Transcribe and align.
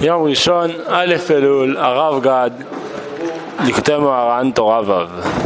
יום 0.00 0.22
ראשון, 0.22 0.70
א' 0.86 1.14
אלול, 1.30 1.76
הרב 1.76 2.22
גד, 2.22 2.50
לקטי 3.66 3.96
מוהר"ן, 3.96 4.50
תורה 4.50 4.80
ו'. 4.86 5.42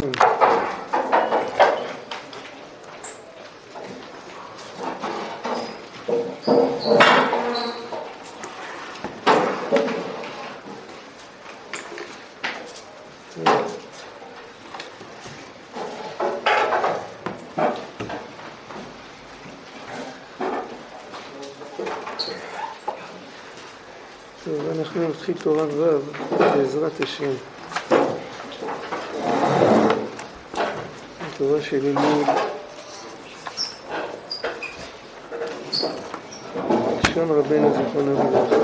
טוב, 24.47 24.79
אנחנו 24.79 25.09
נתחיל 25.09 25.26
תורה 25.43 25.63
ו' 25.63 25.99
בעזרת 26.39 27.01
השם. 27.03 27.31
התורה 31.21 31.61
של 31.61 31.85
אלול. 31.85 32.23
לשון 37.03 37.29
רבנו 37.29 37.73
זיכרונו 37.73 38.13
לברכה. 38.13 38.55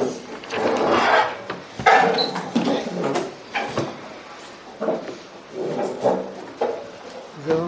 זהו, 7.46 7.68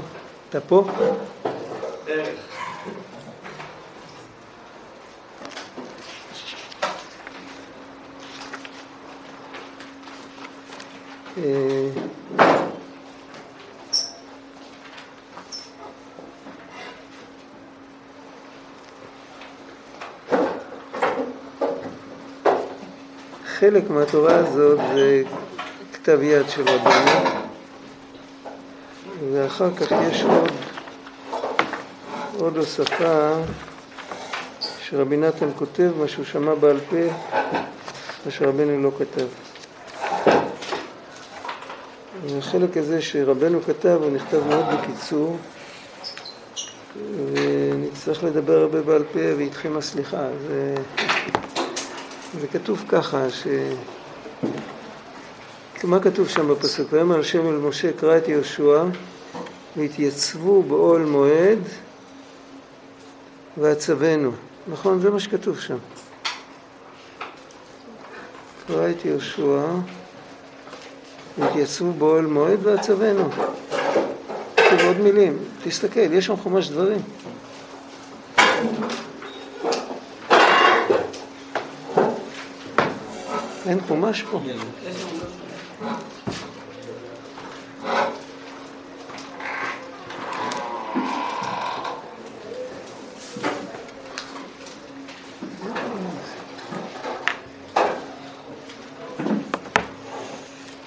אתה 0.50 0.62
פה? 0.62 0.84
אה, 11.38 11.90
חלק 23.66 23.90
מהתורה 23.90 24.36
הזאת 24.36 24.80
זה 24.96 25.24
כתב 25.94 26.20
יד 26.22 26.50
של 26.50 26.62
רבנו 26.62 27.30
ואחר 29.34 29.76
כך 29.76 29.92
יש 30.12 30.22
עוד, 30.22 30.52
עוד 32.38 32.58
הוספה 32.58 33.32
שרבי 34.82 35.18
נתן 35.18 35.50
כותב 35.56 35.92
מה 36.00 36.08
שהוא 36.08 36.26
שמע 36.26 36.56
בעל 36.56 36.80
פה 36.90 36.96
מה 38.26 38.32
שרבנו 38.32 38.84
לא 38.84 38.92
כתב. 39.00 39.26
החלק 42.38 42.78
הזה 42.78 43.02
שרבנו 43.02 43.62
כתב 43.62 44.00
הוא 44.02 44.12
נכתב 44.12 44.48
מאוד 44.48 44.66
בקיצור 44.66 45.38
ונצטרך 47.34 48.24
לדבר 48.24 48.62
הרבה 48.62 48.82
בעל 48.82 49.04
פה 49.14 49.20
ואיתכם 49.38 49.78
הסליחה 49.78 50.28
זה, 50.48 50.76
זה 52.40 52.48
כתוב 52.48 52.84
ככה 52.88 53.30
ש... 53.30 53.48
מה 55.84 56.00
כתוב 56.00 56.28
שם 56.28 56.48
בפסוק? 56.48 56.88
ויאמר 56.94 57.20
השם 57.20 57.48
אל 57.48 57.58
משה 57.58 57.94
קרא 57.94 58.18
את 58.18 58.28
יהושע 58.28 58.84
והתייצבו 59.78 60.64
באוהל 60.64 61.02
מועד 61.02 61.60
ועצבנו 63.58 64.32
נכון? 64.68 65.00
זה 65.00 65.10
מה 65.10 65.20
שכתוב 65.20 65.60
שם 65.60 65.78
קרא 68.68 68.90
את 68.90 69.06
יהושע 69.06 69.66
והתייצבו 71.38 71.92
באוהל 71.92 72.26
מועד 72.26 72.60
ועצבנו. 72.66 73.30
עוד 74.88 75.00
מילים, 75.00 75.38
תסתכל, 75.64 76.14
יש 76.14 76.26
שם 76.26 76.36
חומש 76.36 76.70
דברים. 76.70 77.00
אין 83.66 83.80
חומש 83.88 84.24
פה. 84.24 84.42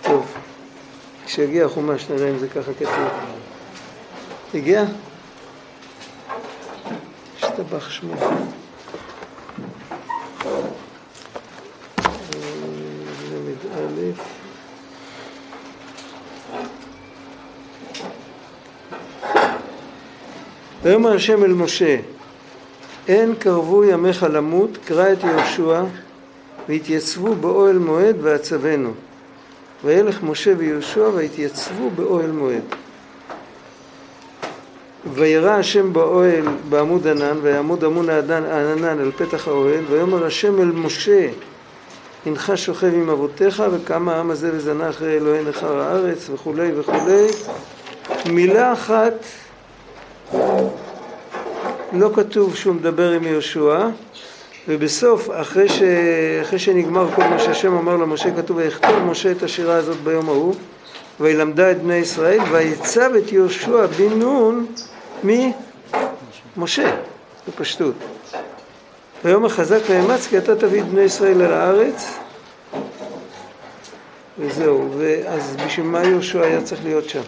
טוב, 0.02 0.34
כשיגיע 1.26 1.66
החומש 1.66 2.10
נראה 2.10 2.30
אם 2.30 2.38
זה 2.38 2.48
ככה 2.48 2.74
כתוב. 2.74 3.08
הגיע? 4.54 4.84
השתבח 7.36 7.90
שמו. 7.90 8.14
ויאמר 20.88 21.12
השם 21.12 21.44
אל 21.44 21.52
משה 21.52 21.96
אין 23.08 23.34
קרבו 23.38 23.84
ימיך 23.84 24.26
למות 24.30 24.78
קרא 24.84 25.12
את 25.12 25.24
יהושע 25.24 25.82
והתייצבו 26.68 27.34
באוהל 27.34 27.78
מועד 27.78 28.16
ועצבנו 28.20 28.92
וילך 29.84 30.22
משה 30.22 30.52
ויהושע 30.58 31.08
והתייצבו 31.14 31.90
באוהל 31.90 32.30
מועד. 32.30 32.62
וירא 35.14 35.50
השם 35.50 35.92
באוהל 35.92 36.44
בעמוד 36.68 37.06
ענן 37.06 37.36
ויעמוד 37.42 37.84
עמוד 37.84 38.08
הענן 38.08 39.00
על 39.00 39.10
פתח 39.16 39.48
האוהל 39.48 39.84
ויאמר 39.90 40.26
השם 40.26 40.60
אל 40.60 40.72
משה 40.74 41.28
הנך 42.26 42.52
שוכב 42.54 42.94
עם 42.94 43.10
אבותיך 43.10 43.62
וקם 43.72 44.08
העם 44.08 44.30
הזה 44.30 44.50
וזנה 44.52 44.90
אחרי 44.90 45.16
אלוהי 45.16 45.44
נכר 45.44 45.78
הארץ 45.78 46.30
וכולי 46.30 46.70
וכולי 46.74 47.26
מילה 48.26 48.72
אחת 48.72 49.14
לא 51.92 52.10
כתוב 52.14 52.56
שהוא 52.56 52.74
מדבר 52.74 53.10
עם 53.10 53.26
יהושע 53.26 53.88
ובסוף, 54.68 55.28
אחרי, 55.32 55.68
ש... 55.68 55.82
אחרי 56.42 56.58
שנגמר 56.58 57.08
כל 57.14 57.22
מה 57.22 57.38
שהשם 57.38 57.72
אמר 57.76 57.96
למשה, 57.96 58.30
כתוב 58.36 58.56
ויכתוב 58.56 58.98
משה 58.98 59.30
את 59.30 59.42
השירה 59.42 59.74
הזאת 59.74 59.96
ביום 59.96 60.28
ההוא 60.28 60.54
וילמדה 61.20 61.70
את 61.70 61.82
בני 61.82 61.94
ישראל 61.94 62.40
ויצב 62.52 63.10
את 63.14 63.32
יהושע 63.32 63.86
בן 63.86 64.18
נון 64.18 64.66
ממשה, 66.56 66.96
בפשטות. 67.48 67.94
ויום 69.24 69.44
החזק 69.44 69.80
ואמץ 69.90 70.26
כי 70.26 70.38
אתה 70.38 70.56
תביא 70.56 70.80
את 70.80 70.86
בני 70.86 71.00
ישראל 71.00 71.42
אל 71.42 71.52
הארץ 71.52 72.18
וזהו, 74.38 74.90
ואז 74.98 75.56
בשביל 75.66 75.86
מה 75.86 76.04
יהושע 76.04 76.40
היה 76.40 76.62
צריך 76.62 76.84
להיות 76.84 77.08
שם? 77.08 77.22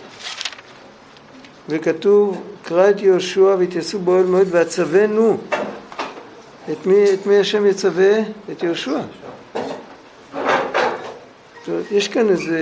וכתוב 1.69 2.41
קרא 2.63 2.91
את 2.91 3.01
יהושע 3.01 3.55
והתייסו 3.59 3.99
באוהל 3.99 4.25
מועד 4.25 4.47
ועצבנו 4.51 5.39
את 6.73 6.87
מי, 6.87 7.05
את 7.15 7.27
מי 7.27 7.39
השם 7.39 7.67
יצווה? 7.67 8.19
את 8.53 8.63
יהושע. 8.63 9.01
יש 11.91 12.09
כאן 12.09 12.29
איזה, 12.29 12.59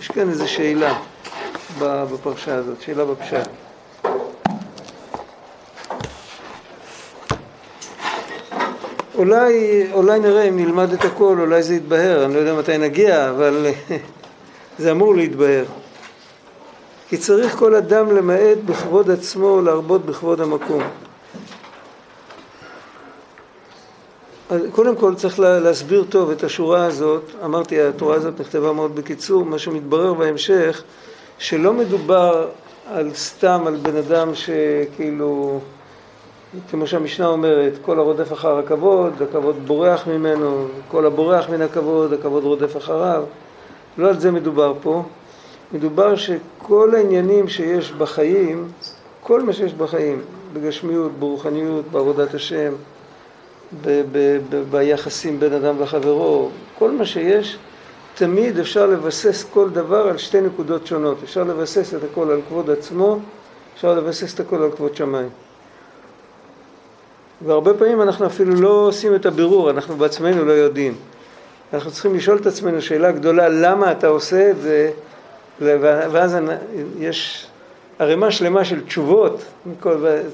יש 0.00 0.08
כאן 0.08 0.28
איזה 0.30 0.46
שאלה 0.46 0.98
בפרשה 1.78 2.54
הזאת, 2.54 2.82
שאלה 2.82 3.04
בפשט. 3.04 3.48
אולי, 9.14 9.86
אולי 9.92 10.18
נראה 10.20 10.42
אם 10.42 10.56
נלמד 10.56 10.92
את 10.92 11.04
הכל, 11.04 11.36
אולי 11.40 11.62
זה 11.62 11.74
יתבהר, 11.74 12.24
אני 12.24 12.34
לא 12.34 12.38
יודע 12.38 12.54
מתי 12.54 12.78
נגיע, 12.78 13.30
אבל 13.30 13.66
זה 14.78 14.90
אמור 14.90 15.14
להתבהר. 15.14 15.64
כי 17.14 17.20
צריך 17.20 17.56
כל 17.56 17.74
אדם 17.74 18.16
למעט 18.16 18.58
בכבוד 18.66 19.10
עצמו 19.10 19.60
להרבות 19.60 20.06
בכבוד 20.06 20.40
המקום. 20.40 20.82
קודם 24.72 24.96
כל 24.96 25.14
צריך 25.14 25.38
להסביר 25.40 26.04
טוב 26.08 26.30
את 26.30 26.44
השורה 26.44 26.84
הזאת, 26.84 27.22
אמרתי 27.44 27.80
התורה 27.80 28.16
הזאת 28.16 28.40
נכתבה 28.40 28.72
מאוד 28.72 28.94
בקיצור, 28.94 29.44
מה 29.44 29.58
שמתברר 29.58 30.14
בהמשך 30.14 30.82
שלא 31.38 31.72
מדובר 31.72 32.48
על 32.86 33.10
סתם 33.14 33.64
על 33.66 33.76
בן 33.76 33.96
אדם 33.96 34.30
שכאילו, 34.34 35.60
כמו 36.70 36.86
שהמשנה 36.86 37.26
אומרת, 37.26 37.72
כל 37.82 37.98
הרודף 37.98 38.32
אחר 38.32 38.58
הכבוד, 38.58 39.22
הכבוד 39.22 39.66
בורח 39.66 40.06
ממנו, 40.06 40.66
כל 40.88 41.06
הבורח 41.06 41.48
מן 41.48 41.62
הכבוד, 41.62 42.12
הכבוד 42.12 42.44
רודף 42.44 42.76
אחריו, 42.76 43.22
לא 43.98 44.08
על 44.08 44.20
זה 44.20 44.30
מדובר 44.30 44.74
פה, 44.82 45.02
מדובר 45.74 46.16
שכל 46.16 46.94
העניינים 46.94 47.48
שיש 47.48 47.92
בחיים, 47.92 48.68
כל 49.22 49.42
מה 49.42 49.52
שיש 49.52 49.74
בחיים, 49.74 50.20
בגשמיות, 50.52 51.12
ברוחניות, 51.18 51.84
בעבודת 51.92 52.34
השם, 52.34 52.72
ב- 53.82 54.02
ב- 54.12 54.38
ב- 54.50 54.62
ביחסים 54.70 55.40
בין 55.40 55.52
אדם 55.52 55.82
לחברו, 55.82 56.48
כל 56.78 56.90
מה 56.90 57.06
שיש, 57.06 57.58
תמיד 58.14 58.58
אפשר 58.58 58.86
לבסס 58.86 59.44
כל 59.50 59.70
דבר 59.70 60.08
על 60.08 60.18
שתי 60.18 60.40
נקודות 60.40 60.86
שונות. 60.86 61.18
אפשר 61.24 61.44
לבסס 61.44 61.94
את 61.94 62.00
הכל 62.12 62.30
על 62.30 62.40
כבוד 62.48 62.70
עצמו, 62.70 63.18
אפשר 63.74 63.94
לבסס 63.94 64.34
את 64.34 64.40
הכל 64.40 64.62
על 64.62 64.70
כבוד 64.70 64.96
שמיים. 64.96 65.28
והרבה 67.46 67.74
פעמים 67.74 68.02
אנחנו 68.02 68.26
אפילו 68.26 68.54
לא 68.54 68.68
עושים 68.68 69.14
את 69.14 69.26
הבירור, 69.26 69.70
אנחנו 69.70 69.96
בעצמנו 69.96 70.44
לא 70.44 70.52
יודעים. 70.52 70.94
אנחנו 71.72 71.90
צריכים 71.90 72.14
לשאול 72.14 72.36
את 72.36 72.46
עצמנו 72.46 72.82
שאלה 72.82 73.12
גדולה, 73.12 73.48
למה 73.48 73.92
אתה 73.92 74.06
עושה 74.06 74.50
את 74.50 74.60
זה, 74.60 74.90
ואז 75.60 76.36
יש 76.98 77.46
ערימה 77.98 78.30
שלמה 78.30 78.64
של 78.64 78.84
תשובות, 78.84 79.44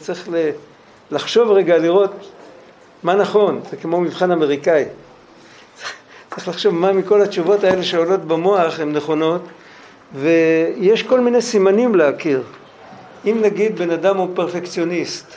צריך 0.01 0.29
לחשוב 1.11 1.51
רגע, 1.51 1.79
לראות 1.79 2.31
מה 3.03 3.15
נכון, 3.15 3.61
זה 3.71 3.77
כמו 3.77 4.01
מבחן 4.01 4.31
אמריקאי. 4.31 4.85
צריך 6.31 6.49
לחשוב 6.49 6.75
מה 6.75 6.93
מכל 6.93 7.23
התשובות 7.23 7.65
האלה 7.65 7.83
שעולות 7.83 8.21
במוח 8.21 8.81
הן 8.81 8.93
נכונות, 8.93 9.43
ויש 10.15 11.03
כל 11.03 11.21
מיני 11.21 11.43
סימנים 11.43 11.95
להכיר. 11.95 12.43
אם 13.25 13.39
נגיד 13.43 13.79
בן 13.79 13.91
אדם 13.91 14.17
הוא 14.17 14.29
פרפקציוניסט, 14.35 15.35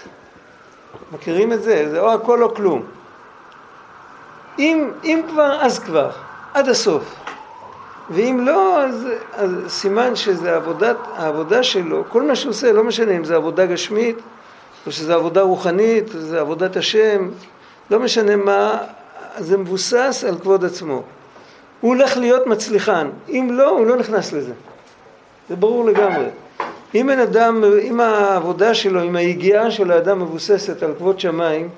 מכירים 1.11 1.53
את 1.53 1.63
זה? 1.63 1.89
זה 1.89 1.99
או 1.99 2.13
הכל 2.13 2.43
או 2.43 2.55
כלום. 2.55 2.83
אם, 4.59 4.91
אם 5.03 5.21
כבר, 5.29 5.57
אז 5.61 5.79
כבר, 5.79 6.09
עד 6.53 6.69
הסוף. 6.69 7.15
ואם 8.09 8.45
לא, 8.45 8.83
אז, 8.83 9.07
אז 9.33 9.51
סימן 9.67 10.15
שזה 10.15 10.55
עבודת, 10.55 10.97
העבודה 11.15 11.63
שלו, 11.63 12.03
כל 12.09 12.21
מה 12.21 12.35
שהוא 12.35 12.49
עושה, 12.49 12.71
לא 12.71 12.83
משנה 12.83 13.11
אם 13.11 13.23
זה 13.23 13.35
עבודה 13.35 13.65
גשמית, 13.65 14.17
או 14.85 14.91
שזה 14.91 15.15
עבודה 15.15 15.41
רוחנית, 15.41 16.07
או 16.07 16.11
שזה 16.11 16.39
עבודת 16.39 16.75
השם, 16.75 17.29
לא 17.91 17.99
משנה 17.99 18.35
מה, 18.35 18.77
זה 19.37 19.57
מבוסס 19.57 20.25
על 20.27 20.37
כבוד 20.37 20.65
עצמו. 20.65 21.03
הוא 21.81 21.95
הולך 21.95 22.17
להיות 22.17 22.47
מצליחן, 22.47 23.09
אם 23.29 23.49
לא, 23.51 23.69
הוא 23.69 23.87
לא 23.87 23.95
נכנס 23.95 24.33
לזה. 24.33 24.53
זה 25.49 25.55
ברור 25.55 25.85
לגמרי. 25.85 26.25
אם 26.95 27.09
אדם, 27.09 27.63
אם 27.81 27.99
העבודה 27.99 28.73
שלו, 28.73 29.03
אם 29.03 29.15
היגיעה 29.15 29.71
של 29.71 29.91
האדם 29.91 30.19
מבוססת 30.21 30.83
על 30.83 30.93
כבוד 30.97 31.19
שמיים, 31.19 31.69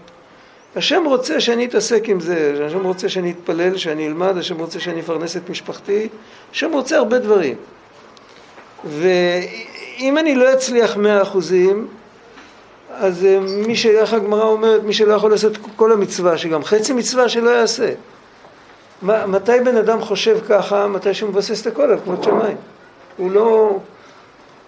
השם 0.76 1.04
רוצה 1.06 1.40
שאני 1.40 1.66
אתעסק 1.66 2.10
עם 2.10 2.20
זה, 2.20 2.66
השם 2.68 2.84
רוצה 2.84 3.10
שאני 3.10 3.32
אתפלל, 3.32 3.78
שאני 3.78 4.08
אלמד, 4.08 4.38
השם 4.38 4.58
רוצה 4.58 4.80
שאני 4.80 5.00
אפרנס 5.00 5.38
את 5.38 5.50
משפחתי, 5.50 6.08
השם 6.52 6.72
רוצה 6.74 6.98
הרבה 6.98 7.20
דברים. 7.20 7.56
ואם 8.86 10.18
אני 10.18 10.36
לא 10.36 10.54
אצליח 10.54 10.98
מאה 10.98 11.22
אחוזים, 11.22 11.88
אז 12.98 13.26
אה, 13.26 13.40
מי 13.40 13.76
ש... 13.76 13.86
איך 13.86 14.14
הגמרא 14.14 14.44
אומרת, 14.44 14.84
מי 14.84 14.94
שלא 14.94 15.14
יכול 15.14 15.32
לעשות 15.32 15.58
כל 15.76 15.92
המצווה, 15.92 16.38
שגם 16.38 16.64
חצי 16.64 16.94
מצווה 16.94 17.30
שלא 17.30 17.50
יעשה. 17.50 17.92
מתי 19.02 19.60
בן 19.66 19.78
אדם 19.78 20.02
חושב 20.02 20.38
ככה? 20.50 20.88
מתי 20.88 21.14
שהוא 21.14 21.30
מבסס 21.30 21.62
את 21.62 21.68
הכל 21.68 21.84
על 21.84 22.00
כבוד 22.00 22.24
שמיים. 22.24 22.58
הוא 23.18 23.32
לא, 23.32 23.80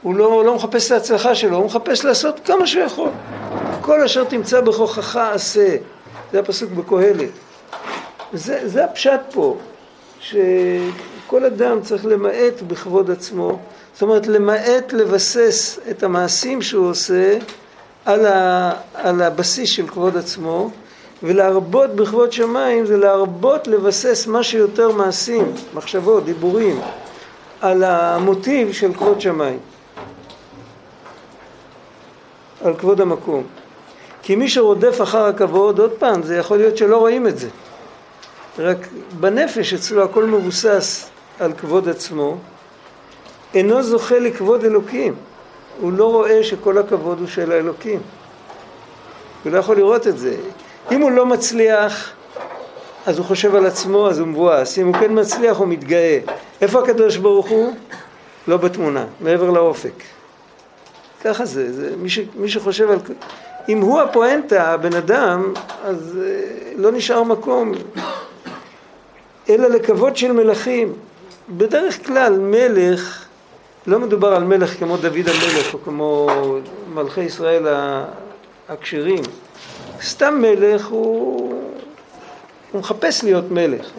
הוא 0.01 0.15
לא, 0.15 0.45
לא 0.45 0.55
מחפש 0.55 0.87
את 0.87 0.91
ההצלחה 0.91 1.35
שלו, 1.35 1.57
הוא 1.57 1.65
מחפש 1.65 2.05
לעשות 2.05 2.39
כמה 2.45 2.67
שהוא 2.67 2.83
יכול. 2.83 3.09
כל 3.81 4.01
אשר 4.01 4.23
תמצא 4.23 4.61
בכוחך 4.61 5.15
עשה. 5.15 5.75
זה 6.31 6.39
הפסוק 6.39 6.71
בקהלת. 6.71 7.29
זה, 8.33 8.67
זה 8.69 8.85
הפשט 8.85 9.19
פה, 9.31 9.57
שכל 10.19 11.45
אדם 11.45 11.81
צריך 11.81 12.05
למעט 12.05 12.61
בכבוד 12.67 13.11
עצמו, 13.11 13.59
זאת 13.93 14.01
אומרת 14.01 14.27
למעט 14.27 14.93
לבסס 14.93 15.79
את 15.89 16.03
המעשים 16.03 16.61
שהוא 16.61 16.89
עושה 16.89 17.37
על, 18.05 18.25
ה, 18.25 18.71
על 18.93 19.21
הבסיס 19.21 19.69
של 19.69 19.87
כבוד 19.87 20.17
עצמו, 20.17 20.69
ולהרבות 21.23 21.95
בכבוד 21.95 22.31
שמיים 22.31 22.85
זה 22.85 22.97
להרבות 22.97 23.67
לבסס 23.67 24.27
מה 24.27 24.43
שיותר 24.43 24.91
מעשים, 24.91 25.51
מחשבות, 25.73 26.25
דיבורים, 26.25 26.79
על 27.61 27.83
המוטיב 27.83 28.73
של 28.73 28.93
כבוד 28.93 29.21
שמיים, 29.21 29.59
על 32.63 32.75
כבוד 32.75 33.01
המקום. 33.01 33.43
כי 34.27 34.35
מי 34.35 34.49
שרודף 34.49 35.01
אחר 35.01 35.25
הכבוד, 35.25 35.79
עוד 35.79 35.91
פעם, 35.91 36.23
זה 36.23 36.37
יכול 36.37 36.57
להיות 36.57 36.77
שלא 36.77 36.97
רואים 36.97 37.27
את 37.27 37.37
זה. 37.37 37.49
רק 38.59 38.77
בנפש 39.19 39.73
אצלו 39.73 40.03
הכל 40.03 40.25
מבוסס 40.25 41.09
על 41.39 41.53
כבוד 41.53 41.89
עצמו, 41.89 42.37
אינו 43.53 43.83
זוכה 43.83 44.19
לכבוד 44.19 44.63
אלוקים. 44.63 45.15
הוא 45.81 45.93
לא 45.93 46.11
רואה 46.11 46.43
שכל 46.43 46.77
הכבוד 46.77 47.19
הוא 47.19 47.27
של 47.27 47.51
האלוקים. 47.51 47.99
הוא 49.43 49.51
לא 49.51 49.57
יכול 49.57 49.77
לראות 49.77 50.07
את 50.07 50.17
זה. 50.17 50.35
אם 50.91 51.01
הוא 51.01 51.11
לא 51.11 51.25
מצליח, 51.25 52.11
אז 53.05 53.17
הוא 53.17 53.25
חושב 53.25 53.55
על 53.55 53.65
עצמו, 53.65 54.09
אז 54.09 54.19
הוא 54.19 54.27
מבואס. 54.27 54.79
אם 54.79 54.87
הוא 54.87 54.95
כן 54.95 55.19
מצליח, 55.19 55.57
הוא 55.57 55.67
מתגאה. 55.67 56.19
איפה 56.61 56.79
הקדוש 56.79 57.17
ברוך 57.17 57.47
הוא? 57.47 57.73
לא 58.47 58.57
בתמונה, 58.57 59.05
מעבר 59.21 59.49
לאופק. 59.49 60.03
ככה 61.23 61.45
זה, 61.45 61.73
זה 61.73 61.95
מי, 61.97 62.09
ש, 62.09 62.19
מי 62.35 62.49
שחושב 62.49 62.91
על... 62.91 62.99
אם 63.69 63.81
הוא 63.81 64.01
הפואנטה, 64.01 64.73
הבן 64.73 64.93
אדם, 64.93 65.53
אז 65.83 66.19
אה, 66.23 66.41
לא 66.75 66.91
נשאר 66.91 67.23
מקום 67.23 67.71
אלא 69.49 69.67
לכבוד 69.67 70.17
של 70.17 70.31
מלכים. 70.31 70.93
בדרך 71.49 72.05
כלל 72.05 72.39
מלך, 72.39 73.25
לא 73.87 73.99
מדובר 73.99 74.35
על 74.35 74.43
מלך 74.43 74.79
כמו 74.79 74.97
דוד 74.97 75.27
המלך 75.27 75.73
או 75.73 75.79
כמו 75.83 76.29
מלכי 76.93 77.21
ישראל 77.21 77.67
הכשרים. 78.69 79.23
סתם 80.01 80.41
מלך 80.41 80.87
הוא, 80.87 81.53
הוא 82.71 82.79
מחפש 82.79 83.23
להיות 83.23 83.51
מלך. 83.51 83.89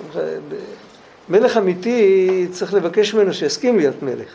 מלך 1.28 1.56
אמיתי 1.56 2.46
צריך 2.52 2.74
לבקש 2.74 3.14
ממנו 3.14 3.34
שיסכים 3.34 3.78
להיות 3.78 4.02
מלך. 4.02 4.28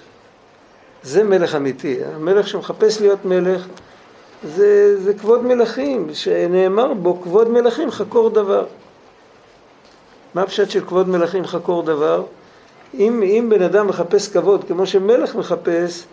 זה 1.04 1.24
מלך 1.24 1.56
אמיתי. 1.56 1.98
המלך 2.16 2.48
שמחפש 2.48 3.02
להיות 3.02 3.26
מלך 3.26 3.68
זה, 4.44 5.02
זה 5.02 5.14
כבוד 5.14 5.44
מלכים, 5.46 6.08
שנאמר 6.14 6.94
בו 6.94 7.22
כבוד 7.22 7.50
מלכים 7.50 7.92
חקור 7.92 8.30
דבר. 8.30 8.66
מה 10.34 10.42
הפשט 10.42 10.70
של 10.70 10.86
כבוד 10.86 11.10
מלכים 11.10 11.46
חקור 11.46 11.84
דבר? 11.84 12.24
אם, 12.94 13.24
אם 13.24 13.48
בן 13.50 13.62
אדם 13.62 13.88
מחפש 13.88 14.28
כבוד 14.28 14.64
כמו 14.68 14.86
שמלך 14.86 15.36
מחפש, 15.36 16.06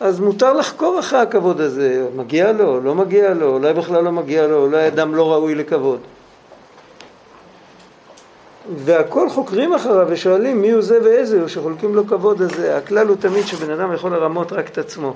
אז 0.00 0.20
מותר 0.20 0.52
לחקור 0.52 0.98
אחרי 0.98 1.18
הכבוד 1.18 1.60
הזה, 1.60 2.06
מגיע 2.16 2.52
לו, 2.52 2.80
לא 2.80 2.94
מגיע 2.94 3.34
לו, 3.34 3.48
אולי 3.48 3.74
בכלל 3.74 4.04
לא 4.04 4.12
מגיע 4.12 4.46
לו, 4.46 4.62
אולי 4.62 4.88
אדם 4.88 5.14
לא 5.14 5.32
ראוי 5.32 5.54
לכבוד. 5.54 6.00
והכל 8.76 9.28
חוקרים 9.28 9.74
אחריו 9.74 10.06
ושואלים 10.10 10.62
מי 10.62 10.70
הוא 10.70 10.82
זה 10.82 10.98
ואיזה 11.04 11.40
הוא 11.40 11.48
שחולקים 11.48 11.94
לו 11.94 12.06
כבוד 12.06 12.42
הזה. 12.42 12.76
הכלל 12.76 13.08
הוא 13.08 13.16
תמיד 13.16 13.46
שבן 13.46 13.70
אדם 13.70 13.94
יכול 13.94 14.12
לרמות 14.12 14.52
רק 14.52 14.68
את 14.68 14.78
עצמו. 14.78 15.14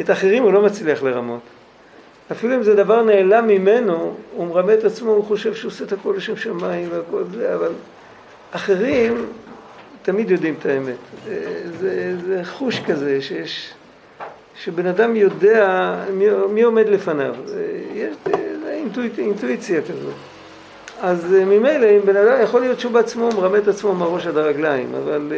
את 0.00 0.10
האחרים 0.10 0.42
הוא 0.42 0.52
לא 0.52 0.62
מצליח 0.62 1.02
לרמות. 1.02 1.40
אפילו 2.32 2.54
אם 2.54 2.62
זה 2.62 2.74
דבר 2.74 3.02
נעלם 3.02 3.46
ממנו, 3.46 4.14
הוא 4.36 4.46
מרמה 4.46 4.74
את 4.74 4.84
עצמו, 4.84 5.10
הוא 5.10 5.24
חושב 5.24 5.54
שהוא 5.54 5.70
עושה 5.70 5.84
את 5.84 5.92
הכל 5.92 6.14
לשם 6.16 6.36
שמיים 6.36 6.88
והכל 6.92 7.22
זה, 7.32 7.54
אבל 7.54 7.72
אחרים 8.50 9.26
תמיד 10.02 10.30
יודעים 10.30 10.54
את 10.60 10.66
האמת. 10.66 10.96
זה, 11.80 12.16
זה 12.26 12.40
חוש 12.44 12.80
כזה 12.80 13.22
שיש, 13.22 13.72
שבן 14.64 14.86
אדם 14.86 15.16
יודע 15.16 15.94
מי, 16.12 16.26
מי 16.50 16.62
עומד 16.62 16.88
לפניו. 16.88 17.34
יש 17.94 18.16
אינטואיצ, 18.68 19.18
אינטואיציה 19.18 19.80
כזאת. 19.82 20.14
אז 21.02 21.32
ממילא, 21.32 21.86
אם 21.86 22.00
בן 22.04 22.16
אדם, 22.16 22.42
יכול 22.42 22.60
להיות 22.60 22.80
שהוא 22.80 22.92
בעצמו 22.92 23.28
מרמה 23.28 23.58
את 23.58 23.68
עצמו 23.68 23.94
מהראש 23.94 24.26
עד 24.26 24.36
הרגליים, 24.36 24.94
אבל 24.94 25.32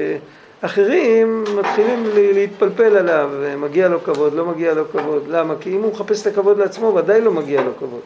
אחרים 0.65 1.45
מתחילים 1.57 2.05
להתפלפל 2.15 2.97
עליו, 2.97 3.31
מגיע 3.59 3.89
לו 3.89 4.05
כבוד, 4.05 4.35
לא 4.35 4.47
מגיע 4.47 4.75
לו 4.75 4.85
כבוד. 4.93 5.23
למה? 5.29 5.55
כי 5.61 5.77
אם 5.77 5.83
הוא 5.83 5.93
מחפש 5.93 6.23
את 6.23 6.27
הכבוד 6.27 6.59
לעצמו, 6.59 6.95
ודאי 6.95 7.21
לא 7.21 7.33
מגיע 7.33 7.63
לו 7.63 7.71
כבוד. 7.79 8.01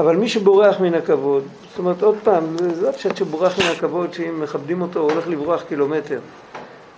אבל 0.00 0.16
מי 0.16 0.28
שבורח 0.28 0.80
מן 0.80 0.94
הכבוד, 0.94 1.42
זאת 1.70 1.78
אומרת, 1.78 2.02
עוד 2.02 2.16
פעם, 2.24 2.44
זה 2.74 2.86
לא 2.86 2.92
פשוט 2.92 3.16
שבורח 3.16 3.58
מן 3.58 3.64
הכבוד, 3.76 4.14
שאם 4.14 4.40
מכבדים 4.40 4.82
אותו 4.82 5.00
הוא 5.00 5.10
הולך 5.12 5.28
לברוח 5.28 5.62
קילומטר. 5.62 6.18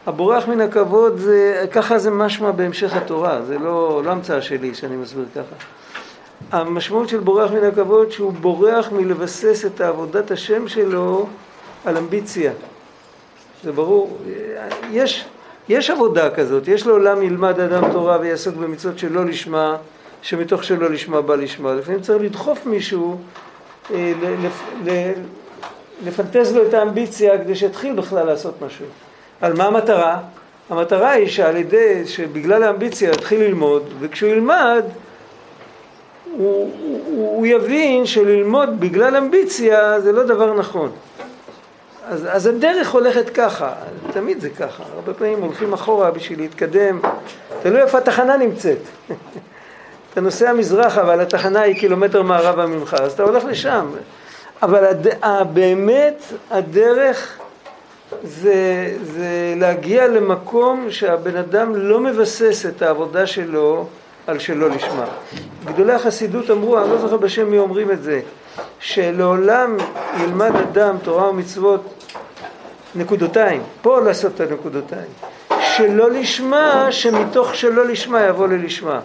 הבורח 0.07 0.49
מן 0.49 0.61
הכבוד, 0.61 1.19
זה, 1.19 1.67
ככה 1.73 1.99
זה 1.99 2.11
משמע 2.11 2.51
בהמשך 2.51 2.97
התורה, 2.97 3.43
זה 3.43 3.59
לא, 3.59 4.03
לא 4.05 4.11
המצאה 4.11 4.43
שלי 4.43 4.75
שאני 4.75 4.97
מסביר 4.97 5.25
ככה. 5.35 5.57
המשמעות 6.53 7.09
של 7.09 7.19
בורח 7.19 7.51
מן 7.51 7.65
הכבוד, 7.65 8.11
שהוא 8.11 8.33
בורח 8.33 8.93
מלבסס 8.93 9.65
את 9.67 9.81
עבודת 9.81 10.31
השם 10.31 10.69
שלו 10.69 11.27
על 11.85 11.97
אמביציה. 11.97 12.53
זה 13.65 13.73
ברור. 13.73 14.19
יש, 14.91 15.25
יש 15.69 15.91
עבודה 15.91 16.31
כזאת, 16.31 16.69
יש 16.69 16.87
לעולם 16.87 17.23
ילמד 17.23 17.61
אדם 17.61 17.93
תורה 17.93 18.19
ויעסוק 18.21 18.55
במצוות 18.55 18.99
שלא 18.99 19.25
לשמה, 19.25 19.77
שמתוך 20.23 20.65
שלא 20.65 20.91
לשמה 20.91 21.21
בא 21.21 21.35
לשמה. 21.35 21.75
לפעמים 21.75 22.01
צריך 22.01 22.23
לדחוף 22.23 22.67
מישהו, 22.67 23.17
אה, 23.95 24.13
לפנטז 26.05 26.57
לו 26.57 26.67
את 26.69 26.75
האמביציה 26.75 27.39
כדי 27.39 27.55
שיתחיל 27.55 27.95
בכלל 27.95 28.27
לעשות 28.27 28.63
משהו. 28.63 28.87
על 29.41 29.57
מה 29.57 29.65
המטרה? 29.65 30.19
המטרה 30.71 31.11
היא 31.11 31.29
שעל 31.29 31.57
ידי, 31.57 32.07
שבגלל 32.07 32.63
האמביציה 32.63 33.11
יתחיל 33.11 33.41
ללמוד, 33.41 33.83
וכשהוא 34.01 34.31
ילמד, 34.31 34.85
הוא, 36.37 36.71
הוא, 37.07 37.37
הוא 37.37 37.47
יבין 37.47 38.07
שללמוד 38.07 38.81
בגלל 38.81 39.17
אמביציה 39.17 40.01
זה 40.01 40.13
לא 40.13 40.23
דבר 40.23 40.55
נכון. 40.55 40.91
אז, 42.11 42.27
אז 42.31 42.47
הדרך 42.47 42.91
הולכת 42.91 43.31
ככה, 43.31 43.73
תמיד 44.13 44.41
זה 44.41 44.51
ככה, 44.51 44.83
הרבה 44.95 45.15
פעמים 45.15 45.43
הולכים 45.43 45.73
אחורה 45.73 46.11
בשביל 46.11 46.41
להתקדם, 46.41 47.01
תלוי 47.63 47.83
איפה 47.83 47.99
התחנה 47.99 48.37
נמצאת. 48.37 48.79
אתה 50.13 50.21
נוסע 50.21 50.53
מזרחה 50.53 51.03
אבל 51.03 51.21
התחנה 51.21 51.61
היא 51.61 51.77
קילומטר 51.77 52.23
מערבה 52.23 52.67
ממך, 52.67 52.97
אז 53.03 53.13
אתה 53.13 53.23
הולך 53.23 53.45
לשם. 53.45 53.91
אבל 54.63 54.85
הד... 54.85 55.07
באמת 55.53 56.23
הדרך 56.51 57.39
זה, 58.23 58.55
זה 59.03 59.55
להגיע 59.57 60.09
למקום 60.09 60.87
שהבן 60.91 61.37
אדם 61.37 61.77
לא 61.77 62.01
מבסס 62.01 62.67
את 62.67 62.83
העבודה 62.83 63.27
שלו 63.27 63.87
על 64.27 64.39
שלא 64.39 64.71
לשמה. 64.71 65.05
גדולי 65.65 65.93
החסידות 65.93 66.51
אמרו, 66.51 66.79
אני 66.79 66.91
לא 66.91 66.99
זוכר 66.99 67.17
בשם 67.17 67.51
מי 67.51 67.59
אומרים 67.59 67.91
את 67.91 68.03
זה, 68.03 68.21
שלעולם 68.81 69.77
ילמד 70.23 70.57
אדם 70.57 70.97
תורה 71.03 71.31
ומצוות 71.31 72.00
נקודותיים, 72.95 73.63
פה 73.83 74.01
לעשות 74.01 74.33
את 74.35 74.41
הנקודותיים, 74.41 75.09
שלא 75.61 76.11
לשמה, 76.11 76.87
שמתוך 76.91 77.55
שלא 77.55 77.87
לשמה 77.87 78.25
יבוא 78.25 78.49
ללשמה. 78.49 79.01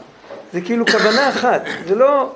זה 0.53 0.61
כאילו 0.61 0.85
כוונה 0.85 1.29
אחת, 1.29 1.61
זה 1.87 1.95
לא, 1.95 2.29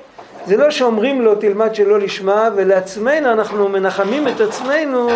זה 0.45 0.57
לא 0.57 0.71
שאומרים 0.71 1.21
לו 1.21 1.35
תלמד 1.35 1.75
שלא 1.75 1.99
לשמה 1.99 2.49
ולעצמנו 2.55 3.31
אנחנו 3.31 3.69
מנחמים 3.69 4.27
את 4.27 4.41
עצמנו 4.41 5.09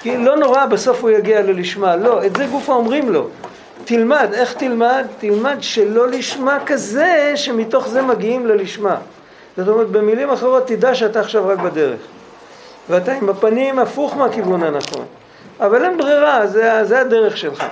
כי 0.00 0.16
לא 0.16 0.36
נורא 0.36 0.66
בסוף 0.66 1.02
הוא 1.02 1.10
יגיע 1.10 1.42
ללשמה, 1.42 1.96
לא, 1.96 2.26
את 2.26 2.36
זה 2.36 2.46
גופה 2.46 2.72
אומרים 2.72 3.12
לו. 3.12 3.28
תלמד, 3.84 4.28
איך 4.32 4.52
תלמד? 4.52 5.06
תלמד 5.18 5.56
שלא 5.60 6.08
לשמה 6.08 6.58
כזה 6.66 7.32
שמתוך 7.34 7.88
זה 7.88 8.02
מגיעים 8.02 8.46
ללשמה 8.46 8.96
זאת 9.56 9.68
אומרת 9.68 9.88
במילים 9.88 10.30
אחרות 10.30 10.66
תדע 10.66 10.94
שאתה 10.94 11.20
עכשיו 11.20 11.48
רק 11.48 11.58
בדרך 11.58 12.00
ואתה 12.88 13.12
עם 13.12 13.28
הפנים 13.28 13.78
הפוך 13.78 14.16
מהכיוון 14.16 14.62
הנכון 14.62 15.04
אבל 15.66 15.84
אין 15.84 15.98
ברירה, 15.98 16.46
זה, 16.46 16.84
זה 16.84 17.00
הדרך 17.00 17.36
שלך 17.36 17.64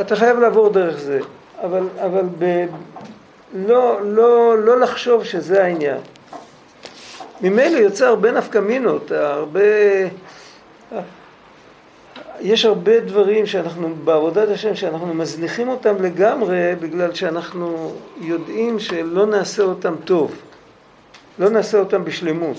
אתה 0.00 0.16
חייב 0.16 0.38
לעבור 0.38 0.68
דרך 0.68 0.98
זה 0.98 1.20
אבל, 1.62 1.88
אבל 2.04 2.24
ב, 2.38 2.66
לא, 3.54 4.00
לא, 4.02 4.58
לא 4.58 4.80
לחשוב 4.80 5.24
שזה 5.24 5.64
העניין. 5.64 5.98
ממילא 7.40 7.78
יוצא 7.78 8.06
הרבה 8.06 8.32
נפקמינות, 8.32 9.10
הרבה... 9.12 9.60
יש 12.40 12.64
הרבה 12.64 13.00
דברים 13.00 13.46
שאנחנו, 13.46 13.94
בעבודת 14.04 14.48
השם, 14.48 14.74
שאנחנו 14.74 15.14
מזניחים 15.14 15.68
אותם 15.68 16.02
לגמרי 16.02 16.74
בגלל 16.80 17.14
שאנחנו 17.14 17.92
יודעים 18.20 18.78
שלא 18.78 19.26
נעשה 19.26 19.62
אותם 19.62 19.94
טוב, 20.04 20.36
לא 21.38 21.48
נעשה 21.48 21.78
אותם 21.78 22.04
בשלמות. 22.04 22.56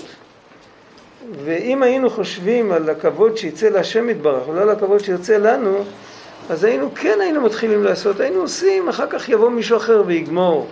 ואם 1.44 1.82
היינו 1.82 2.10
חושבים 2.10 2.72
על 2.72 2.90
הכבוד 2.90 3.36
שיצא 3.36 3.68
להשם 3.68 4.10
יתברך 4.10 4.48
ולא 4.48 4.60
על 4.60 4.70
הכבוד 4.70 5.00
שיוצא 5.00 5.36
לנו, 5.36 5.84
אז 6.50 6.64
היינו, 6.64 6.94
כן 6.94 7.18
היינו 7.20 7.40
מתחילים 7.40 7.84
לעשות, 7.84 8.20
היינו 8.20 8.40
עושים, 8.40 8.88
אחר 8.88 9.06
כך 9.10 9.28
יבוא 9.28 9.50
מישהו 9.50 9.76
אחר 9.76 10.02
ויגמור. 10.06 10.66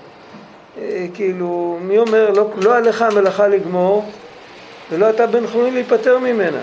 אה, 0.79 1.07
כאילו, 1.15 1.79
מי 1.83 1.99
אומר, 1.99 2.31
לא, 2.31 2.51
לא 2.57 2.77
עליך 2.77 3.03
המלאכה 3.03 3.49
לגמור, 3.49 4.05
ולא 4.93 5.11
אתה 5.11 5.27
בן 5.27 5.47
חורין 5.47 5.75
להיפטר 5.75 6.19
ממנה. 6.19 6.61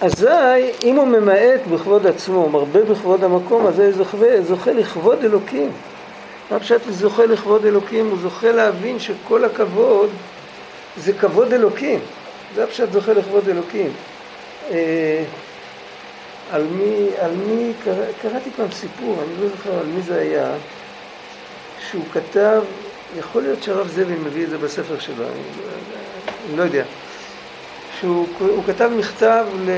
אזי, 0.00 0.72
אם 0.84 0.96
הוא 0.96 1.06
ממעט 1.06 1.60
בכבוד 1.72 2.06
עצמו, 2.06 2.48
מרבה 2.48 2.82
בכבוד 2.82 3.24
המקום, 3.24 3.66
אז 3.66 3.78
הוא 3.78 3.92
זוכה, 3.92 4.42
זוכה 4.42 4.72
לכבוד 4.72 5.24
אלוקים. 5.24 5.70
מה 6.50 6.60
פשוט 6.60 6.82
זוכה 6.90 7.26
לכבוד 7.26 7.66
אלוקים? 7.66 8.08
הוא 8.08 8.18
זוכה 8.22 8.52
להבין 8.52 8.98
שכל 8.98 9.44
הכבוד 9.44 10.10
זה 10.96 11.12
כבוד 11.12 11.52
אלוקים. 11.52 12.00
זה 12.54 12.64
הפשט 12.64 12.92
זוכה 12.92 13.12
לכבוד 13.12 13.48
אלוקים. 13.48 13.92
אה, 14.70 15.24
על 16.52 16.66
מי, 16.70 17.06
על 17.18 17.30
מי, 17.46 17.72
קרא, 17.84 18.04
קראתי 18.22 18.50
פעם 18.56 18.70
סיפור, 18.72 19.16
אני 19.22 19.42
לא 19.42 19.48
זוכר 19.48 19.78
על 19.78 19.86
מי 19.86 20.02
זה 20.02 20.20
היה, 20.20 20.52
שהוא 21.90 22.04
כתב, 22.12 22.62
יכול 23.18 23.42
להיות 23.42 23.62
שהרב 23.62 23.88
זאבי 23.88 24.14
מביא 24.14 24.44
את 24.44 24.50
זה 24.50 24.58
בספר 24.58 24.98
שלו, 24.98 25.24
אני, 25.24 25.42
אני 26.48 26.56
לא 26.56 26.62
יודע, 26.62 26.84
שהוא 28.00 28.64
כתב 28.66 28.90
מכתב 28.98 29.44
ל... 29.66 29.70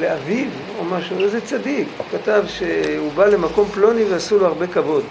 לאביו 0.00 0.48
או 0.78 0.84
משהו, 0.84 1.18
איזה 1.18 1.40
צדיק, 1.40 1.88
הוא 1.98 2.06
כתב 2.18 2.44
שהוא 2.48 3.12
בא 3.12 3.26
למקום 3.26 3.68
פלוני 3.68 4.04
ועשו 4.04 4.38
לו 4.38 4.46
הרבה 4.46 4.66
כבוד. 4.66 5.04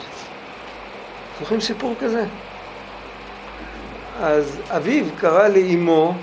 זוכרים 1.39 1.61
סיפור 1.61 1.95
כזה? 1.99 2.23
אז 4.21 4.59
אביו 4.69 5.05
קרא 5.19 5.47
לאימו 5.47 6.13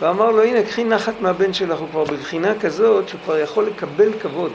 ואמר 0.00 0.30
לו, 0.30 0.42
הנה, 0.42 0.62
קחי 0.62 0.84
נחת 0.84 1.20
מהבן 1.20 1.52
שלך, 1.52 1.78
הוא 1.78 1.88
כבר 1.90 2.04
בבחינה 2.04 2.58
כזאת 2.60 3.08
שהוא 3.08 3.20
כבר 3.24 3.38
יכול 3.38 3.66
לקבל 3.66 4.12
כבוד. 4.20 4.52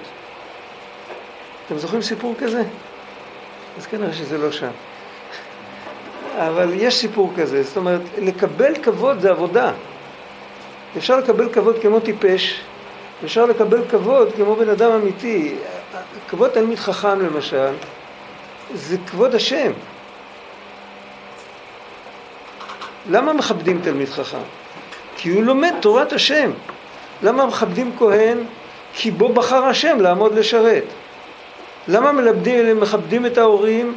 אתם 1.65 1.77
זוכרים 1.77 2.01
סיפור 2.01 2.35
כזה? 2.39 2.63
אז 3.77 3.87
כנראה 3.87 4.13
שזה 4.13 4.37
לא 4.37 4.51
שם. 4.51 4.71
אבל 6.37 6.73
יש 6.73 6.95
סיפור 6.95 7.31
כזה, 7.37 7.63
זאת 7.63 7.77
אומרת, 7.77 8.01
לקבל 8.17 8.73
כבוד 8.83 9.19
זה 9.19 9.29
עבודה. 9.29 9.71
אפשר 10.97 11.17
לקבל 11.17 11.49
כבוד 11.53 11.75
כמו 11.81 11.99
טיפש, 11.99 12.61
אפשר 13.23 13.45
לקבל 13.45 13.81
כבוד 13.89 14.31
כמו 14.35 14.55
בן 14.55 14.69
אדם 14.69 14.91
אמיתי. 14.91 15.55
כבוד 16.27 16.49
תלמיד 16.49 16.79
חכם 16.79 17.21
למשל, 17.21 17.73
זה 18.73 18.97
כבוד 19.07 19.35
השם. 19.35 19.71
למה 23.09 23.33
מכבדים 23.33 23.81
תלמיד 23.83 24.09
חכם? 24.09 24.43
כי 25.17 25.29
הוא 25.29 25.43
לומד 25.43 25.73
תורת 25.81 26.13
השם. 26.13 26.51
למה 27.23 27.45
מכבדים 27.45 27.91
כהן? 27.97 28.37
כי 28.93 29.11
בו 29.11 29.33
בחר 29.33 29.65
השם 29.65 29.99
לעמוד 29.99 30.35
לשרת. 30.35 30.83
למה 31.87 32.11
מלמדים, 32.11 32.79
מכבדים 32.79 33.25
את 33.25 33.37
ההורים? 33.37 33.95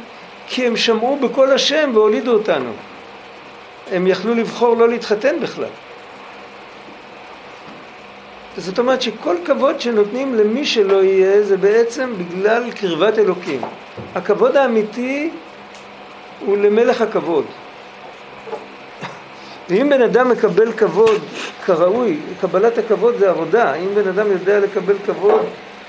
כי 0.49 0.67
הם 0.67 0.77
שמעו 0.77 1.19
בקול 1.19 1.51
השם 1.51 1.91
והולידו 1.93 2.31
אותנו. 2.31 2.71
הם 3.91 4.07
יכלו 4.07 4.35
לבחור 4.35 4.77
לא 4.77 4.89
להתחתן 4.89 5.39
בכלל. 5.39 5.69
זאת 8.57 8.79
אומרת 8.79 9.01
שכל 9.01 9.35
כבוד 9.45 9.81
שנותנים 9.81 10.35
למי 10.35 10.65
שלא 10.65 11.03
יהיה 11.03 11.43
זה 11.43 11.57
בעצם 11.57 12.13
בגלל 12.17 12.71
קרבת 12.71 13.19
אלוקים. 13.19 13.61
הכבוד 14.15 14.55
האמיתי 14.55 15.29
הוא 16.39 16.57
למלך 16.57 17.01
הכבוד. 17.01 17.45
ואם 19.69 19.89
בן 19.89 20.01
אדם 20.01 20.29
מקבל 20.29 20.71
כבוד 20.71 21.21
כראוי, 21.65 22.17
קבלת 22.41 22.77
הכבוד 22.77 23.17
זה 23.17 23.29
עבודה, 23.29 23.73
אם 23.73 23.95
בן 23.95 24.07
אדם 24.07 24.31
יודע 24.31 24.59
לקבל 24.59 24.95
כבוד, 25.05 25.41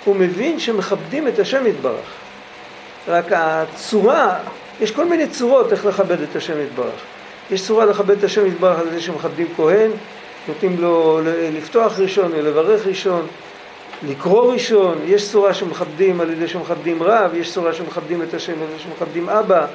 הוא 0.04 0.16
מבין 0.16 0.58
שמכבדים 0.58 1.28
את 1.28 1.38
השם 1.38 1.66
יתברך. 1.66 2.19
רק 3.10 3.26
הצורה, 3.32 4.34
יש 4.80 4.90
כל 4.90 5.04
מיני 5.04 5.26
צורות 5.28 5.72
איך 5.72 5.86
לכבד 5.86 6.20
את 6.20 6.36
השם 6.36 6.60
יתברך. 6.60 7.00
יש 7.50 7.66
צורה 7.66 7.84
לכבד 7.84 8.18
את 8.18 8.24
השם 8.24 8.46
יתברך 8.46 8.78
על 8.78 8.90
זה 8.90 9.00
שמכבדים 9.00 9.46
כהן, 9.56 9.90
נותנים 10.48 10.76
לו 10.80 11.20
לפתוח 11.56 11.98
ראשון 11.98 12.32
ולברך 12.34 12.86
ראשון, 12.86 13.26
לקרוא 14.08 14.52
ראשון, 14.52 14.98
יש 15.04 15.30
צורה 15.30 15.54
שמכבדים 15.54 16.20
על 16.20 16.30
ידי 16.30 16.48
שמכבדים 16.48 17.02
רב, 17.02 17.34
יש 17.34 17.52
צורה 17.52 17.72
שמכבדים 17.72 18.22
את 18.22 18.34
השם 18.34 18.52
על 18.52 18.68
ידי 18.72 18.82
שמכבדים 18.82 19.28
אבא, 19.28 19.66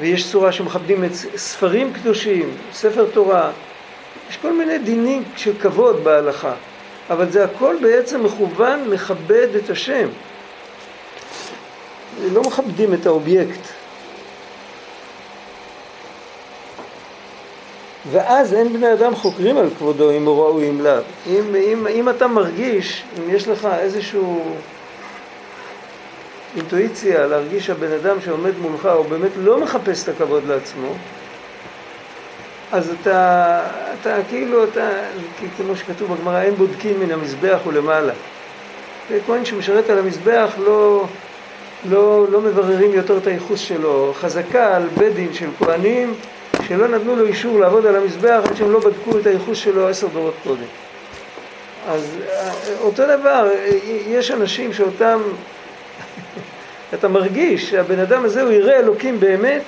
ויש 0.00 0.30
צורה 0.30 0.52
שמכבדים 0.52 1.04
את 1.04 1.12
ספרים 1.36 1.92
קדושים, 1.92 2.50
ספר 2.72 3.06
תורה, 3.12 3.50
יש 4.30 4.36
כל 4.36 4.52
מיני 4.52 4.78
דינים 4.78 5.22
של 5.36 5.52
כבוד 5.60 6.04
בהלכה, 6.04 6.52
אבל 7.10 7.30
זה 7.30 7.44
הכל 7.44 7.76
בעצם 7.82 8.24
מכוון 8.24 8.90
לכבד 8.90 9.48
את 9.64 9.70
השם. 9.70 10.08
לא 12.32 12.42
מכבדים 12.42 12.94
את 12.94 13.06
האובייקט. 13.06 13.60
ואז 18.10 18.54
אין 18.54 18.72
בני 18.72 18.92
אדם 18.92 19.14
חוקרים 19.14 19.58
על 19.58 19.70
כבודו 19.78 20.10
אם 20.10 20.26
הוא 20.26 20.44
ראוי 20.44 20.70
אם 20.70 20.80
לאו. 20.80 21.02
אם, 21.26 21.54
אם, 21.56 21.86
אם 21.86 22.08
אתה 22.08 22.26
מרגיש, 22.26 23.04
אם 23.18 23.34
יש 23.34 23.48
לך 23.48 23.68
איזשהו 23.78 24.56
אינטואיציה 26.56 27.26
להרגיש 27.26 27.66
שהבן 27.66 27.92
אדם 27.92 28.20
שעומד 28.20 28.58
מולך 28.58 28.88
הוא 28.96 29.04
באמת 29.04 29.30
לא 29.36 29.60
מחפש 29.60 30.02
את 30.02 30.08
הכבוד 30.08 30.44
לעצמו, 30.44 30.94
אז 32.72 32.94
אתה, 33.00 33.60
אתה 34.00 34.16
כאילו, 34.28 34.64
אתה, 34.64 34.90
כמו 35.56 35.76
שכתוב 35.76 36.14
בגמרא, 36.14 36.42
אין 36.42 36.54
בודקים 36.54 37.00
מן 37.00 37.10
המזבח 37.10 37.58
ולמעלה. 37.66 38.12
כהן 39.26 39.44
שמשרת 39.44 39.90
על 39.90 39.98
המזבח 39.98 40.50
לא, 40.58 41.04
לא, 41.84 42.26
לא 42.30 42.40
מבררים 42.40 42.92
יותר 42.92 43.18
את 43.18 43.26
הייחוס 43.26 43.60
שלו. 43.60 44.12
חזקה 44.20 44.76
על 44.76 44.88
בית 44.98 45.14
דין 45.14 45.34
של 45.34 45.48
כהנים 45.58 46.14
שלא 46.68 46.88
נתנו 46.88 47.16
לו 47.16 47.26
אישור 47.26 47.60
לעבוד 47.60 47.86
על 47.86 47.96
המזבח 47.96 48.40
עד 48.44 48.56
שהם 48.56 48.72
לא 48.72 48.80
בדקו 48.80 49.18
את 49.18 49.26
הייחוס 49.26 49.58
שלו 49.58 49.88
עשר 49.88 50.06
דורות 50.06 50.34
קודם. 50.42 50.66
אז 51.88 52.18
אותו 52.80 53.02
דבר, 53.06 53.50
יש 54.06 54.30
אנשים 54.30 54.72
שאותם, 54.72 55.20
אתה 56.94 57.08
מרגיש 57.08 57.70
שהבן 57.70 57.98
אדם 57.98 58.24
הזה 58.24 58.42
הוא 58.42 58.52
יראה 58.52 58.78
אלוקים 58.78 59.20
באמת, 59.20 59.62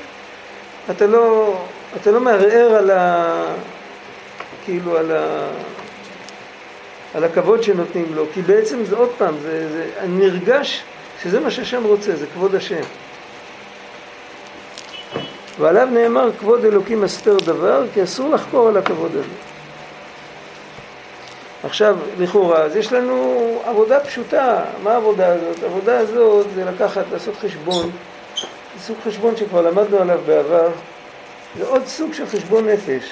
אתה 0.90 1.06
לא, 1.06 1.56
אתה 1.96 2.10
לא 2.10 2.20
מערער 2.20 2.74
על 2.74 2.90
ה... 2.90 3.54
כאילו 4.64 4.96
על 4.96 5.12
ה... 5.12 5.48
על 7.14 7.24
הכבוד 7.24 7.62
שנותנים 7.62 8.06
לו, 8.14 8.24
כי 8.34 8.42
בעצם 8.42 8.84
זה 8.84 8.96
עוד 8.96 9.10
פעם, 9.18 9.34
זה, 9.42 9.68
זה 9.72 9.86
נרגש 10.08 10.82
שזה 11.22 11.40
מה 11.40 11.50
שהשם 11.50 11.84
רוצה, 11.84 12.16
זה 12.16 12.26
כבוד 12.26 12.54
השם. 12.54 12.80
ועליו 15.58 15.88
נאמר 15.90 16.30
כבוד 16.38 16.64
אלוקים 16.64 17.04
אסתר 17.04 17.36
דבר, 17.36 17.84
כי 17.94 18.02
אסור 18.02 18.34
לחקור 18.34 18.68
על 18.68 18.76
הכבוד 18.76 19.10
הזה. 19.10 19.34
עכשיו, 21.64 21.96
לכאורה, 22.18 22.62
אז 22.62 22.76
יש 22.76 22.92
לנו 22.92 23.62
עבודה 23.64 24.00
פשוטה. 24.00 24.64
מה 24.82 24.92
העבודה 24.92 25.26
הזאת? 25.32 25.62
העבודה 25.62 25.98
הזאת 25.98 26.46
זה 26.54 26.64
לקחת, 26.64 27.04
לעשות 27.12 27.36
חשבון. 27.36 27.90
סוג 28.80 28.96
חשבון 29.04 29.36
שכבר 29.36 29.62
למדנו 29.62 29.98
עליו 29.98 30.20
בעבר. 30.26 30.68
זה 31.58 31.66
עוד 31.66 31.86
סוג 31.86 32.12
של 32.12 32.26
חשבון 32.26 32.68
נפש. 32.68 33.04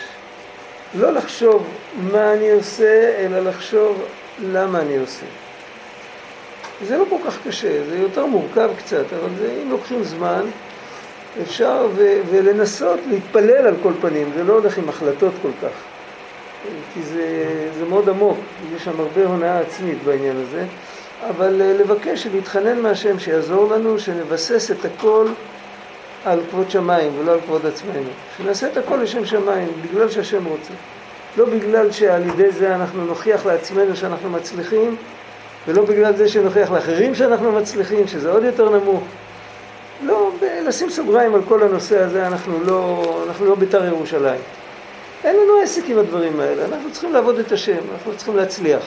לא 0.94 1.10
לחשוב 1.10 1.66
מה 1.94 2.32
אני 2.32 2.50
עושה, 2.50 3.14
אלא 3.18 3.40
לחשוב 3.40 4.02
למה 4.38 4.80
אני 4.80 4.96
עושה. 4.96 5.26
זה 6.84 6.98
לא 6.98 7.04
כל 7.10 7.16
כך 7.26 7.38
קשה, 7.46 7.84
זה 7.90 7.98
יותר 7.98 8.26
מורכב 8.26 8.70
קצת, 8.78 9.04
אבל 9.12 9.28
זה, 9.38 9.60
אם 9.62 9.70
לוקחים 9.70 10.04
זמן, 10.04 10.42
אפשר 11.42 11.86
ו- 11.94 12.20
ולנסות 12.30 13.00
להתפלל 13.10 13.66
על 13.66 13.74
כל 13.82 13.92
פנים, 14.00 14.30
זה 14.36 14.44
לא 14.44 14.52
הולך 14.52 14.78
עם 14.78 14.88
החלטות 14.88 15.32
כל 15.42 15.50
כך. 15.62 15.72
כי 16.94 17.02
זה, 17.02 17.44
זה 17.78 17.84
מאוד 17.84 18.08
עמוק, 18.08 18.38
יש 18.76 18.84
שם 18.84 19.00
הרבה 19.00 19.26
הונאה 19.26 19.60
עצמית 19.60 19.98
בעניין 20.04 20.36
הזה, 20.36 20.64
אבל 21.28 21.62
אה, 21.62 21.72
לבקש 21.72 22.26
ולהתחנן 22.26 22.80
מהשם 22.80 23.18
שיעזור 23.18 23.72
לנו, 23.74 23.98
שנבסס 23.98 24.70
את 24.70 24.84
הכל 24.84 25.26
על 26.24 26.40
כבוד 26.50 26.70
שמיים 26.70 27.12
ולא 27.18 27.32
על 27.32 27.40
כבוד 27.40 27.66
עצמנו. 27.66 28.08
שנעשה 28.36 28.66
את 28.66 28.76
הכל 28.76 28.96
לשם 28.96 29.24
שמיים, 29.24 29.68
בגלל 29.82 30.10
שהשם 30.10 30.44
רוצה. 30.44 30.72
לא 31.36 31.44
בגלל 31.44 31.92
שעל 31.92 32.26
ידי 32.26 32.50
זה 32.50 32.74
אנחנו 32.74 33.04
נוכיח 33.04 33.46
לעצמנו 33.46 33.96
שאנחנו 33.96 34.30
מצליחים, 34.30 34.96
ולא 35.66 35.84
בגלל 35.84 36.16
זה 36.16 36.28
שנוכיח 36.28 36.70
לאחרים 36.70 37.14
שאנחנו 37.14 37.52
מצליחים, 37.52 38.08
שזה 38.08 38.30
עוד 38.30 38.44
יותר 38.44 38.78
נמוך. 38.78 39.02
לא, 40.02 40.30
לשים 40.62 40.90
סוגריים 40.90 41.34
על 41.34 41.40
כל 41.48 41.62
הנושא 41.62 41.98
הזה, 41.98 42.26
אנחנו 42.26 42.64
לא, 42.64 43.04
אנחנו 43.26 43.46
לא 43.46 43.54
בית"ר 43.54 43.84
ירושלים. 43.84 44.40
אין 45.24 45.36
לנו 45.36 45.60
עסק 45.62 45.82
עם 45.86 45.98
הדברים 45.98 46.40
האלה, 46.40 46.64
אנחנו 46.64 46.92
צריכים 46.92 47.12
לעבוד 47.12 47.38
את 47.38 47.52
השם, 47.52 47.78
אנחנו 47.92 48.16
צריכים 48.16 48.36
להצליח. 48.36 48.82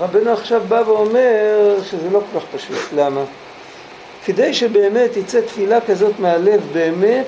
רבנו 0.00 0.32
עכשיו 0.32 0.62
בא 0.68 0.82
ואומר 0.86 1.76
שזה 1.84 2.10
לא 2.12 2.22
כל 2.32 2.40
כך 2.40 2.46
פשוט, 2.56 2.92
למה? 2.96 3.20
כדי 4.24 4.54
שבאמת 4.54 5.16
יצא 5.16 5.40
תפילה 5.40 5.80
כזאת 5.80 6.12
מהלב 6.18 6.60
באמת, 6.72 7.26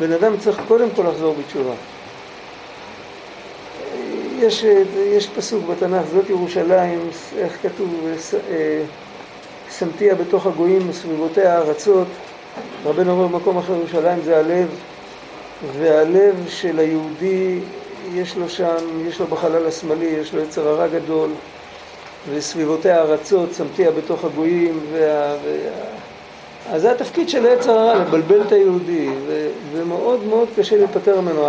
בן 0.00 0.12
אדם 0.12 0.36
צריך 0.38 0.60
קודם 0.68 0.88
כל 0.96 1.02
לחזור 1.02 1.36
בתשובה. 1.38 1.72
יש, 4.40 4.64
יש 4.96 5.28
פסוק 5.28 5.64
בתנ"ך, 5.66 6.06
זאת 6.12 6.30
ירושלים, 6.30 7.10
איך 7.38 7.56
כתוב, 7.62 8.06
אה, 8.50 8.82
שמתיה 9.78 10.14
בתוך 10.14 10.46
הגויים 10.46 10.90
וסביבותיה 10.90 11.56
הארצות. 11.56 12.06
רבנו 12.84 13.12
אומר 13.12 13.26
במקום 13.26 13.58
אחר 13.58 13.72
ירושלים 13.72 14.18
זה 14.24 14.38
הלב, 14.38 14.68
והלב 15.78 16.44
של 16.48 16.78
היהודי 16.78 17.58
יש 18.14 18.36
לו 18.36 18.48
שם, 18.48 18.76
יש 19.08 19.20
לו 19.20 19.26
בחלל 19.26 19.66
השמאלי, 19.66 20.06
יש 20.06 20.34
לו 20.34 20.40
יצר 20.40 20.68
הרע 20.68 20.86
גדול, 20.86 21.30
וסביבותיה 22.30 22.98
הארצות, 22.98 23.54
שמתיה 23.54 23.90
בתוך 23.90 24.24
הגויים, 24.24 24.80
וה, 24.92 25.36
וה... 25.44 26.74
אז 26.74 26.82
זה 26.82 26.92
התפקיד 26.92 27.28
של 27.28 27.46
היצר 27.46 27.78
הרע, 27.78 27.94
לבלבל 27.94 28.42
את 28.42 28.52
היהודי, 28.52 29.08
ו, 29.26 29.48
ומאוד 29.72 30.24
מאוד 30.24 30.48
קשה 30.56 30.76
להיפטר 30.76 31.20
ממנו. 31.20 31.46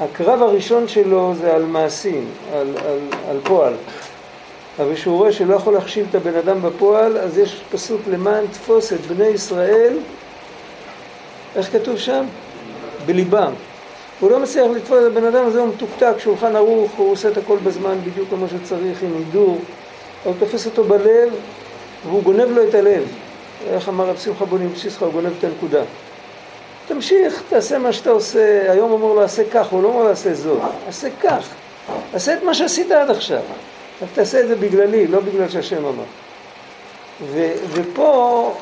הקרב 0.00 0.42
הראשון 0.42 0.88
שלו 0.88 1.34
זה 1.40 1.54
על 1.54 1.64
מעשים, 1.64 2.26
על, 2.52 2.74
על, 2.84 2.98
על 3.30 3.38
פועל. 3.44 3.74
אבל 4.78 4.94
כשהוא 4.94 5.16
רואה 5.16 5.32
שלא 5.32 5.54
יכול 5.54 5.74
להחשיב 5.74 6.06
את 6.10 6.14
הבן 6.14 6.34
אדם 6.34 6.62
בפועל, 6.62 7.18
אז 7.18 7.38
יש 7.38 7.60
פסוק 7.72 8.00
למען 8.10 8.46
תפוס 8.46 8.92
את 8.92 9.00
בני 9.00 9.26
ישראל, 9.26 9.98
איך 11.56 11.72
כתוב 11.72 11.98
שם? 11.98 12.24
בליבם. 13.06 13.52
הוא 14.20 14.30
לא 14.30 14.40
מצליח 14.40 14.66
לתפוס 14.76 14.98
את 14.98 15.16
הבן 15.16 15.24
אדם 15.24 15.46
הזה, 15.46 15.60
הוא 15.60 15.68
מתוקתק, 15.68 16.14
שולחן 16.18 16.56
ערוך, 16.56 16.90
הוא 16.96 17.12
עושה 17.12 17.28
את 17.28 17.36
הכל 17.36 17.56
בזמן 17.64 17.98
בדיוק 18.04 18.28
כמו 18.30 18.46
שצריך, 18.48 19.02
עם 19.02 19.10
הידור, 19.16 19.58
הוא 20.24 20.34
תופס 20.38 20.66
אותו 20.66 20.84
בלב 20.84 21.32
והוא 22.06 22.22
גונב 22.22 22.48
לו 22.56 22.68
את 22.68 22.74
הלב. 22.74 23.02
איך 23.66 23.88
אמר 23.88 24.06
רב 24.06 24.16
שמחה 24.16 24.44
בונים 24.44 24.72
בסיסחה, 24.72 25.04
הוא 25.04 25.12
גונב 25.12 25.32
את 25.38 25.44
הנקודה. 25.44 25.82
תמשיך, 26.94 27.42
תעשה 27.48 27.78
מה 27.78 27.92
שאתה 27.92 28.10
עושה, 28.10 28.72
היום 28.72 28.92
אומר 28.92 29.12
לו 29.12 29.22
עשה 29.22 29.42
כך, 29.52 29.66
הוא 29.66 29.82
לא 29.82 29.88
אומר 29.88 30.02
לו 30.02 30.10
עשה 30.10 30.34
זאת, 30.34 30.60
עשה 30.88 31.08
כך, 31.22 31.48
עשה 32.14 32.34
את 32.34 32.42
מה 32.42 32.54
שעשית 32.54 32.90
עד 32.90 33.10
עכשיו, 33.10 33.40
רק 34.02 34.08
תעשה 34.14 34.40
את 34.40 34.48
זה 34.48 34.56
בגללי, 34.56 35.06
לא 35.06 35.20
בגלל 35.20 35.48
שהשם 35.48 35.84
אמר. 35.84 36.04
ו- 37.32 37.52
ופה, 37.72 38.54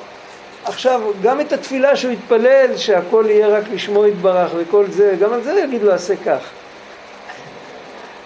עכשיו, 0.64 1.00
גם 1.22 1.40
את 1.40 1.52
התפילה 1.52 1.96
שהוא 1.96 2.12
יתפלל, 2.12 2.76
שהכל 2.76 3.24
יהיה 3.28 3.48
רק 3.48 3.64
לשמו 3.72 4.06
יתברך 4.06 4.50
וכל 4.56 4.84
זה, 4.90 5.16
גם 5.20 5.32
על 5.32 5.42
זה 5.42 5.60
יגיד 5.60 5.82
לו 5.82 5.92
עשה 5.92 6.14
כך. 6.16 6.50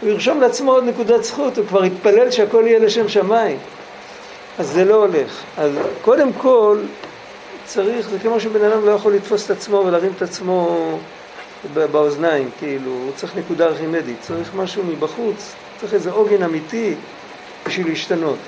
הוא 0.00 0.10
ירשום 0.10 0.40
לעצמו 0.40 0.72
עוד 0.72 0.84
נקודת 0.84 1.24
זכות, 1.24 1.58
הוא 1.58 1.66
כבר 1.66 1.84
יתפלל 1.84 2.30
שהכל 2.30 2.62
יהיה 2.66 2.78
לשם 2.78 3.08
שמיים. 3.08 3.58
אז 4.58 4.66
זה 4.68 4.84
לא 4.84 4.94
הולך. 4.94 5.42
אז 5.58 5.70
קודם 6.02 6.32
כל, 6.32 6.78
צריך, 7.66 8.08
זה 8.08 8.18
כמו 8.18 8.40
שבן 8.40 8.64
אדם 8.64 8.86
לא 8.86 8.90
יכול 8.90 9.14
לתפוס 9.14 9.46
את 9.46 9.50
עצמו 9.50 9.76
ולהרים 9.86 10.12
את 10.16 10.22
עצמו 10.22 10.98
באוזניים, 11.74 12.50
כאילו, 12.58 12.90
הוא 12.90 13.10
צריך 13.16 13.36
נקודה 13.36 13.66
ארכימדית, 13.66 14.16
צריך 14.20 14.54
משהו 14.54 14.82
מבחוץ, 14.84 15.54
צריך 15.80 15.94
איזה 15.94 16.10
עוגן 16.10 16.42
אמיתי 16.42 16.94
בשביל 17.66 17.88
להשתנות. 17.88 18.38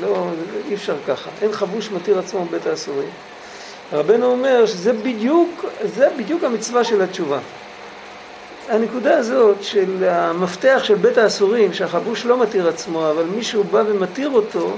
לא, 0.00 0.26
אי 0.68 0.74
אפשר 0.74 0.94
ככה. 1.08 1.30
אין 1.42 1.52
חבוש 1.52 1.90
מתיר 1.90 2.18
עצמו 2.18 2.44
בבית 2.44 2.66
האסורים. 2.66 3.08
רבנו 3.92 4.26
אומר 4.26 4.66
שזה 4.66 4.92
בדיוק, 4.92 5.64
זה 5.84 6.08
בדיוק 6.18 6.44
המצווה 6.44 6.84
של 6.84 7.02
התשובה. 7.02 7.38
הנקודה 8.68 9.18
הזאת 9.18 9.56
של 9.62 10.04
המפתח 10.08 10.80
של 10.84 10.94
בית 10.94 11.18
האסורים, 11.18 11.72
שהחבוש 11.72 12.26
לא 12.26 12.38
מתיר 12.38 12.68
עצמו, 12.68 13.10
אבל 13.10 13.24
מישהו 13.24 13.64
בא 13.64 13.82
ומתיר 13.86 14.30
אותו, 14.30 14.76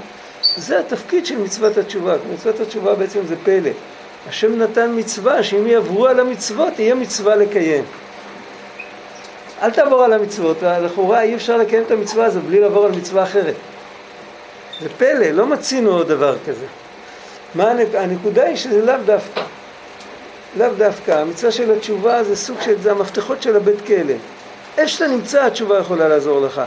זה 0.57 0.79
התפקיד 0.79 1.25
של 1.25 1.37
מצוות 1.37 1.77
התשובה. 1.77 2.15
מצוות 2.33 2.59
התשובה 2.59 2.95
בעצם 2.95 3.19
זה 3.27 3.35
פלא. 3.43 3.69
השם 4.29 4.61
נתן 4.61 4.91
מצווה 4.95 5.43
שאם 5.43 5.67
יעברו 5.67 6.07
על 6.07 6.19
המצוות, 6.19 6.73
תהיה 6.73 6.95
מצווה 6.95 7.35
לקיים. 7.35 7.83
אל 9.61 9.71
תעבור 9.71 10.03
על 10.03 10.13
המצוות, 10.13 10.57
לכאורה 10.63 11.21
אי 11.21 11.35
אפשר 11.35 11.57
לקיים 11.57 11.83
את 11.83 11.91
המצווה 11.91 12.25
הזאת 12.25 12.43
בלי 12.43 12.59
לעבור 12.59 12.85
על 12.85 12.91
מצווה 12.91 13.23
אחרת. 13.23 13.55
זה 14.81 14.89
פלא, 14.97 15.25
לא 15.31 15.45
מצינו 15.45 15.91
עוד 15.91 16.07
דבר 16.07 16.35
כזה. 16.47 16.65
מה 17.55 17.71
הנקודה 17.93 18.43
היא 18.43 18.55
שזה 18.55 18.85
לאו 18.85 18.95
דווקא. 19.05 19.41
לאו 20.57 20.67
דווקא. 20.77 21.11
המצווה 21.11 21.51
של 21.51 21.71
התשובה 21.71 22.23
זה 22.23 22.35
סוג 22.35 22.57
של, 22.61 22.81
זה 22.81 22.91
המפתחות 22.91 23.41
של 23.41 23.55
הבית 23.55 23.81
כלא. 23.87 24.13
איפה 24.77 24.87
שאתה 24.87 25.07
נמצא 25.07 25.45
התשובה 25.45 25.79
יכולה 25.79 26.07
לעזור 26.07 26.41
לך. 26.41 26.61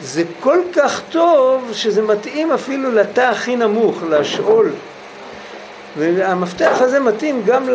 זה 0.00 0.22
כל 0.40 0.58
כך 0.72 1.00
טוב 1.10 1.70
שזה 1.72 2.02
מתאים 2.02 2.52
אפילו 2.52 2.90
לתא 2.90 3.20
הכי 3.20 3.56
נמוך, 3.56 4.02
לשאול. 4.10 4.70
והמפתח 5.98 6.76
הזה 6.80 7.00
מתאים 7.00 7.42
גם 7.46 7.68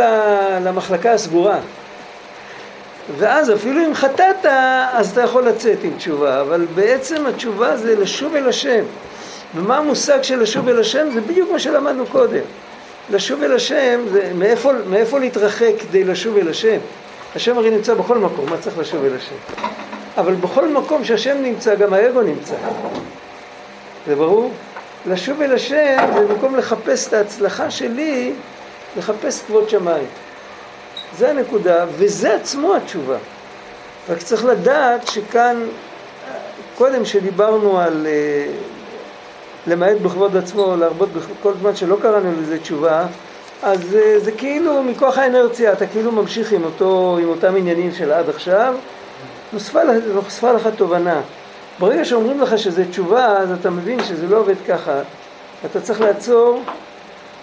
למחלקה 0.63 1.11
הסגורה. 1.11 1.57
ואז 3.17 3.51
אפילו 3.53 3.85
אם 3.85 3.93
חטאת, 3.93 4.45
אז 4.91 5.11
אתה 5.11 5.21
יכול 5.21 5.47
לצאת 5.47 5.77
עם 5.83 5.91
תשובה, 5.97 6.41
אבל 6.41 6.65
בעצם 6.75 7.25
התשובה 7.25 7.77
זה 7.77 7.95
לשוב 7.99 8.35
אל 8.35 8.49
השם. 8.49 8.83
ומה 9.55 9.77
המושג 9.77 10.21
של 10.21 10.41
לשוב 10.41 10.67
אל 10.67 10.79
השם? 10.79 11.07
זה 11.13 11.21
בדיוק 11.21 11.51
מה 11.51 11.59
שלמדנו 11.59 12.05
קודם. 12.05 12.41
לשוב 13.09 13.43
אל 13.43 13.55
השם, 13.55 13.99
זה 14.11 14.31
מאיפה, 14.35 14.71
מאיפה 14.89 15.19
להתרחק 15.19 15.71
כדי 15.79 16.03
לשוב 16.03 16.37
אל 16.37 16.49
השם? 16.49 16.77
השם 17.35 17.57
הרי 17.57 17.69
נמצא 17.69 17.93
בכל 17.93 18.17
מקום, 18.17 18.49
מה 18.49 18.57
צריך 18.57 18.77
לשוב 18.77 19.05
אל 19.05 19.15
השם? 19.15 19.65
אבל 20.17 20.35
בכל 20.35 20.67
מקום 20.67 21.03
שהשם 21.03 21.37
נמצא, 21.41 21.75
גם 21.75 21.93
האגו 21.93 22.21
נמצא. 22.21 22.55
זה 24.07 24.15
ברור? 24.15 24.51
לשוב 25.07 25.41
אל 25.41 25.53
השם 25.53 25.97
זה 26.15 26.27
במקום 26.27 26.55
לחפש 26.55 27.07
את 27.07 27.13
ההצלחה 27.13 27.71
שלי, 27.71 28.33
לחפש 28.97 29.41
כבוד 29.47 29.69
שמיים. 29.69 30.07
זה 31.17 31.29
הנקודה, 31.29 31.85
וזה 31.97 32.35
עצמו 32.35 32.75
התשובה. 32.75 33.17
רק 34.09 34.17
צריך 34.17 34.45
לדעת 34.45 35.07
שכאן, 35.07 35.67
קודם 36.77 37.05
שדיברנו 37.05 37.79
על 37.79 38.07
uh, 38.07 39.69
למעט 39.69 39.97
בכבוד 39.97 40.37
עצמו, 40.37 40.75
להרבות 40.75 41.09
כל 41.43 41.53
זמן 41.61 41.75
שלא 41.75 41.97
קראנו 42.01 42.31
לזה 42.41 42.59
תשובה, 42.59 43.05
אז 43.63 43.79
uh, 43.79 44.23
זה 44.23 44.31
כאילו 44.31 44.83
מכוח 44.83 45.17
האנרציה, 45.17 45.73
אתה 45.73 45.87
כאילו 45.87 46.11
ממשיך 46.11 46.51
עם, 46.51 46.63
אותו, 46.63 47.17
עם 47.21 47.29
אותם 47.29 47.55
עניינים 47.55 47.91
של 47.91 48.11
עד 48.11 48.29
עכשיו, 48.29 48.75
נוספה, 50.15 50.51
לך 50.51 50.69
תובנה, 50.75 51.21
ברגע 51.79 52.05
שאומרים 52.05 52.41
לך 52.41 52.57
שזה 52.57 52.89
תשובה, 52.89 53.25
אז 53.25 53.51
אתה 53.51 53.69
מבין 53.69 54.03
שזה 54.03 54.27
לא 54.27 54.37
עובד 54.37 54.55
ככה. 54.67 54.99
אתה 55.65 55.81
צריך 55.81 56.01
לעצור, 56.01 56.61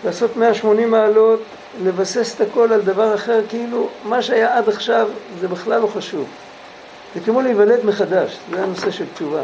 לעשות 0.04 0.36
180 0.36 0.90
מעלות, 0.90 1.42
לבסס 1.84 2.34
את 2.34 2.40
הכל 2.40 2.72
על 2.72 2.80
דבר 2.80 3.14
אחר, 3.14 3.40
כאילו 3.48 3.88
מה 4.04 4.22
שהיה 4.22 4.56
עד 4.56 4.68
עכשיו 4.68 5.08
זה 5.40 5.48
בכלל 5.48 5.80
לא 5.80 5.86
חשוב. 5.86 6.24
זה 7.14 7.20
כמו 7.20 7.42
להיוולד 7.42 7.84
מחדש, 7.84 8.38
זה 8.50 8.62
הנושא 8.62 8.90
של 8.90 9.04
תשובה. 9.14 9.42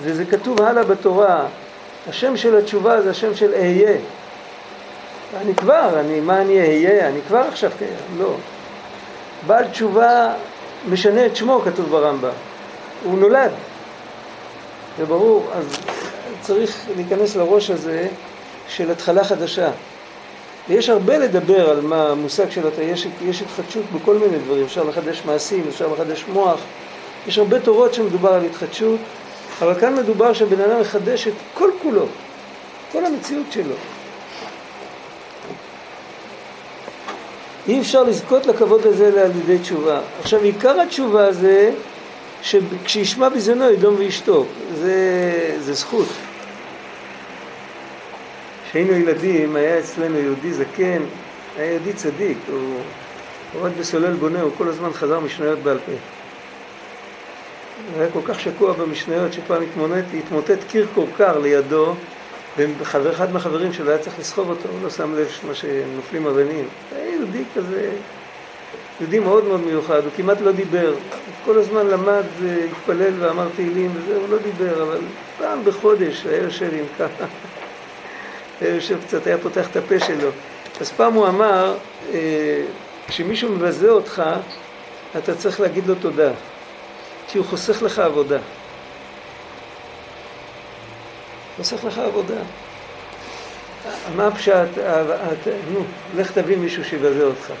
וזה 0.00 0.24
כתוב 0.24 0.62
הלאה 0.62 0.82
בתורה, 0.82 1.46
השם 2.08 2.36
של 2.36 2.56
התשובה 2.56 3.02
זה 3.02 3.10
השם 3.10 3.34
של 3.34 3.54
אהיה. 3.54 3.96
אני 5.40 5.54
כבר, 5.54 6.00
אני, 6.00 6.20
מה 6.20 6.40
אני 6.40 6.60
אהיה? 6.60 7.08
אני 7.08 7.20
כבר 7.28 7.38
עכשיו 7.48 7.70
קיים, 7.78 8.18
לא. 8.18 8.34
בעל 9.46 9.64
תשובה 9.68 10.32
משנה 10.88 11.26
את 11.26 11.36
שמו, 11.36 11.60
כתוב 11.64 11.90
ברמב"ם. 11.90 12.30
הוא 13.04 13.18
נולד. 13.18 13.50
זה 14.98 15.06
ברור, 15.06 15.46
אז 15.52 15.64
צריך 16.40 16.86
להיכנס 16.96 17.36
לראש 17.36 17.70
הזה 17.70 18.08
של 18.68 18.90
התחלה 18.90 19.24
חדשה. 19.24 19.70
ויש 20.68 20.88
הרבה 20.88 21.18
לדבר 21.18 21.70
על 21.70 21.80
מה 21.80 22.08
המושג 22.08 22.50
של 22.50 22.66
התא, 22.66 22.80
יש, 22.80 23.06
יש 23.24 23.42
התחדשות 23.42 23.84
בכל 23.94 24.14
מיני 24.14 24.38
דברים, 24.38 24.64
אפשר 24.64 24.84
לחדש 24.84 25.22
מעשים, 25.26 25.64
אפשר 25.68 25.88
לחדש 25.92 26.24
מוח, 26.32 26.60
יש 27.26 27.38
הרבה 27.38 27.60
תורות 27.60 27.94
שמדובר 27.94 28.32
על 28.32 28.44
התחדשות, 28.44 29.00
אבל 29.62 29.80
כאן 29.80 29.94
מדובר 29.94 30.32
שבן 30.32 30.60
אדם 30.60 30.80
מחדש 30.80 31.28
את 31.28 31.32
כל 31.54 31.70
כולו, 31.82 32.06
כל 32.92 33.06
המציאות 33.06 33.46
שלו. 33.50 33.74
אי 37.68 37.80
אפשר 37.80 38.02
לזכות 38.02 38.46
לכבוד 38.46 38.86
הזה 38.86 39.24
על 39.24 39.30
ידי 39.42 39.58
תשובה. 39.58 40.00
עכשיו 40.20 40.42
עיקר 40.42 40.80
התשובה 40.80 41.32
זה 41.32 41.72
שכשישמע 42.42 43.28
בזיונו 43.28 43.70
ידום 43.70 43.94
וישתוק, 43.98 44.48
זה, 44.74 45.56
זה 45.60 45.74
זכות. 45.74 46.06
כשהיינו 48.68 48.92
ילדים 48.92 49.56
היה 49.56 49.78
אצלנו 49.78 50.18
יהודי 50.18 50.52
זקן, 50.52 51.02
היה 51.58 51.72
יהודי 51.72 51.92
צדיק, 51.92 52.38
הוא 52.48 52.80
עבד 53.60 53.78
בסולל 53.78 54.12
בונה, 54.12 54.40
הוא 54.40 54.50
כל 54.58 54.68
הזמן 54.68 54.92
חזר 54.92 55.20
משניות 55.20 55.58
בעל 55.58 55.78
פה. 55.86 55.92
הוא 57.92 58.02
היה 58.02 58.10
כל 58.12 58.20
כך 58.24 58.40
שקוע 58.40 58.72
במשניות 58.72 59.32
שפעם 59.32 59.62
התמוטט, 60.18 60.58
קיר 60.70 60.86
כורכר 60.94 61.38
לידו 61.38 61.94
ואחד 62.56 63.32
מהחברים 63.32 63.72
שלו 63.72 63.90
היה 63.90 63.98
צריך 63.98 64.18
לסחוב 64.18 64.50
אותו, 64.50 64.68
הוא 64.68 64.78
לא 64.82 64.90
שם 64.90 65.14
לב 65.14 65.28
מה 65.48 65.54
שנופלים 65.54 66.26
אבנים. 66.26 66.68
היה 66.96 67.14
יהודי 67.14 67.42
כזה, 67.54 67.90
יהודי 69.00 69.18
מאוד 69.18 69.44
מאוד 69.44 69.60
מיוחד, 69.60 70.04
הוא 70.04 70.10
כמעט 70.16 70.40
לא 70.40 70.52
דיבר. 70.52 70.94
כל 71.44 71.58
הזמן 71.58 71.86
למד, 71.86 72.24
התפלל 72.70 73.12
ואמר 73.18 73.48
תהילים 73.56 73.92
וזה, 73.96 74.16
הוא 74.16 74.28
לא 74.28 74.38
דיבר, 74.38 74.82
אבל 74.82 74.98
פעם 75.38 75.64
בחודש 75.64 76.26
היה 76.26 76.42
יושב 76.42 76.70
עם 76.72 76.84
ככה, 76.98 77.24
היה 78.60 78.74
יושב 78.74 78.98
קצת, 79.06 79.26
היה 79.26 79.38
פותח 79.38 79.70
את 79.70 79.76
הפה 79.76 80.00
שלו. 80.00 80.28
אז 80.80 80.92
פעם 80.92 81.14
הוא 81.14 81.28
אמר, 81.28 81.76
אה, 82.12 82.62
כשמישהו 83.08 83.52
מבזה 83.52 83.90
אותך, 83.90 84.22
אתה 85.18 85.34
צריך 85.34 85.60
להגיד 85.60 85.86
לו 85.86 85.94
תודה, 85.94 86.30
כי 87.28 87.38
הוא 87.38 87.46
חוסך 87.46 87.82
לך 87.82 87.98
עבודה. 87.98 88.38
חוסך 91.60 91.84
לך 91.84 91.98
עבודה. 91.98 92.34
מה 94.16 94.26
הפשט, 94.26 94.68
נו, 95.72 95.80
לך 96.16 96.30
תביא 96.30 96.56
מישהו 96.56 96.84
שיבזה 96.84 97.24
אותך. 97.24 97.52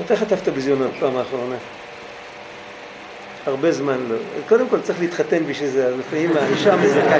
מתי 0.00 0.16
חטפת 0.16 0.48
בזיונות 0.48 0.90
פעם 1.00 1.16
האחרונה? 1.16 1.56
הרבה 3.46 3.72
זמן 3.72 3.96
לא. 4.08 4.16
קודם 4.48 4.68
כל 4.68 4.80
צריך 4.80 5.00
להתחתן 5.00 5.46
בשביל 5.46 5.68
זה, 5.68 5.86
אז 5.86 5.94
לפעמים 5.98 6.36
האישה 6.36 6.76
מזכה. 6.76 7.16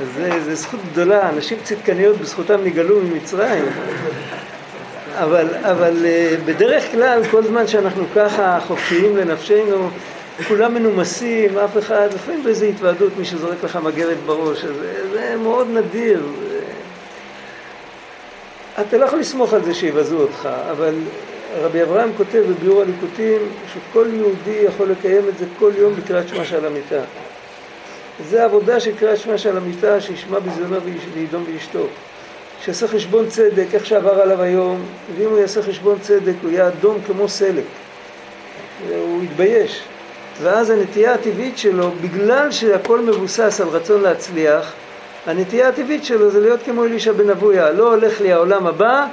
אז 0.00 0.08
זה, 0.14 0.40
זה 0.44 0.54
זכות 0.54 0.80
גדולה, 0.92 1.28
אנשים 1.28 1.58
צדקניות 1.62 2.16
בזכותם 2.16 2.64
נגאלו 2.64 3.00
ממצרים. 3.00 3.64
אבל, 5.14 5.54
אבל 5.62 6.06
אה, 6.06 6.34
בדרך 6.44 6.92
כלל, 6.92 7.22
כל 7.30 7.44
זמן 7.44 7.66
שאנחנו 7.66 8.04
ככה 8.14 8.58
חופשיים 8.66 9.16
לנפשנו, 9.16 9.90
כולם 10.48 10.74
מנומסים, 10.74 11.58
אף 11.58 11.78
אחד, 11.78 12.08
לפעמים 12.14 12.44
באיזו 12.44 12.66
התוועדות 12.66 13.12
מישהו 13.18 13.38
זורק 13.38 13.64
לך 13.64 13.76
מגרת 13.76 14.16
בראש, 14.26 14.64
זה, 14.64 15.10
זה 15.12 15.36
מאוד 15.36 15.68
נדיר. 15.70 16.22
אתה 18.80 18.98
לא 18.98 19.04
יכול 19.04 19.18
לסמוך 19.18 19.52
על 19.52 19.64
זה 19.64 19.74
שיבזו 19.74 20.16
אותך, 20.16 20.48
אבל 20.70 20.94
רבי 21.60 21.82
אברהם 21.82 22.10
כותב 22.16 22.42
בביאור 22.48 22.82
הליקוטים 22.82 23.38
שכל 23.72 24.06
יהודי 24.12 24.60
יכול 24.64 24.90
לקיים 24.90 25.28
את 25.28 25.38
זה 25.38 25.44
כל 25.58 25.72
יום 25.76 25.94
בקריאת 25.94 26.28
שמע 26.28 26.44
של 26.44 26.66
המיטה. 26.66 27.00
זה 28.28 28.44
עבודה 28.44 28.80
של 28.80 28.96
קריאת 28.96 29.18
שמע 29.18 29.38
של 29.38 29.56
המיטה, 29.56 30.00
שישמע 30.00 30.38
בזיונו 30.38 30.76
וידום 31.14 31.44
וישתוק. 31.46 31.90
שיעשה 32.64 32.88
חשבון 32.88 33.28
צדק, 33.28 33.66
איך 33.74 33.86
שעבר 33.86 34.20
עליו 34.20 34.42
היום, 34.42 34.82
ואם 35.16 35.28
הוא 35.28 35.38
יעשה 35.38 35.62
חשבון 35.62 35.98
צדק 36.00 36.34
הוא 36.42 36.50
יהיה 36.50 36.68
אדום 36.68 36.98
כמו 37.06 37.28
סלק. 37.28 37.64
הוא 38.90 39.24
יתבייש. 39.24 39.82
ואז 40.42 40.70
הנטייה 40.70 41.14
הטבעית 41.14 41.58
שלו, 41.58 41.90
בגלל 42.00 42.50
שהכל 42.50 43.00
מבוסס 43.00 43.60
על 43.60 43.68
רצון 43.68 44.00
להצליח, 44.00 44.72
הנטייה 45.26 45.68
הטבעית 45.68 46.04
שלו 46.04 46.30
זה 46.30 46.40
להיות 46.40 46.60
כמו 46.64 46.84
אלישע 46.84 47.12
בן 47.12 47.30
אבויה, 47.30 47.70
לא 47.70 47.94
הולך 47.94 48.20
לי 48.20 48.32
העולם 48.32 48.66
הבא, 48.66 49.06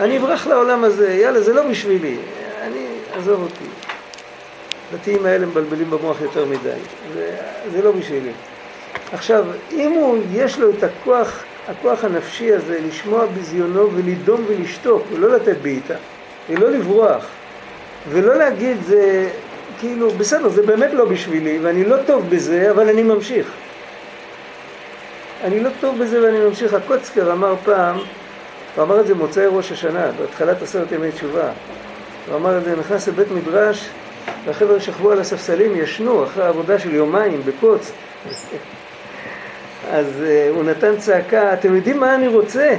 אני 0.00 0.18
אברח 0.18 0.46
לעולם 0.46 0.84
הזה, 0.84 1.12
יאללה, 1.12 1.40
זה 1.40 1.52
לא 1.52 1.62
בשבילי, 1.62 2.16
אני, 2.62 2.86
עזוב 3.16 3.42
אותי. 3.42 3.64
הדתיים 4.92 5.26
האלה 5.26 5.46
מבלבלים 5.46 5.90
במוח 5.90 6.20
יותר 6.20 6.44
מדי, 6.44 6.70
זה, 7.14 7.36
זה 7.72 7.82
לא 7.82 7.90
בשבילי. 7.90 8.32
עכשיו, 9.12 9.44
אם 9.72 9.90
הוא, 9.90 10.18
יש 10.32 10.58
לו 10.58 10.70
את 10.70 10.82
הכוח, 10.82 11.42
הכוח 11.68 12.04
הנפשי 12.04 12.52
הזה 12.52 12.78
לשמוע 12.88 13.26
בזיונו 13.26 13.90
ולדום 13.94 14.44
ולשתוק, 14.48 15.02
ולא 15.12 15.34
לתת 15.34 15.56
בעיטה, 15.62 15.94
ולא 16.50 16.70
לברוח, 16.70 17.26
ולא 18.10 18.34
להגיד 18.34 18.76
זה 18.82 19.28
כאילו, 19.80 20.10
בסדר, 20.10 20.48
זה 20.48 20.62
באמת 20.62 20.92
לא 20.92 21.04
בשבילי, 21.04 21.58
ואני 21.62 21.84
לא 21.84 21.96
טוב 22.06 22.30
בזה, 22.30 22.70
אבל 22.70 22.88
אני 22.88 23.02
ממשיך. 23.02 23.46
אני 25.44 25.60
לא 25.60 25.70
טוב 25.80 25.98
בזה 25.98 26.22
ואני 26.22 26.38
ממשיך. 26.38 26.74
הקוצקר 26.74 27.32
אמר 27.32 27.54
פעם, 27.64 27.98
הוא 28.76 28.84
אמר 28.84 29.00
את 29.00 29.06
זה 29.06 29.14
מוצאי 29.14 29.46
ראש 29.46 29.72
השנה, 29.72 30.10
בהתחלת 30.20 30.62
עשרת 30.62 30.92
ימי 30.92 31.12
תשובה. 31.12 31.50
הוא 32.28 32.36
אמר 32.36 32.58
את 32.58 32.64
זה, 32.64 32.76
נכנס 32.76 33.08
לבית 33.08 33.30
מדרש, 33.30 33.88
והחבר'ה 34.44 34.80
שכבו 34.80 35.10
על 35.10 35.20
הספסלים, 35.20 35.76
ישנו 35.76 36.24
אחרי 36.24 36.44
עבודה 36.44 36.78
של 36.78 36.94
יומיים 36.94 37.42
בקוץ. 37.44 37.92
אז 39.92 40.06
uh, 40.06 40.56
הוא 40.56 40.64
נתן 40.64 40.96
צעקה, 40.96 41.52
אתם 41.52 41.76
יודעים 41.76 42.00
מה 42.00 42.14
אני 42.14 42.28
רוצה? 42.28 42.76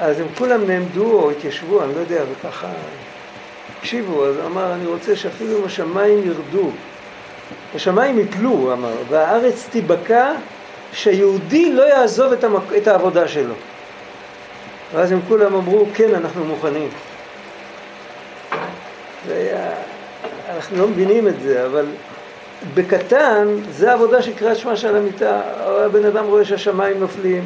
אז 0.00 0.20
הם 0.20 0.26
כולם 0.38 0.66
נעמדו 0.66 1.12
או 1.12 1.30
התיישבו, 1.30 1.82
אני 1.82 1.94
לא 1.94 2.00
יודע, 2.00 2.22
וככה 2.32 2.68
תקשיבו, 3.80 4.26
אז 4.26 4.36
הוא 4.36 4.46
אמר, 4.46 4.74
אני 4.74 4.86
רוצה 4.86 5.16
שאפילו 5.16 5.58
אם 5.58 5.64
השמיים 5.64 6.26
ירדו, 6.26 6.70
השמיים 7.74 8.18
יתלו, 8.18 8.50
הוא 8.50 8.72
אמר, 8.72 8.92
והארץ 9.08 9.68
תיבקע, 9.70 10.32
שהיהודי 10.92 11.72
לא 11.72 11.82
יעזוב 11.82 12.32
את, 12.32 12.44
המק... 12.44 12.62
את 12.76 12.88
העבודה 12.88 13.28
שלו. 13.28 13.54
ואז 14.94 15.12
הם 15.12 15.20
כולם 15.28 15.54
אמרו, 15.54 15.86
כן, 15.94 16.14
אנחנו 16.14 16.44
מוכנים. 16.44 16.88
היה... 19.28 19.70
אנחנו 20.54 20.76
לא 20.76 20.88
מבינים 20.88 21.28
את 21.28 21.40
זה, 21.40 21.66
אבל 21.66 21.86
בקטן, 22.74 23.48
זה 23.70 23.92
עבודה 23.92 24.22
של 24.22 24.34
קריאת 24.34 24.56
שמע 24.56 24.76
של 24.76 24.96
המיטה. 24.96 25.40
הבן 25.58 26.04
אדם 26.04 26.24
רואה 26.24 26.44
שהשמיים 26.44 27.00
נופלים, 27.00 27.44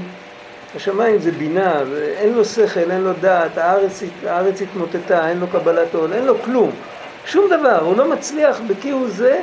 השמיים 0.76 1.18
זה 1.18 1.30
בינה, 1.32 1.82
אין 2.16 2.32
לו 2.32 2.44
שכל, 2.44 2.90
אין 2.90 3.00
לו 3.00 3.12
דעת, 3.20 3.58
הארץ, 3.58 4.02
הארץ 4.26 4.62
התמוטטה, 4.62 5.28
אין 5.28 5.40
לו 5.40 5.46
קבלת 5.46 5.94
עול, 5.94 6.12
אין 6.12 6.24
לו 6.24 6.42
כלום, 6.44 6.70
שום 7.26 7.46
דבר, 7.46 7.78
הוא 7.80 7.96
לא 7.96 8.08
מצליח 8.08 8.60
בכי 8.66 8.90
הוא 8.90 9.08
זה, 9.08 9.40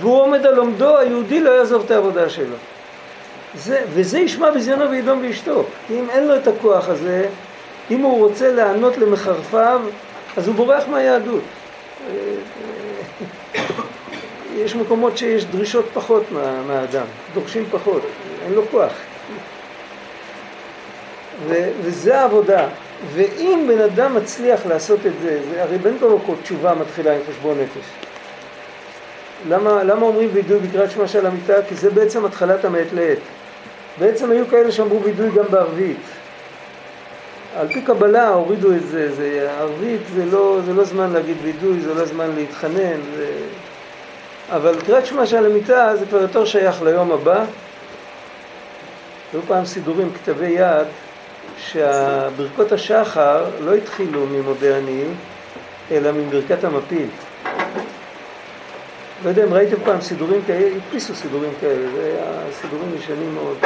והוא 0.00 0.22
עומד 0.22 0.46
על 0.46 0.58
עומדו, 0.58 0.98
היהודי 0.98 1.40
לא 1.40 1.50
יעזוב 1.50 1.82
את 1.84 1.90
העבודה 1.90 2.28
שלו. 2.28 2.56
זה, 3.54 3.82
וזה 3.92 4.18
ישמע 4.18 4.50
בזיונו 4.50 4.90
וידום 4.90 5.18
וישתוק. 5.22 5.66
כי 5.88 6.00
אם 6.00 6.10
אין 6.10 6.26
לו 6.26 6.36
את 6.36 6.46
הכוח 6.46 6.88
הזה, 6.88 7.26
אם 7.90 8.00
הוא 8.00 8.18
רוצה 8.18 8.52
לענות 8.52 8.98
למחרפיו, 8.98 9.80
אז 10.36 10.48
הוא 10.48 10.54
בורח 10.54 10.84
מהיהדות. 10.90 11.42
יש 14.56 14.76
מקומות 14.76 15.18
שיש 15.18 15.44
דרישות 15.44 15.84
פחות 15.94 16.22
מה, 16.30 16.62
מהאדם, 16.66 17.06
דורשים 17.34 17.64
פחות, 17.70 18.02
אין 18.44 18.52
לו 18.52 18.62
כוח. 18.70 18.92
ו- 21.48 21.70
וזה 21.82 22.20
העבודה. 22.20 22.68
ואם 23.14 23.64
בן 23.68 23.80
אדם 23.80 24.14
מצליח 24.14 24.66
לעשות 24.66 25.00
את 25.06 25.12
זה, 25.22 25.40
זה 25.50 25.62
הרי 25.62 25.78
בין 25.78 25.96
כה 26.00 26.06
וכה 26.06 26.32
תשובה 26.42 26.74
מתחילה 26.74 27.12
עם 27.14 27.20
חשבון 27.30 27.58
נפש. 27.60 27.86
למה, 29.48 29.84
למה 29.84 30.06
אומרים 30.06 30.28
וידוי 30.32 30.58
בקריאת 30.58 30.90
שמע 30.90 31.08
של 31.08 31.26
המיטה? 31.26 31.54
כי 31.68 31.74
זה 31.74 31.90
בעצם 31.90 32.24
התחלת 32.24 32.64
המעת 32.64 32.92
לעת. 32.92 33.18
בעצם 33.98 34.30
היו 34.30 34.48
כאלה 34.48 34.72
שאמרו 34.72 35.02
וידוי 35.02 35.30
גם 35.30 35.44
בערבית. 35.50 35.96
על 37.56 37.68
פי 37.68 37.82
קבלה 37.82 38.28
הורידו 38.28 38.72
את 38.72 38.86
זה, 38.86 39.14
זה 39.14 39.50
ערבית 39.58 40.00
זה 40.14 40.24
לא, 40.24 40.58
זה 40.66 40.72
לא 40.72 40.84
זמן 40.84 41.12
להגיד 41.12 41.36
וידוי, 41.42 41.80
זה 41.80 41.94
לא 41.94 42.04
זמן 42.04 42.30
להתחנן, 42.34 43.00
זה... 43.16 43.26
אבל 44.52 44.80
קריאת 44.86 45.06
שמע 45.06 45.26
של 45.26 45.46
המיטה 45.46 45.96
זה 45.96 46.06
כבר 46.06 46.20
יותר 46.20 46.44
שייך 46.44 46.82
ליום 46.82 47.12
הבא. 47.12 47.44
היו 49.32 49.42
פעם 49.46 49.64
סידורים, 49.64 50.10
כתבי 50.12 50.46
יד, 50.46 50.86
שברכות 51.58 52.72
השחר 52.72 53.44
לא 53.60 53.74
התחילו 53.74 54.26
ממודה 54.26 54.78
אני, 54.78 55.04
אלא 55.90 56.12
מברכת 56.12 56.64
המפיל. 56.64 57.08
לא 59.24 59.28
יודע 59.28 59.44
אם 59.44 59.54
ראיתם 59.54 59.76
פעם 59.84 60.00
סידורים 60.00 60.40
כאלה, 60.46 60.70
הדפיסו 60.76 61.14
סידורים 61.14 61.50
כאלה, 61.60 61.90
זה 61.94 62.04
היה 62.04 62.52
סידורים 62.60 62.94
ישנים 62.98 63.34
מאוד. 63.34 63.56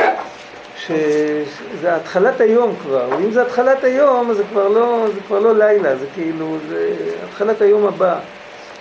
שזה 0.78 1.96
התחלת 1.96 2.40
היום 2.40 2.74
כבר, 2.82 3.08
ואם 3.10 3.32
זה 3.32 3.42
התחלת 3.42 3.84
היום 3.84 4.30
אז 4.30 4.36
זה 4.36 4.42
כבר 4.52 4.68
לא, 4.68 5.06
זה 5.14 5.20
כבר 5.26 5.38
לא 5.38 5.58
לילה, 5.58 5.96
זה 5.96 6.06
כאילו, 6.14 6.56
זה 6.68 6.94
התחלת 7.28 7.60
היום 7.60 7.86
הבא. 7.86 8.18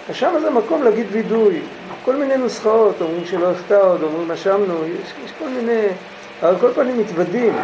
אז 0.09 0.15
שם 0.15 0.33
זה 0.41 0.49
מקום 0.49 0.83
להגיד 0.83 1.05
וידוי, 1.11 1.59
כל 2.05 2.15
מיני 2.15 2.37
נוסחאות, 2.37 2.95
אומרים 3.01 3.25
שלא 3.25 3.51
החטא 3.51 3.73
עוד, 3.73 4.03
אומרים 4.03 4.31
אשמנו, 4.31 4.73
יש, 4.85 5.13
יש 5.25 5.31
כל 5.39 5.49
מיני, 5.49 5.87
אבל 6.43 6.55
כל 6.59 6.71
פנים 6.75 6.99
מתוודים. 6.99 7.55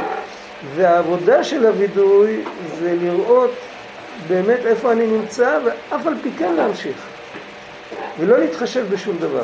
והעבודה 0.76 1.43
של 1.43 1.65
הווידוי 1.65 2.41
זה 2.80 2.95
לראות 3.02 3.52
באמת 4.28 4.60
איפה 4.65 4.91
אני 4.91 5.08
נמצא, 5.08 5.60
ואף 5.65 6.08
על 6.08 6.13
פי 6.21 6.30
כן 6.38 6.54
להמשיך. 6.54 6.97
ולא 8.19 8.39
להתחשב 8.39 8.86
בשום 8.89 9.17
דבר. 9.17 9.43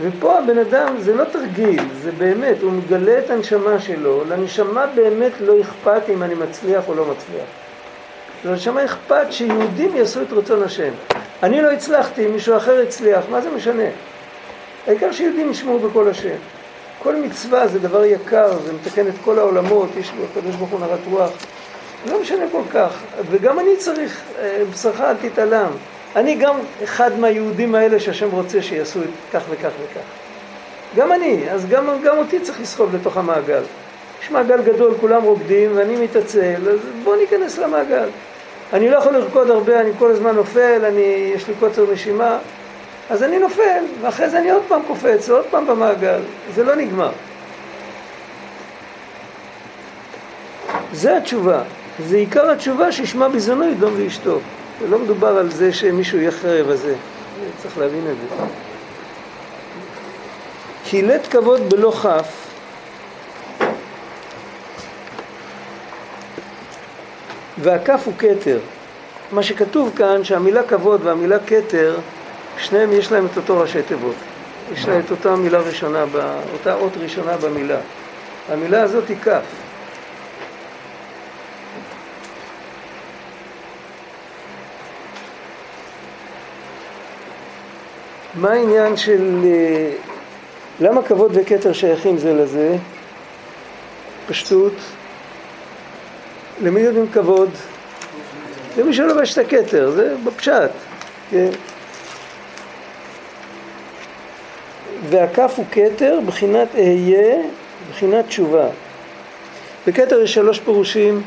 ופה 0.00 0.38
הבן 0.38 0.58
אדם, 0.58 0.94
זה 0.98 1.14
לא 1.14 1.24
תרגיל, 1.24 1.82
זה 2.02 2.12
באמת, 2.12 2.62
הוא 2.62 2.72
מגלה 2.72 3.18
את 3.18 3.30
הנשמה 3.30 3.80
שלו, 3.80 4.22
לנשמה 4.28 4.86
באמת 4.86 5.32
לא 5.40 5.60
אכפת 5.60 6.02
אם 6.08 6.22
אני 6.22 6.34
מצליח 6.34 6.88
או 6.88 6.94
לא 6.94 7.04
מצליח. 7.04 7.46
לנשמה 8.44 8.84
אכפת 8.84 9.26
שיהודים 9.30 9.96
יעשו 9.96 10.22
את 10.22 10.32
רצון 10.32 10.62
השם. 10.62 10.90
אני 11.42 11.62
לא 11.62 11.70
הצלחתי, 11.70 12.26
מישהו 12.26 12.56
אחר 12.56 12.80
הצליח, 12.80 13.24
מה 13.30 13.40
זה 13.40 13.50
משנה? 13.50 13.88
העיקר 14.86 15.12
שיהודים 15.12 15.50
ישמעו 15.50 15.78
בקול 15.78 16.08
השם. 16.08 16.36
כל 17.02 17.16
מצווה 17.16 17.68
זה 17.68 17.78
דבר 17.78 18.04
יקר, 18.04 18.58
זה 18.64 18.72
מתקן 18.72 19.08
את 19.08 19.14
כל 19.24 19.38
העולמות, 19.38 19.88
יש 19.96 20.12
לו 20.18 20.24
הקדוש 20.24 20.56
ברוך 20.56 20.70
הוא 20.70 20.80
נרת 20.80 21.00
רוח. 21.10 21.30
לא 22.10 22.20
משנה 22.20 22.44
כל 22.52 22.62
כך, 22.72 23.02
וגם 23.30 23.58
אני 23.58 23.76
צריך, 23.76 24.20
אה, 24.38 24.62
בשרך 24.72 25.00
אל 25.00 25.14
תתעלם. 25.14 25.70
אני 26.16 26.34
גם 26.34 26.54
אחד 26.84 27.18
מהיהודים 27.18 27.74
האלה 27.74 28.00
שהשם 28.00 28.30
רוצה 28.30 28.62
שיעשו 28.62 29.02
את 29.02 29.08
כך 29.32 29.42
וכך 29.50 29.70
וכך. 29.84 30.00
גם 30.96 31.12
אני, 31.12 31.50
אז 31.50 31.66
גם, 31.66 31.86
גם 32.04 32.18
אותי 32.18 32.40
צריך 32.40 32.60
לסחוב 32.60 32.96
לתוך 32.96 33.16
המעגל. 33.16 33.62
יש 34.22 34.30
מעגל 34.30 34.62
גדול, 34.62 34.94
כולם 35.00 35.22
רוקדים 35.22 35.70
ואני 35.74 35.96
מתעצל, 35.96 36.68
אז 36.70 36.78
בואו 37.04 37.16
ניכנס 37.16 37.58
למעגל. 37.58 38.08
אני 38.72 38.90
לא 38.90 38.96
יכול 38.96 39.12
לרקוד 39.12 39.50
הרבה, 39.50 39.80
אני 39.80 39.90
כל 39.98 40.10
הזמן 40.10 40.34
נופל, 40.34 40.84
אני, 40.84 41.32
יש 41.34 41.48
לי 41.48 41.54
קוצר 41.60 41.92
נשימה, 41.92 42.38
אז 43.10 43.22
אני 43.22 43.38
נופל, 43.38 43.84
ואחרי 44.00 44.30
זה 44.30 44.38
אני 44.38 44.50
עוד 44.50 44.62
פעם 44.68 44.82
קופץ, 44.86 45.30
עוד 45.30 45.44
פעם 45.50 45.66
במעגל. 45.66 46.20
זה 46.54 46.64
לא 46.64 46.76
נגמר. 46.76 47.10
זה 50.92 51.16
התשובה. 51.16 51.62
זה 52.06 52.16
עיקר 52.16 52.50
התשובה 52.50 52.92
שישמע 52.92 53.28
בזמנו 53.28 53.70
ידום 53.70 53.94
ואשתו. 53.96 54.38
לא 54.88 54.98
מדובר 54.98 55.38
על 55.38 55.50
זה 55.50 55.72
שמישהו 55.72 56.18
יהיה 56.18 56.30
חרב 56.30 56.70
הזה. 56.70 56.94
צריך 57.62 57.78
להבין 57.78 58.06
את 58.10 58.16
זה. 58.16 58.44
כי 60.84 61.02
לית 61.02 61.26
כבוד 61.26 61.70
בלא 61.70 61.92
כף 62.02 62.46
והכף 67.58 68.02
הוא 68.04 68.14
כתר. 68.18 68.58
מה 69.32 69.42
שכתוב 69.42 69.92
כאן 69.96 70.24
שהמילה 70.24 70.62
כבוד 70.62 71.00
והמילה 71.04 71.38
כתר 71.46 71.96
שניהם 72.58 72.92
יש 72.92 73.12
להם 73.12 73.26
את 73.26 73.36
אותו 73.36 73.60
ראשי 73.60 73.82
תיבות. 73.82 74.14
יש 74.72 74.88
להם 74.88 75.00
את 75.00 75.10
אותה 75.10 75.36
מילה 75.36 75.58
ראשונה, 75.58 76.04
אותה 76.52 76.74
אות 76.74 76.92
ראשונה 76.96 77.36
במילה. 77.36 77.78
המילה 78.48 78.82
הזאת 78.82 79.08
היא 79.08 79.16
כף. 79.16 79.42
מה 88.34 88.50
העניין 88.50 88.96
של... 88.96 89.40
אה, 89.44 89.90
למה 90.80 91.02
כבוד 91.02 91.30
וכתר 91.34 91.72
שייכים 91.72 92.18
זה 92.18 92.34
לזה? 92.34 92.76
פשטות. 94.28 94.72
למי 96.62 96.80
יודעים 96.80 97.06
כבוד? 97.12 97.50
למי 98.78 98.94
שלובש 98.94 99.38
את 99.38 99.38
הכתר, 99.38 99.90
זה 99.90 100.14
בפשט, 100.24 100.70
כן? 101.30 101.48
והכף 105.10 105.52
הוא 105.56 105.64
כתר, 105.72 106.18
בחינת 106.26 106.68
אהיה, 106.74 107.42
בחינת 107.90 108.26
תשובה. 108.26 108.66
בכתר 109.86 110.22
יש 110.22 110.34
שלוש 110.34 110.60
פירושים. 110.60 111.22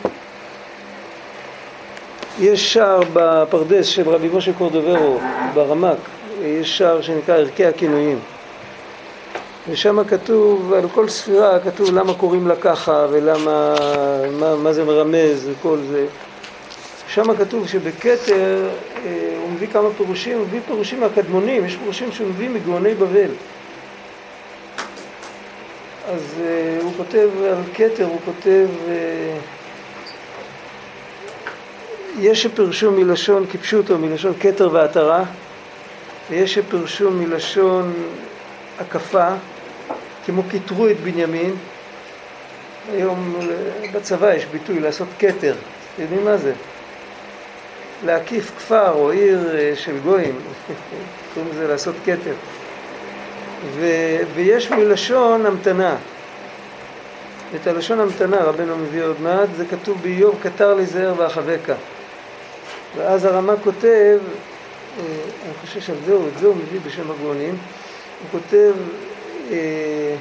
יש 2.40 2.74
שער 2.74 3.00
בפרדס 3.14 3.86
של 3.86 4.10
רבי 4.10 4.30
משה 4.34 4.54
קורדוברו, 4.54 5.20
ברמק, 5.54 5.98
יש 6.42 6.78
שער 6.78 7.02
שנקרא 7.02 7.36
ערכי 7.36 7.66
הכינויים. 7.66 8.20
ושם 9.70 10.04
כתוב, 10.04 10.74
על 10.74 10.90
כל 10.90 11.10
ספירה 11.10 11.60
כתוב 11.60 11.94
למה 11.94 12.14
קוראים 12.14 12.48
לה 12.48 12.56
ככה 12.56 13.06
ולמה, 13.10 13.76
מה, 14.40 14.56
מה 14.56 14.74
זה 14.74 14.86
מרמז 14.86 15.50
וכל 15.52 15.78
זה. 15.90 16.06
שם 17.08 17.36
כתוב 17.36 17.68
שבכתר 17.68 18.70
אה, 19.06 19.38
הוא 19.42 19.52
מביא 19.52 19.68
כמה 19.68 19.90
פירושים, 19.98 20.38
הוא 20.38 20.48
מביא 20.48 20.60
פירושים 20.68 21.00
מהקדמונים, 21.00 21.66
יש 21.66 21.76
פירושים 21.76 22.12
שהוא 22.12 22.28
מביא 22.28 22.50
מגאוני 22.50 22.96
בבל. 22.96 23.30
אז 26.10 26.22
uh, 26.38 26.84
הוא 26.84 26.94
כותב 26.98 27.30
על 27.44 27.64
כתר, 27.74 28.06
הוא 28.06 28.20
כותב, 28.26 28.68
uh, 28.88 28.92
יש 32.20 32.44
שפרשו 32.44 32.92
מלשון 32.92 33.46
כפשוטו, 33.52 33.98
מלשון 33.98 34.34
כתר 34.40 34.70
ועטרה, 34.74 35.24
ויש 36.30 36.54
שפרשו 36.54 37.12
מלשון 37.12 37.94
הקפה, 38.80 39.28
כמו 40.26 40.44
כיתרו 40.50 40.88
את 40.88 41.00
בנימין. 41.00 41.56
היום 42.92 43.40
בצבא 43.94 44.34
יש 44.34 44.46
ביטוי 44.46 44.80
לעשות 44.80 45.08
כתר, 45.20 45.56
אתם 45.94 46.02
יודעים 46.02 46.26
מה 46.26 46.38
זה? 46.38 46.54
להקיף 48.06 48.52
כפר 48.58 48.92
או 48.92 49.12
עיר 49.12 49.56
אה, 49.56 49.72
של 49.76 50.00
גויים, 50.00 50.36
קוראים 51.34 51.52
לזה 51.52 51.68
לעשות 51.68 51.96
כתר. 52.06 52.34
ו, 53.66 53.86
ויש 54.36 54.72
מלשון 54.72 55.46
המתנה. 55.46 55.96
את 57.56 57.68
הלשון 57.68 58.00
המתנה 58.00 58.44
רבנו 58.44 58.78
מביא 58.78 59.04
עוד 59.04 59.22
מעט, 59.22 59.50
זה 59.58 59.66
כתוב 59.66 59.98
באיוב, 60.02 60.40
קטר 60.44 60.74
לי 60.74 60.86
זהר 60.86 61.14
ואחבקה. 61.18 61.76
ואז 62.98 63.26
הרמ"א 63.26 63.54
כותב, 63.64 64.20
אה, 65.00 65.04
אני 65.46 65.54
חושב 65.62 65.82
שעל 65.82 65.96
זה, 66.06 66.14
את 66.14 66.40
זה 66.40 66.48
הוא 66.48 66.56
מביא 66.56 66.80
בשם 66.86 67.12
הגאונים, 67.12 67.58
הוא 68.20 68.40
כותב, 68.42 68.74
אה, 69.52 70.16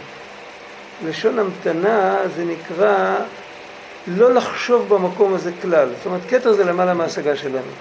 לשון 1.07 1.39
המתנה 1.39 2.19
זה 2.37 2.45
נקרא 2.45 3.17
לא 4.07 4.35
לחשוב 4.35 4.95
במקום 4.95 5.35
הזה 5.35 5.51
כלל. 5.63 5.89
זאת 5.97 6.07
אומרת, 6.07 6.21
כתר 6.29 6.53
זה 6.53 6.65
למעלה 6.65 6.95
מההשגה 6.95 7.37
שלנו. 7.37 7.73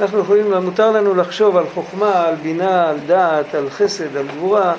אנחנו 0.00 0.18
יכולים, 0.18 0.54
מותר 0.54 0.90
לנו 0.90 1.14
לחשוב 1.14 1.56
על 1.56 1.64
חוכמה, 1.74 2.26
על 2.26 2.34
בינה, 2.34 2.88
על 2.90 2.98
דעת, 3.06 3.54
על 3.54 3.70
חסד, 3.70 4.16
על 4.16 4.26
גבורה. 4.26 4.74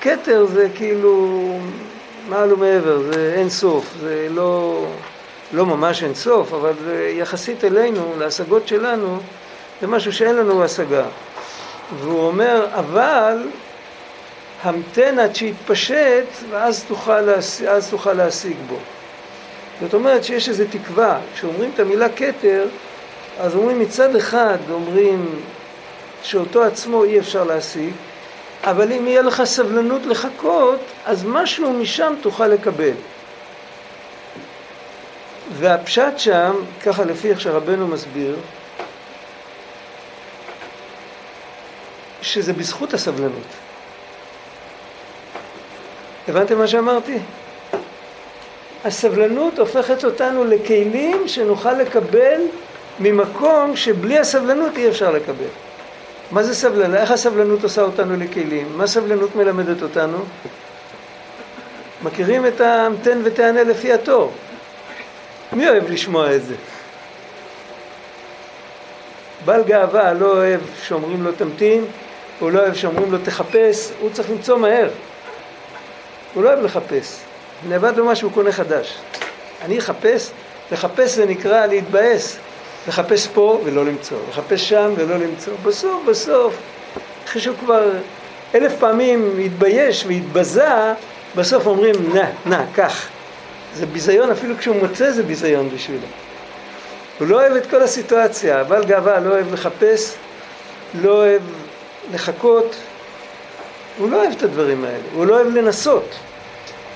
כתר 0.00 0.46
זה 0.46 0.68
כאילו 0.74 1.38
מעל 2.28 2.52
ומעבר, 2.52 2.98
זה 3.12 3.34
אין 3.36 3.50
סוף, 3.50 3.94
זה 4.00 4.26
לא, 4.30 4.84
לא 5.52 5.66
ממש 5.66 6.02
אין 6.02 6.14
סוף, 6.14 6.52
אבל 6.52 6.72
יחסית 7.08 7.64
אלינו, 7.64 8.12
להשגות 8.18 8.68
שלנו, 8.68 9.18
זה 9.80 9.86
משהו 9.86 10.12
שאין 10.12 10.36
לנו 10.36 10.64
השגה. 10.64 11.04
והוא 12.00 12.26
אומר, 12.26 12.66
אבל 12.74 13.48
המתן 14.62 15.18
עד 15.18 15.36
שיתפשט 15.36 16.26
ואז 16.50 16.84
תוכל, 16.88 17.20
להשיג, 17.20 17.68
תוכל 17.90 18.12
להשיג 18.12 18.56
בו. 18.68 18.76
זאת 19.80 19.94
אומרת 19.94 20.24
שיש 20.24 20.48
איזו 20.48 20.64
תקווה, 20.70 21.18
כשאומרים 21.34 21.70
את 21.74 21.80
המילה 21.80 22.08
כתר, 22.08 22.66
אז 23.40 23.54
אומרים 23.54 23.78
מצד 23.78 24.16
אחד, 24.16 24.58
אומרים 24.70 25.42
שאותו 26.22 26.62
עצמו 26.62 27.04
אי 27.04 27.18
אפשר 27.18 27.44
להשיג, 27.44 27.92
אבל 28.62 28.92
אם 28.92 29.06
יהיה 29.06 29.22
לך 29.22 29.44
סבלנות 29.44 30.06
לחכות, 30.06 30.80
אז 31.06 31.24
משהו 31.24 31.72
משם 31.72 32.14
תוכל 32.20 32.46
לקבל. 32.46 32.92
והפשט 35.52 36.18
שם, 36.18 36.54
ככה 36.82 37.04
לפי 37.04 37.30
איך 37.30 37.40
שרבנו 37.40 37.88
מסביר, 37.88 38.36
שזה 42.22 42.52
בזכות 42.52 42.94
הסבלנות. 42.94 43.46
הבנתם 46.28 46.58
מה 46.58 46.66
שאמרתי? 46.66 47.18
הסבלנות 48.84 49.58
הופכת 49.58 50.04
אותנו 50.04 50.44
לכלים 50.44 51.28
שנוכל 51.28 51.72
לקבל 51.72 52.40
ממקום 53.00 53.76
שבלי 53.76 54.18
הסבלנות 54.18 54.76
אי 54.76 54.88
אפשר 54.88 55.10
לקבל. 55.10 55.44
מה 56.30 56.42
זה 56.42 56.54
סבלנות? 56.54 56.96
איך 56.96 57.10
הסבלנות 57.10 57.62
עושה 57.62 57.82
אותנו 57.82 58.16
לכלים? 58.16 58.68
מה 58.76 58.86
סבלנות 58.86 59.36
מלמדת 59.36 59.82
אותנו? 59.82 60.18
מכירים 62.02 62.46
את 62.46 62.60
ההמתן 62.60 63.20
ותענה 63.24 63.62
לפי 63.62 63.92
התור. 63.92 64.32
מי 65.52 65.68
אוהב 65.68 65.90
לשמוע 65.90 66.34
את 66.34 66.44
זה? 66.44 66.54
בעל 69.44 69.62
גאווה 69.62 70.12
לא 70.12 70.26
אוהב 70.26 70.60
שאומרים 70.82 71.22
לו 71.22 71.32
תמתין, 71.32 71.84
הוא 72.40 72.50
לא 72.50 72.58
אוהב 72.58 72.74
שאומרים 72.74 73.12
לו 73.12 73.18
תחפש, 73.24 73.90
הוא 74.00 74.10
צריך 74.12 74.30
למצוא 74.30 74.58
מהר. 74.58 74.88
הוא 76.34 76.42
לא 76.42 76.48
אוהב 76.48 76.64
לחפש. 76.64 77.20
נאבד 77.68 77.96
לו 77.96 78.04
משהו, 78.04 78.28
הוא 78.28 78.34
קונה 78.34 78.52
חדש. 78.52 78.98
אני 79.62 79.78
אחפש? 79.78 80.30
לחפש 80.72 81.10
זה 81.10 81.26
נקרא 81.26 81.66
להתבאס. 81.66 82.38
לחפש 82.88 83.26
פה 83.26 83.60
ולא 83.64 83.84
למצוא, 83.84 84.18
לחפש 84.30 84.68
שם 84.68 84.92
ולא 84.96 85.16
למצוא. 85.16 85.52
בסוף, 85.62 86.02
בסוף, 86.06 86.54
אחרי 87.24 87.42
שהוא 87.42 87.56
כבר 87.60 87.90
אלף 88.54 88.72
פעמים 88.78 89.40
התבייש 89.44 90.04
והתבזה, 90.06 90.92
בסוף 91.36 91.66
אומרים, 91.66 91.94
נא, 92.14 92.24
נא, 92.46 92.62
קח. 92.74 93.08
זה 93.74 93.86
ביזיון, 93.86 94.30
אפילו 94.30 94.58
כשהוא 94.58 94.76
מוצא 94.76 95.10
זה 95.10 95.22
ביזיון 95.22 95.70
בשבילו. 95.74 96.06
הוא 97.18 97.28
לא 97.28 97.40
אוהב 97.40 97.56
את 97.56 97.70
כל 97.70 97.82
הסיטואציה, 97.82 98.64
בעל 98.64 98.84
גאווה 98.84 99.20
לא 99.20 99.30
אוהב 99.30 99.52
לחפש, 99.52 100.14
לא 101.02 101.10
אוהב 101.10 101.42
לחכות, 102.12 102.76
הוא 103.98 104.10
לא 104.10 104.16
אוהב 104.16 104.32
את 104.32 104.42
הדברים 104.42 104.84
האלה, 104.84 105.04
הוא 105.14 105.26
לא 105.26 105.34
אוהב 105.34 105.46
לנסות. 105.46 106.14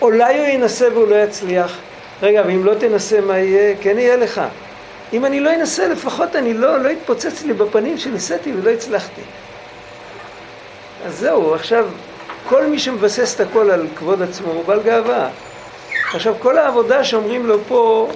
אולי 0.03 0.39
הוא 0.39 0.47
ינסה 0.47 0.89
והוא 0.93 1.09
לא 1.09 1.17
יצליח. 1.17 1.79
רגע, 2.23 2.43
ואם 2.47 2.65
לא 2.65 2.75
תנסה 2.75 3.21
מה 3.21 3.39
יהיה? 3.39 3.75
כן 3.81 3.99
יהיה 3.99 4.17
לך. 4.17 4.41
אם 5.13 5.25
אני 5.25 5.41
לא 5.41 5.55
אנסה, 5.55 5.89
לפחות 5.89 6.37
אני 6.37 6.55
לא, 6.55 6.79
לא 6.79 6.89
יתפוצץ 6.89 7.43
לי 7.45 7.53
בפנים 7.53 7.99
שניסיתי 7.99 8.53
ולא 8.53 8.71
הצלחתי. 8.71 9.21
אז 11.07 11.19
זהו, 11.19 11.55
עכשיו, 11.55 11.87
כל 12.49 12.67
מי 12.67 12.79
שמבסס 12.79 13.35
את 13.35 13.41
הכל 13.41 13.71
על 13.71 13.87
כבוד 13.95 14.23
עצמו 14.23 14.53
הוא 14.53 14.65
בעל 14.65 14.81
גאווה. 14.83 15.29
עכשיו, 16.13 16.35
כל 16.39 16.59
העבודה 16.59 17.05
שאומרים 17.05 17.47
לו 17.47 17.59
פה, 17.69 18.11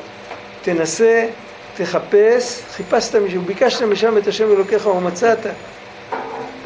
תנסה, 0.63 1.27
תחפש, 1.77 2.61
חיפשת 2.77 3.17
משהו, 3.17 3.43
ביקשת 3.43 3.83
משם 3.83 4.19
את 4.19 4.27
השם 4.27 4.53
אלוקיך 4.53 4.87
ומצאת, 4.87 5.39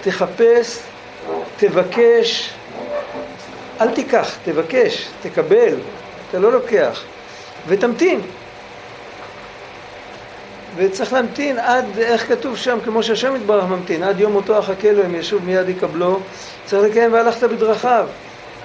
תחפש, 0.00 0.78
תבקש, 1.56 2.50
אל 3.80 3.90
תיקח, 3.90 4.36
תבקש, 4.44 5.08
תקבל, 5.22 5.74
אתה 6.30 6.38
לא 6.38 6.52
לוקח, 6.52 7.02
ותמתין. 7.66 8.20
וצריך 10.76 11.12
להמתין 11.12 11.58
עד, 11.58 11.84
איך 11.98 12.28
כתוב 12.28 12.56
שם, 12.56 12.78
כמו 12.84 13.02
שהשם 13.02 13.36
יתברך 13.36 13.64
ממתין, 13.64 14.02
עד 14.02 14.20
יום 14.20 14.32
מותו 14.32 14.58
אחכה 14.58 14.92
לו, 14.92 15.04
אם 15.04 15.14
ישוב 15.14 15.44
מיד 15.44 15.68
יקבלו, 15.68 16.20
צריך 16.64 16.90
לקיים 16.90 17.12
והלכת 17.12 17.44
בדרכיו. 17.44 18.06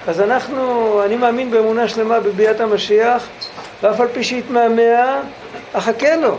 אז 0.06 0.20
אנחנו, 0.20 1.00
אני 1.04 1.16
מאמין 1.16 1.50
באמונה 1.50 1.88
שלמה 1.88 2.20
בביאת 2.20 2.60
המשיח, 2.60 3.26
ואף 3.82 4.00
על 4.00 4.08
פי 4.12 4.24
שהתמהמה, 4.24 5.20
אחכה 5.72 6.16
לו. 6.16 6.36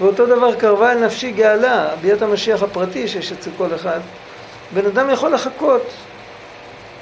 ואותו 0.00 0.26
דבר 0.26 0.54
קרבה 0.54 0.92
אל 0.92 0.98
נפשי 0.98 1.30
גאלה, 1.30 1.88
ביאת 2.00 2.22
המשיח 2.22 2.62
הפרטי 2.62 3.08
שיש 3.08 3.32
אצל 3.32 3.50
כל 3.58 3.74
אחד. 3.74 4.00
בן 4.74 4.86
אדם 4.86 5.10
יכול 5.10 5.34
לחכות. 5.34 5.82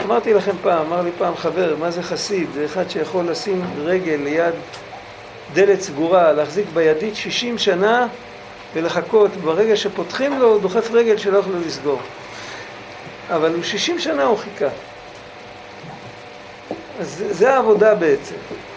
אמרתי 0.05 0.35
לכם 0.35 0.53
פעם, 0.62 0.87
אמר 0.87 1.03
לי 1.03 1.11
פעם 1.18 1.37
חבר, 1.37 1.77
מה 1.81 1.90
זה 1.90 2.03
חסיד? 2.03 2.48
זה 2.55 2.64
אחד 2.64 2.90
שיכול 2.90 3.24
לשים 3.31 3.64
רגל 3.85 4.20
ליד 4.24 4.55
דלת 5.55 5.81
סגורה, 5.81 6.33
להחזיק 6.33 6.67
בידית 6.75 7.17
60 7.17 7.59
שנה 7.59 8.07
ולחכות. 8.75 9.31
ברגע 9.37 9.77
שפותחים 9.77 10.38
לו, 10.38 10.53
הוא 10.53 10.61
דוחף 10.61 10.90
רגל 10.93 11.17
שלא 11.17 11.37
יוכלו 11.37 11.61
לסגור. 11.67 12.01
אבל 13.31 13.55
הוא 13.55 13.62
60 13.62 13.99
שנה 13.99 14.25
הוא 14.25 14.38
חיכה. 14.38 14.69
אז 17.01 17.25
זה 17.31 17.55
העבודה 17.55 17.95
בעצם. 17.95 18.35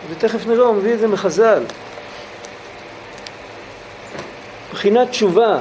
ותכף 0.10 0.48
נראה, 0.48 0.66
הוא 0.66 0.76
מביא 0.76 0.94
את 0.94 1.00
זה 1.00 1.08
מחז"ל. 1.08 1.64
מבחינת 4.72 5.10
תשובה, 5.10 5.60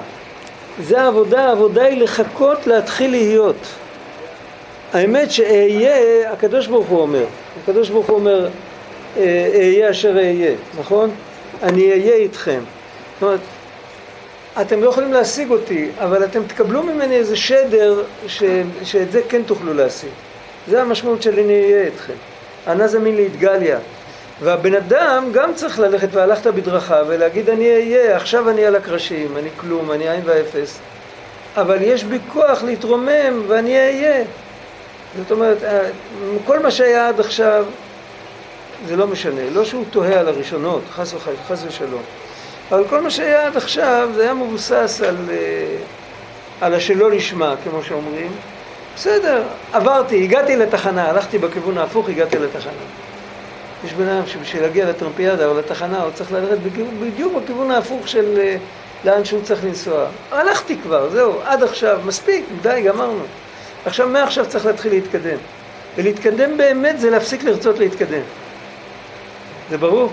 זה 0.82 1.02
העבודה, 1.02 1.44
העבודה 1.48 1.84
היא 1.84 2.02
לחכות 2.02 2.66
להתחיל 2.66 3.10
להיות. 3.10 3.56
האמת 4.92 5.30
שאהיה, 5.30 6.32
הקדוש 6.32 6.66
ברוך 6.66 6.86
הוא 6.86 7.00
אומר, 7.00 7.24
הקדוש 7.62 7.90
ברוך 7.90 8.06
הוא 8.06 8.16
אומר, 8.18 8.48
אהיה 9.18 9.90
אשר 9.90 10.16
אהיה, 10.16 10.54
נכון? 10.78 11.10
אני 11.62 11.90
אהיה 11.90 12.14
איתכם. 12.14 12.60
זאת 13.14 13.22
אומרת, 13.22 13.40
אתם 14.60 14.82
לא 14.82 14.88
יכולים 14.88 15.12
להשיג 15.12 15.50
אותי, 15.50 15.88
אבל 15.98 16.24
אתם 16.24 16.42
תקבלו 16.46 16.82
ממני 16.82 17.16
איזה 17.16 17.36
שדר 17.36 18.02
ש, 18.26 18.42
שאת 18.82 19.12
זה 19.12 19.20
כן 19.28 19.42
תוכלו 19.42 19.74
להשיג. 19.74 20.10
זה 20.68 20.82
המשמעות 20.82 21.22
של 21.22 21.38
אני 21.38 21.62
אהיה 21.62 21.84
איתכם. 21.84 22.12
ענה 22.66 22.88
זמין 22.88 23.16
להתגליה. 23.16 23.78
והבן 24.42 24.74
אדם 24.74 25.28
גם 25.32 25.54
צריך 25.54 25.78
ללכת 25.78 26.08
והלכת 26.12 26.46
בדרכה 26.46 27.02
ולהגיד 27.06 27.50
אני 27.50 27.70
אהיה, 27.70 28.16
עכשיו 28.16 28.50
אני 28.50 28.64
על 28.64 28.76
הקרשים, 28.76 29.36
אני 29.36 29.48
כלום, 29.56 29.92
אני 29.92 30.08
עין 30.08 30.20
ואפס. 30.24 30.78
אבל 31.56 31.78
יש 31.82 32.04
בי 32.04 32.18
כוח 32.32 32.62
להתרומם 32.62 33.42
ואני 33.48 33.78
אהיה. 33.78 34.24
זאת 35.18 35.30
אומרת, 35.30 35.58
כל 36.44 36.58
מה 36.58 36.70
שהיה 36.70 37.08
עד 37.08 37.20
עכשיו 37.20 37.64
זה 38.86 38.96
לא 38.96 39.06
משנה. 39.06 39.50
לא 39.52 39.64
שהוא 39.64 39.84
תוהה 39.90 40.20
על 40.20 40.28
הראשונות, 40.28 40.82
חס, 40.92 41.14
וחס, 41.14 41.32
חס 41.48 41.64
ושלום. 41.66 42.02
אבל 42.70 42.84
כל 42.88 43.00
מה 43.00 43.10
שהיה 43.10 43.46
עד 43.46 43.56
עכשיו 43.56 44.08
זה 44.14 44.22
היה 44.22 44.34
מבוסס 44.34 45.00
על, 45.08 45.16
אה, 45.30 45.76
על 46.60 46.74
השלא 46.74 47.10
לשמה, 47.10 47.54
כמו 47.64 47.82
שאומרים. 47.82 48.32
בסדר, 48.96 49.42
עברתי, 49.72 50.24
הגעתי 50.24 50.56
לתחנה, 50.56 51.10
הלכתי 51.10 51.38
בכיוון 51.38 51.78
ההפוך, 51.78 52.08
הגעתי 52.08 52.38
לתחנה. 52.38 52.72
יש 53.84 53.92
בן 53.92 54.08
אדם 54.08 54.26
שבשביל 54.26 54.62
להגיע 54.62 54.90
לטרמפיאדה 54.90 55.46
או 55.46 55.58
לתחנה 55.58 56.02
הוא 56.02 56.10
צריך 56.14 56.32
ללכת 56.32 56.58
בדיוק 57.00 57.32
בכיוון 57.34 57.70
ההפוך 57.70 58.08
של 58.08 58.38
אה, 58.38 58.56
לאן 59.04 59.24
שהוא 59.24 59.42
צריך 59.42 59.64
לנסוע. 59.64 60.04
הלכתי 60.30 60.78
כבר, 60.82 61.10
זהו, 61.10 61.40
עד 61.44 61.62
עכשיו, 61.62 62.00
מספיק, 62.04 62.44
די, 62.62 62.82
גמרנו. 62.86 63.22
עכשיו, 63.86 64.08
מעכשיו 64.08 64.46
צריך 64.48 64.66
להתחיל 64.66 64.92
להתקדם. 64.92 65.36
ולהתקדם 65.96 66.56
באמת 66.56 67.00
זה 67.00 67.10
להפסיק 67.10 67.44
לרצות 67.44 67.78
להתקדם. 67.78 68.22
זה 69.70 69.78
ברור? 69.78 70.12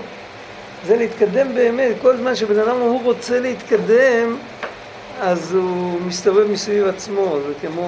זה 0.88 0.96
להתקדם 0.96 1.56
באמת. 1.56 1.96
כל 2.02 2.18
זמן 2.18 2.36
שבן 2.36 2.60
אדם 2.60 2.78
הוא 2.78 3.04
רוצה 3.04 3.40
להתקדם, 3.40 4.38
אז 5.20 5.54
הוא 5.54 6.02
מסתובב 6.02 6.52
מסביב 6.52 6.88
עצמו, 6.88 7.38
זה 7.48 7.54
כמו... 7.62 7.82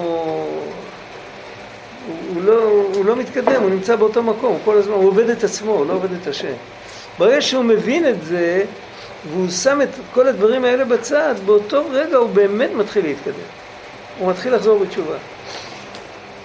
הוא, 2.06 2.16
הוא, 2.34 2.42
לא, 2.42 2.62
הוא 2.94 3.04
לא 3.04 3.16
מתקדם, 3.16 3.62
הוא 3.62 3.70
נמצא 3.70 3.96
באותו 3.96 4.22
מקום, 4.22 4.50
הוא 4.50 4.60
כל 4.64 4.78
הזמן, 4.78 4.94
הוא 4.94 5.08
עובד 5.08 5.30
את 5.30 5.44
עצמו, 5.44 5.72
הוא 5.72 5.86
לא 5.86 5.92
עובד 5.92 6.12
את 6.22 6.26
השם. 6.26 6.52
ברגע 7.18 7.40
שהוא 7.40 7.64
מבין 7.64 8.08
את 8.08 8.24
זה, 8.24 8.64
והוא 9.30 9.50
שם 9.50 9.82
את 9.82 9.88
כל 10.14 10.28
הדברים 10.28 10.64
האלה 10.64 10.84
בצד, 10.84 11.34
באותו 11.46 11.82
רגע 11.90 12.16
הוא 12.16 12.28
באמת 12.28 12.70
מתחיל 12.74 13.04
להתקדם. 13.04 13.34
הוא 14.18 14.30
מתחיל 14.30 14.54
לחזור 14.54 14.78
בתשובה. 14.78 15.16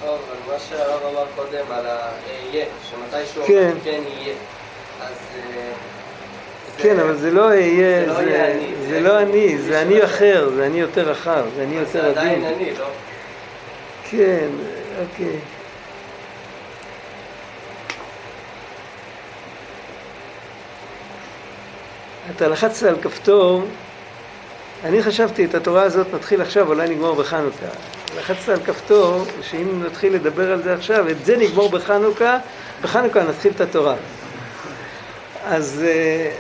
טוב, 0.06 0.20
אבל 0.28 0.54
מה 0.54 0.60
שהרב 0.70 1.00
אמר 1.12 1.26
קודם 1.36 1.66
על 1.72 1.86
ה"אהיה", 1.86 2.66
שמתישהו 2.90 3.44
כן. 3.48 3.72
כן 3.84 4.02
יהיה. 4.18 4.34
אז... 5.02 5.08
אה, 5.56 5.72
כן, 6.78 7.00
אבל 7.00 7.16
זה 7.18 7.32
לא 7.32 7.50
זה 7.50 7.50
לא 7.50 7.50
זה, 7.50 7.60
יהיה 7.62 8.14
זה 8.14 8.16
זה- 8.88 9.00
לא 9.00 9.20
אני, 9.22 9.58
זה 9.58 9.68
זה 9.68 9.82
אני 9.82 10.04
אחר, 10.04 10.50
זה 10.56 10.66
אני 10.66 10.80
יותר 10.80 11.10
רחב, 11.10 11.44
זה 11.56 11.64
אני 11.64 11.74
זה 11.74 11.80
יותר 12.00 12.06
עדיין 12.10 12.46
עדין. 12.46 12.56
אני, 12.56 12.74
לא? 12.80 12.86
כן, 14.12 14.48
אוקיי. 15.02 15.36
אתה 22.36 22.48
לחצת 22.48 22.88
על 22.88 22.96
כפתור, 23.02 23.64
אני 24.84 25.04
חשבתי 25.04 25.46
את 25.46 25.56
התורה 25.56 25.84
הזאת 25.84 26.08
נתחיל 26.14 26.42
עכשיו, 26.42 26.68
אולי 26.68 26.90
נגמור 26.90 27.16
בחנוכה. 27.16 27.66
לחצת 28.18 28.50
על 28.50 28.60
כפתור, 28.66 29.24
שאם 29.42 29.84
נתחיל 29.86 30.14
לדבר 30.14 30.52
על 30.52 30.62
זה 30.64 30.74
עכשיו, 30.74 31.10
את 31.10 31.26
זה 31.26 31.38
נגמור 31.38 31.70
בחנוכה, 31.70 32.38
בחנוכה 32.82 33.24
נתחיל 33.24 33.52
את 33.56 33.62
התורה. 33.62 33.96
אז 35.46 35.84
אה, 35.88 36.32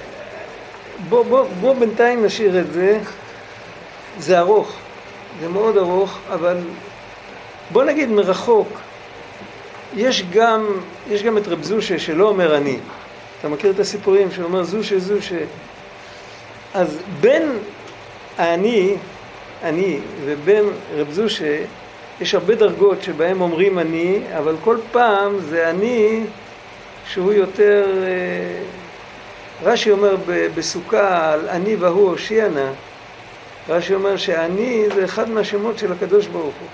בוא, 1.10 1.24
בוא, 1.24 1.46
בוא 1.60 1.74
בינתיים 1.74 2.26
נשאיר 2.26 2.60
את 2.60 2.74
זה, 2.74 3.00
זה 4.20 4.40
ארוך, 4.40 4.76
זה 5.42 5.48
מאוד 5.48 5.78
ארוך, 5.78 6.18
אבל 6.30 6.58
בוא 7.72 7.84
נגיד 7.84 8.10
מרחוק, 8.10 8.68
יש 9.96 10.24
גם, 10.32 10.66
יש 11.10 11.24
גם 11.24 11.38
את 11.38 11.48
רב 11.48 11.64
זושה 11.64 12.00
שלא 12.00 12.30
אומר 12.30 12.58
אני. 12.58 12.78
אתה 13.40 13.50
מכיר 13.50 13.72
את 13.72 13.80
הסיפורים 13.80 14.32
שאומר 14.32 14.64
זושה 14.64 15.00
זושה? 15.00 15.40
אז 16.74 16.98
בין 17.22 17.58
האני, 18.38 18.96
אני, 19.64 20.00
ובין 20.26 20.66
רב 20.96 21.12
זושה, 21.12 21.64
יש 22.22 22.36
הרבה 22.36 22.56
דרגות 22.56 23.04
שבהם 23.04 23.42
אומרים 23.42 23.80
אני, 23.80 24.20
אבל 24.38 24.56
כל 24.64 24.78
פעם 24.92 25.40
זה 25.40 25.70
אני 25.70 26.24
שהוא 27.08 27.34
יותר... 27.34 27.86
אה, 29.66 29.72
רש"י 29.72 29.92
אומר 29.92 30.16
בסוכה 30.56 31.34
על 31.34 31.50
אני 31.50 31.76
והוא 31.76 32.10
הושיע 32.10 32.50
נא, 32.50 32.70
רש"י 33.70 33.94
אומר 33.94 34.18
שאני 34.18 34.86
זה 34.96 35.06
אחד 35.06 35.30
מהשמות 35.30 35.78
של 35.78 35.92
הקדוש 35.92 36.28
ברוך 36.28 36.56
הוא. 36.60 36.68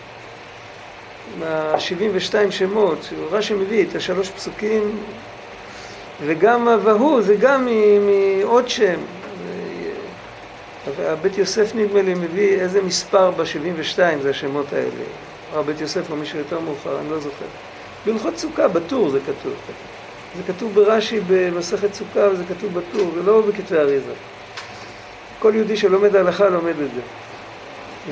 מה-72 1.39 2.51
שמות, 2.51 3.09
רש"י 3.31 3.53
מביא 3.53 3.85
את 3.85 3.95
השלוש 3.95 4.29
פסוקים, 4.29 4.97
וגם 6.25 6.67
והוא 6.83 7.21
זה 7.21 7.35
גם 7.35 7.67
מעוד 8.01 8.69
שם. 8.69 8.99
הבית 10.99 11.38
יוסף 11.38 11.75
נדמה 11.75 12.01
לי 12.01 12.13
מביא 12.13 12.59
איזה 12.59 12.81
מספר 12.81 13.31
ב-72 13.31 13.99
זה 14.21 14.29
השמות 14.29 14.73
האלה. 14.73 15.03
הבית 15.53 15.81
יוסף 15.81 16.11
או 16.11 16.15
מישהו 16.15 16.39
יותר 16.39 16.59
מאוחר, 16.59 16.99
אני 16.99 17.09
לא 17.09 17.19
זוכר. 17.19 17.45
בהלכות 18.05 18.38
סוכה, 18.38 18.67
בטור 18.67 19.09
זה 19.09 19.19
כתוב. 19.19 19.53
זה 20.36 20.53
כתוב 20.53 20.73
ברש"י 20.73 21.19
במסכת 21.28 21.93
סוכה 21.93 22.30
וזה 22.32 22.43
כתוב 22.43 22.80
בטור, 22.80 23.11
זה 23.15 23.23
לא 23.23 23.41
בכתבי 23.41 23.78
אריזה. 23.78 24.13
כל 25.39 25.51
יהודי 25.55 25.78
שלומד 25.78 26.15
הלכה 26.15 26.49
לומד 26.49 26.80
את 26.80 26.89
זה. 26.95 27.01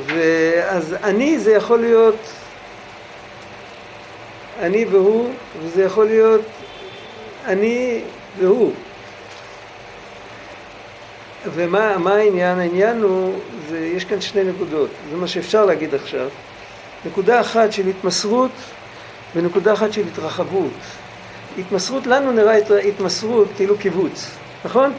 ואז 0.05 0.95
אני 1.03 1.39
זה 1.39 1.51
יכול 1.51 1.80
להיות 1.80 2.16
אני 4.59 4.86
והוא, 4.86 5.30
וזה 5.63 5.84
יכול 5.84 6.05
להיות 6.05 6.41
אני 7.45 8.01
והוא. 8.39 8.72
ומה 11.53 12.16
העניין? 12.16 12.59
העניין 12.59 13.01
הוא, 13.01 13.39
זה, 13.70 13.80
יש 13.80 14.05
כאן 14.05 14.22
שני 14.22 14.43
נקודות, 14.43 14.89
זה 15.11 15.18
מה 15.18 15.28
שאפשר 15.28 15.66
להגיד 15.66 15.95
עכשיו. 15.95 16.28
נקודה 17.05 17.41
אחת 17.41 17.72
של 17.72 17.88
התמסרות 17.88 18.51
ונקודה 19.36 19.74
אחת 19.74 19.93
של 19.93 20.01
התרחבות. 20.11 20.72
התמסרות, 21.58 22.08
לנו 22.08 22.32
נראה 22.32 22.58
התמסרות 22.88 23.47
כאילו 23.56 23.78
קיבוץ, 23.78 24.32
נכון? 24.66 24.93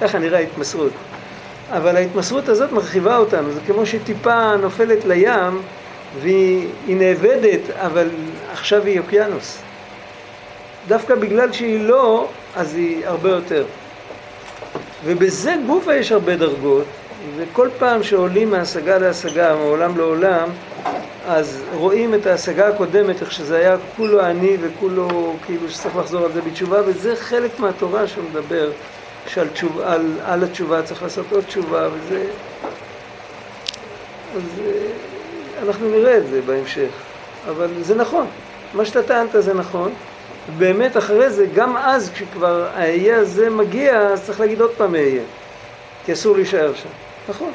ככה 0.00 0.18
נראה 0.18 0.38
התמסרות. 0.38 0.92
אבל 1.72 1.96
ההתמסרות 1.96 2.48
הזאת 2.48 2.72
מרחיבה 2.72 3.16
אותנו, 3.16 3.52
זה 3.52 3.60
כמו 3.66 3.86
שטיפה 3.86 4.56
נופלת 4.56 5.04
לים 5.04 5.62
והיא 6.20 6.68
נאבדת, 6.88 7.60
אבל 7.74 8.08
עכשיו 8.52 8.84
היא 8.84 9.00
אוקיינוס. 9.00 9.58
דווקא 10.88 11.14
בגלל 11.14 11.52
שהיא 11.52 11.80
לא, 11.80 12.28
אז 12.56 12.74
היא 12.74 13.06
הרבה 13.06 13.28
יותר. 13.28 13.64
ובזה 15.04 15.54
גופה 15.66 15.94
יש 15.94 16.12
הרבה 16.12 16.36
דרגות, 16.36 16.84
וכל 17.36 17.68
פעם 17.78 18.02
שעולים 18.02 18.50
מהשגה 18.50 18.98
להשגה, 18.98 19.54
מעולם 19.54 19.98
לעולם, 19.98 20.48
אז 21.26 21.62
רואים 21.74 22.14
את 22.14 22.26
ההשגה 22.26 22.68
הקודמת, 22.68 23.22
איך 23.22 23.32
שזה 23.32 23.56
היה 23.56 23.76
כולו 23.96 24.20
עני 24.20 24.56
וכולו 24.60 25.36
כאילו 25.46 25.70
שצריך 25.70 25.96
לחזור 25.96 26.24
על 26.24 26.32
זה 26.32 26.40
בתשובה, 26.40 26.80
וזה 26.86 27.16
חלק 27.16 27.60
מהתורה 27.60 28.06
שהוא 28.06 28.24
מדבר, 28.30 28.70
שעל 29.26 29.48
תשוב, 29.48 29.80
על, 29.80 30.06
על 30.24 30.44
התשובה 30.44 30.82
צריך 30.82 31.02
לעשות 31.02 31.26
עוד 31.32 31.44
תשובה, 31.44 31.88
וזה... 31.92 32.26
אז 34.36 34.42
אה, 34.66 34.72
אנחנו 35.66 35.88
נראה 35.88 36.16
את 36.16 36.26
זה 36.26 36.40
בהמשך, 36.46 36.90
אבל 37.48 37.68
זה 37.80 37.94
נכון, 37.94 38.26
מה 38.74 38.84
שאתה 38.84 39.02
טענת 39.02 39.30
זה 39.38 39.54
נכון, 39.54 39.92
באמת 40.58 40.96
אחרי 40.96 41.30
זה, 41.30 41.46
גם 41.54 41.76
אז 41.76 42.10
כשכבר 42.14 42.68
האהיה 42.74 43.16
הזה 43.16 43.50
מגיע, 43.50 43.98
אז 44.00 44.22
צריך 44.22 44.40
להגיד 44.40 44.60
עוד 44.60 44.70
פעם 44.76 44.94
אהיה, 44.94 45.22
כי 46.04 46.12
אסור 46.12 46.36
להישאר 46.36 46.74
שם, 46.74 46.88
נכון. 47.28 47.52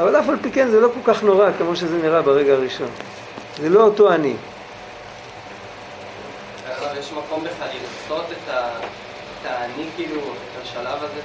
אבל 0.00 0.16
אף 0.16 0.28
על 0.28 0.36
פי 0.42 0.50
כן 0.50 0.68
זה 0.68 0.80
לא 0.80 0.88
כל 0.88 1.12
כך 1.12 1.22
נורא 1.22 1.50
כמו 1.58 1.76
שזה 1.76 1.98
נראה 1.98 2.22
ברגע 2.22 2.52
הראשון. 2.52 2.88
זה 3.60 3.68
לא 3.68 3.80
אותו 3.80 4.12
אני. 4.12 4.34
יש 6.98 7.12
מקום 7.12 7.44
בכלל 7.44 7.68
לרצות 7.68 8.26
את 8.32 9.46
האני, 9.46 9.84
כאילו, 9.96 10.20
את 10.20 10.62
השלב 10.62 10.98
הזה? 10.98 11.20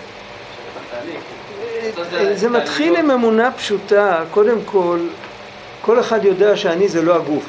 כאילו. 2.10 2.36
זה 2.36 2.50
מתחיל 2.50 2.96
עם 2.96 3.12
אמונה 3.12 3.52
פשוטה, 3.52 4.24
קודם 4.32 4.58
כל, 4.66 5.00
כל 5.82 6.00
אחד 6.00 6.26
יודע 6.26 6.56
שאני 6.58 6.88
זה 6.88 7.02
לא 7.02 7.16
הגוף. 7.16 7.46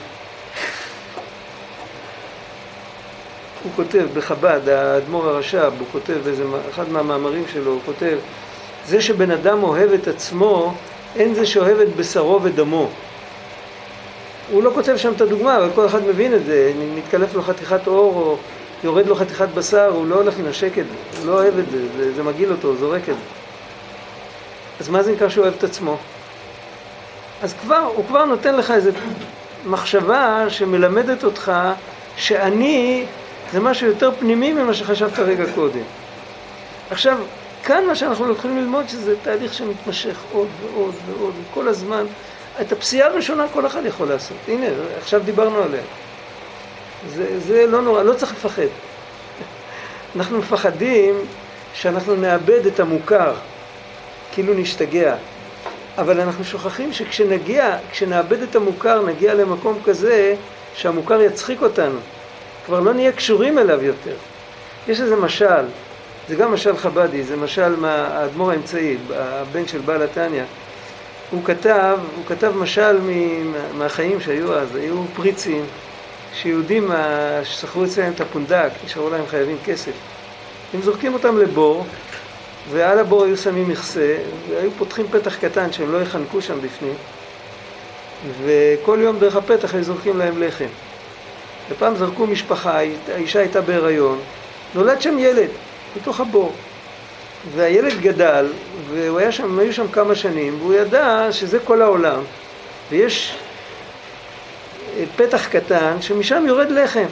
הוא 3.63 3.73
כותב 3.77 4.07
בחב"ד, 4.15 4.69
האדמו"ר 4.69 5.29
הרש"ב, 5.29 5.73
הוא 5.79 5.87
כותב 5.93 6.15
באיזה 6.25 6.45
אחד 6.71 6.91
מהמאמרים 6.91 7.45
שלו, 7.53 7.71
הוא 7.71 7.81
כותב 7.87 8.19
זה 8.87 9.03
שבן 9.03 9.31
אדם 9.31 9.63
אוהב 9.63 9.93
את 9.93 10.09
עצמו 10.09 10.75
אין 11.19 11.35
זה 11.35 11.47
שאוהב 11.47 11.81
את 11.81 11.97
בשרו 11.97 12.43
ודמו. 12.43 12.89
הוא 14.51 14.63
לא 14.63 14.71
כותב 14.75 14.97
שם 14.97 15.13
את 15.13 15.21
הדוגמה, 15.21 15.57
אבל 15.57 15.69
כל 15.75 15.87
אחד 15.87 16.07
מבין 16.07 16.35
את 16.35 16.45
זה. 16.45 16.73
מתקלף 16.97 17.35
לו 17.35 17.43
חתיכת 17.43 17.87
אור 17.87 18.15
או 18.15 18.37
יורד 18.85 19.07
לו 19.07 19.15
חתיכת 19.15 19.49
בשר, 19.55 19.87
הוא 19.87 20.07
לא 20.07 20.15
הולך 20.15 20.35
לנשק 20.39 20.79
את 20.79 20.85
זה, 20.85 21.19
הוא 21.19 21.27
לא 21.27 21.33
אוהב 21.33 21.59
את 21.59 21.71
זה, 21.71 21.79
זה, 21.97 22.15
זה 22.15 22.23
מגעיל 22.23 22.51
אותו, 22.53 22.77
זורק 22.77 23.03
את 23.03 23.07
זה. 23.07 23.21
אז 24.81 24.89
מה 24.89 25.03
זה 25.03 25.13
נקרא 25.13 25.29
שהוא 25.29 25.43
אוהב 25.43 25.55
את 25.59 25.65
עצמו? 25.65 25.97
אז 27.43 27.55
כבר, 27.63 27.91
הוא 27.95 28.05
כבר 28.09 28.25
נותן 28.25 28.55
לך 28.55 28.71
איזו 28.71 28.91
מחשבה 29.67 30.45
שמלמדת 30.49 31.25
אותך 31.25 31.53
שאני 32.17 33.05
זה 33.53 33.61
משהו 33.61 33.87
יותר 33.87 34.11
פנימי 34.19 34.53
ממה 34.53 34.75
שחשבת 34.75 35.19
רגע 35.19 35.45
קודם. 35.55 35.83
עכשיו, 36.91 37.19
כאן 37.69 37.85
מה 37.87 37.95
שאנחנו 37.95 38.33
יכולים 38.33 38.59
ללמוד 38.59 38.89
שזה 38.89 39.15
תהליך 39.23 39.55
שמתמשך 39.55 40.17
עוד 40.33 40.49
ועוד 40.63 40.95
ועוד, 41.07 41.35
כל 41.55 41.69
הזמן. 41.69 42.07
את 42.61 42.73
הפסיעה 42.73 43.09
הראשונה 43.09 43.47
כל 43.53 43.67
אחד 43.67 43.87
יכול 43.87 44.09
לעשות. 44.09 44.37
הנה, 44.49 44.67
עכשיו 44.99 45.21
דיברנו 45.25 45.63
עליה. 45.63 45.81
זה, 47.09 47.41
זה 47.41 47.67
לא 47.67 47.83
נורא, 47.83 48.03
לא 48.03 48.15
צריך 48.15 48.33
לפחד. 48.33 48.63
אנחנו 50.17 50.39
מפחדים 50.39 51.15
שאנחנו 51.75 52.17
נאבד 52.17 52.67
את 52.67 52.81
המוכר, 52.81 53.35
כאילו 54.33 54.55
נשתגע. 54.55 55.15
אבל 55.99 56.21
אנחנו 56.21 56.45
שוכחים 56.45 56.93
שכשנגיע, 56.93 57.77
כשנאבד 57.91 58.43
את 58.43 58.57
המוכר, 58.57 59.07
נגיע 59.07 59.35
למקום 59.35 59.79
כזה 59.85 60.35
שהמוכר 60.75 61.23
יצחיק 61.23 61.63
אותנו. 61.63 61.99
כבר 62.67 62.81
לא 62.81 62.95
נהיה 62.95 63.13
קשורים 63.13 63.59
אליו 63.59 63.85
יותר. 63.85 64.15
יש 64.89 65.01
איזה 65.01 65.17
משל, 65.17 65.65
זה 66.29 66.37
גם 66.37 66.53
משל 66.53 66.77
חבדי, 66.77 67.25
זה 67.25 67.37
משל 67.37 67.77
מהאדמו"ר 67.77 68.51
האמצעי, 68.51 68.97
הבן 69.15 69.67
של 69.67 69.79
בעל 69.79 70.03
התניא. 70.03 70.43
הוא 71.31 71.45
כתב, 71.45 71.99
הוא 72.17 72.25
כתב 72.27 72.53
משל 72.57 72.99
מהחיים 73.75 74.21
שהיו 74.21 74.55
אז, 74.55 74.75
היו 74.75 75.05
פריצים 75.17 75.65
שיהודים 76.35 76.91
ששכרו 77.45 77.85
אצלם 77.85 78.13
את 78.13 78.21
הפונדק, 78.21 78.71
נשארו 78.85 79.11
להם 79.11 79.27
חייבים 79.27 79.57
כסף. 79.65 79.93
הם 80.75 80.83
זורקים 80.83 81.15
אותם 81.15 81.39
לבור, 81.39 81.87
ועל 82.71 82.99
הבור 82.99 83.25
היו 83.25 83.37
שמים 83.37 83.69
מכסה, 83.69 84.17
והיו 84.51 84.71
פותחים 84.79 85.07
פתח 85.11 85.37
קטן 85.37 85.73
שהם 85.73 85.93
לא 85.93 86.03
יחנקו 86.03 86.43
שם 86.43 86.61
בפנים, 86.61 86.95
וכל 88.45 88.99
יום 89.03 89.19
דרך 89.19 89.37
הפתח 89.37 89.75
היו 89.75 89.85
זורקים 89.85 90.19
להם 90.19 90.43
לחם. 90.43 90.69
ופעם 91.71 91.97
זרקו 91.97 92.27
משפחה, 92.27 92.81
האישה 93.09 93.41
הייתה 93.41 93.61
בהיריון, 93.61 94.19
נולד 94.75 95.01
שם 95.01 95.19
ילד. 95.19 95.49
בתוך 96.01 96.21
הבור. 96.21 96.53
והילד 97.55 98.01
גדל, 98.01 98.47
והוא 98.91 99.19
היה 99.19 99.33
שם, 99.33 99.59
היו 99.59 99.73
שם 99.73 99.89
כמה 99.89 100.15
שנים, 100.15 100.57
והוא 100.61 100.75
ידע 100.75 101.29
שזה 101.31 101.59
כל 101.59 101.83
העולם, 101.83 102.21
ויש 102.91 103.35
פתח 105.17 105.49
קטן 105.49 105.97
שמשם 106.01 106.45
יורד 106.47 106.71
לחם. 106.71 107.07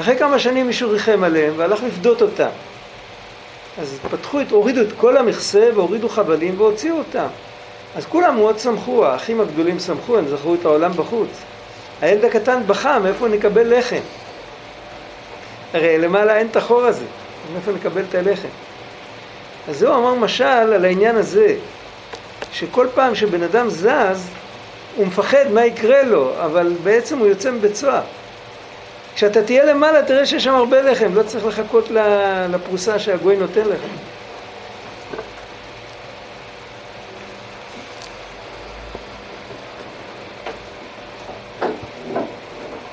אחרי 0.00 0.16
כמה 0.16 0.38
שנים 0.38 0.66
מישהו 0.66 0.90
ריחם 0.90 1.24
עליהם 1.24 1.54
והלך 1.56 1.82
לפדות 1.82 2.22
אותם. 2.22 2.48
אז 3.80 3.98
פתחו, 4.10 4.40
את, 4.40 4.50
הורידו 4.50 4.80
את 4.80 4.92
כל 4.98 5.16
המכסה 5.16 5.68
והורידו 5.74 6.08
חבלים 6.08 6.60
והוציאו 6.60 6.98
אותם. 6.98 7.26
אז 7.96 8.06
כולם 8.06 8.36
מאוד 8.36 8.58
שמחו, 8.58 9.06
האחים 9.06 9.40
הגדולים 9.40 9.78
שמחו, 9.78 10.18
הם 10.18 10.28
זכרו 10.28 10.54
את 10.54 10.64
העולם 10.64 10.92
בחוץ. 10.92 11.28
הילד 12.00 12.24
הקטן 12.24 12.60
בכה, 12.66 12.98
מאיפה 12.98 13.28
נקבל 13.28 13.78
לחם? 13.78 14.00
הרי 15.74 15.98
למעלה 15.98 16.36
אין 16.36 16.46
את 16.46 16.56
החור 16.56 16.84
הזה. 16.84 17.04
מאיפה 17.52 17.72
נקבל 17.72 18.02
את 18.10 18.14
הלחם? 18.14 18.48
אז 19.68 19.78
זהו 19.78 19.94
אמר 19.94 20.14
משל 20.14 20.44
על 20.44 20.84
העניין 20.84 21.16
הזה, 21.16 21.56
שכל 22.52 22.86
פעם 22.94 23.14
שבן 23.14 23.42
אדם 23.42 23.70
זז, 23.70 24.28
הוא 24.96 25.06
מפחד 25.06 25.44
מה 25.52 25.64
יקרה 25.64 26.02
לו, 26.02 26.32
אבל 26.44 26.72
בעצם 26.82 27.18
הוא 27.18 27.26
יוצא 27.26 27.50
מבית 27.50 27.76
סוהר. 27.76 28.02
כשאתה 29.14 29.42
תהיה 29.42 29.64
למעלה 29.64 30.02
תראה 30.02 30.26
שיש 30.26 30.44
שם 30.44 30.54
הרבה 30.54 30.82
לחם, 30.82 31.14
לא 31.14 31.22
צריך 31.22 31.46
לחכות 31.46 31.88
לפרוסה 32.50 32.98
שהגוי 32.98 33.36
נותן 33.36 33.68
לך. 33.68 33.80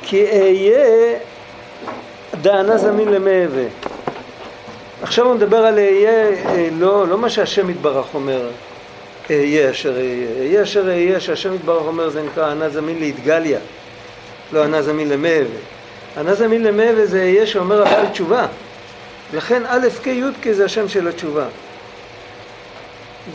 כי 0.02 0.26
אהיה 0.26 1.18
דענה 2.42 2.78
זמין 2.78 3.08
למהווה. 3.08 3.83
עכשיו 5.04 5.34
מדבר 5.34 5.58
על 5.58 5.80
אהיה, 5.80 6.30
אה, 6.46 6.70
לא, 6.80 7.08
לא 7.08 7.18
מה 7.18 7.30
שהשם 7.30 7.70
יתברך 7.70 8.06
אומר, 8.14 8.50
אהיה 9.30 9.72
אשר 9.72 9.98
אהיה. 9.98 10.28
אהיה 10.40 10.64
אשר 10.64 10.88
אהיה, 10.88 11.20
שהשם 11.20 11.56
יתברך 11.56 11.84
אומר, 11.88 12.10
זה 12.10 12.22
נקרא 12.22 12.52
ענה 12.52 12.70
זמין 12.70 13.00
להתגליה, 13.00 13.60
לא 14.54 14.64
ענה 14.64 14.82
זמין 14.82 15.10
למהווה. 15.10 15.60
ענה 16.18 16.36
זמין 16.36 16.64
למהווה 16.64 17.06
זה 17.06 17.20
אהיה 17.20 17.48
שאומר 17.48 17.82
הבעל 17.82 18.08
תשובה. 18.08 18.46
לכן 19.34 19.64
א' 19.68 19.88
כ' 20.04 20.08
י' 20.08 20.24
כ' 20.42 20.52
זה 20.52 20.66
השם 20.66 20.90
של 20.90 21.08
התשובה. 21.08 21.46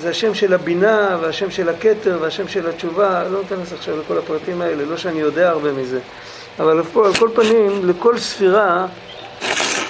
זה 0.00 0.10
השם 0.10 0.34
של 0.34 0.54
הבינה 0.54 1.18
והשם 1.20 1.50
של 1.50 1.68
הכתר 1.68 2.18
והשם 2.20 2.48
של 2.48 2.68
התשובה, 2.68 3.24
לא 3.30 3.40
ניכנס 3.40 3.72
עכשיו 3.72 4.00
לכל 4.00 4.18
הפרטים 4.18 4.62
האלה, 4.62 4.84
לא 4.84 4.96
שאני 4.96 5.20
יודע 5.20 5.50
הרבה 5.50 5.72
מזה, 5.72 6.00
אבל 6.58 6.78
על 6.78 7.14
כל 7.18 7.28
פנים, 7.34 7.88
לכל 7.88 8.18
ספירה, 8.18 8.86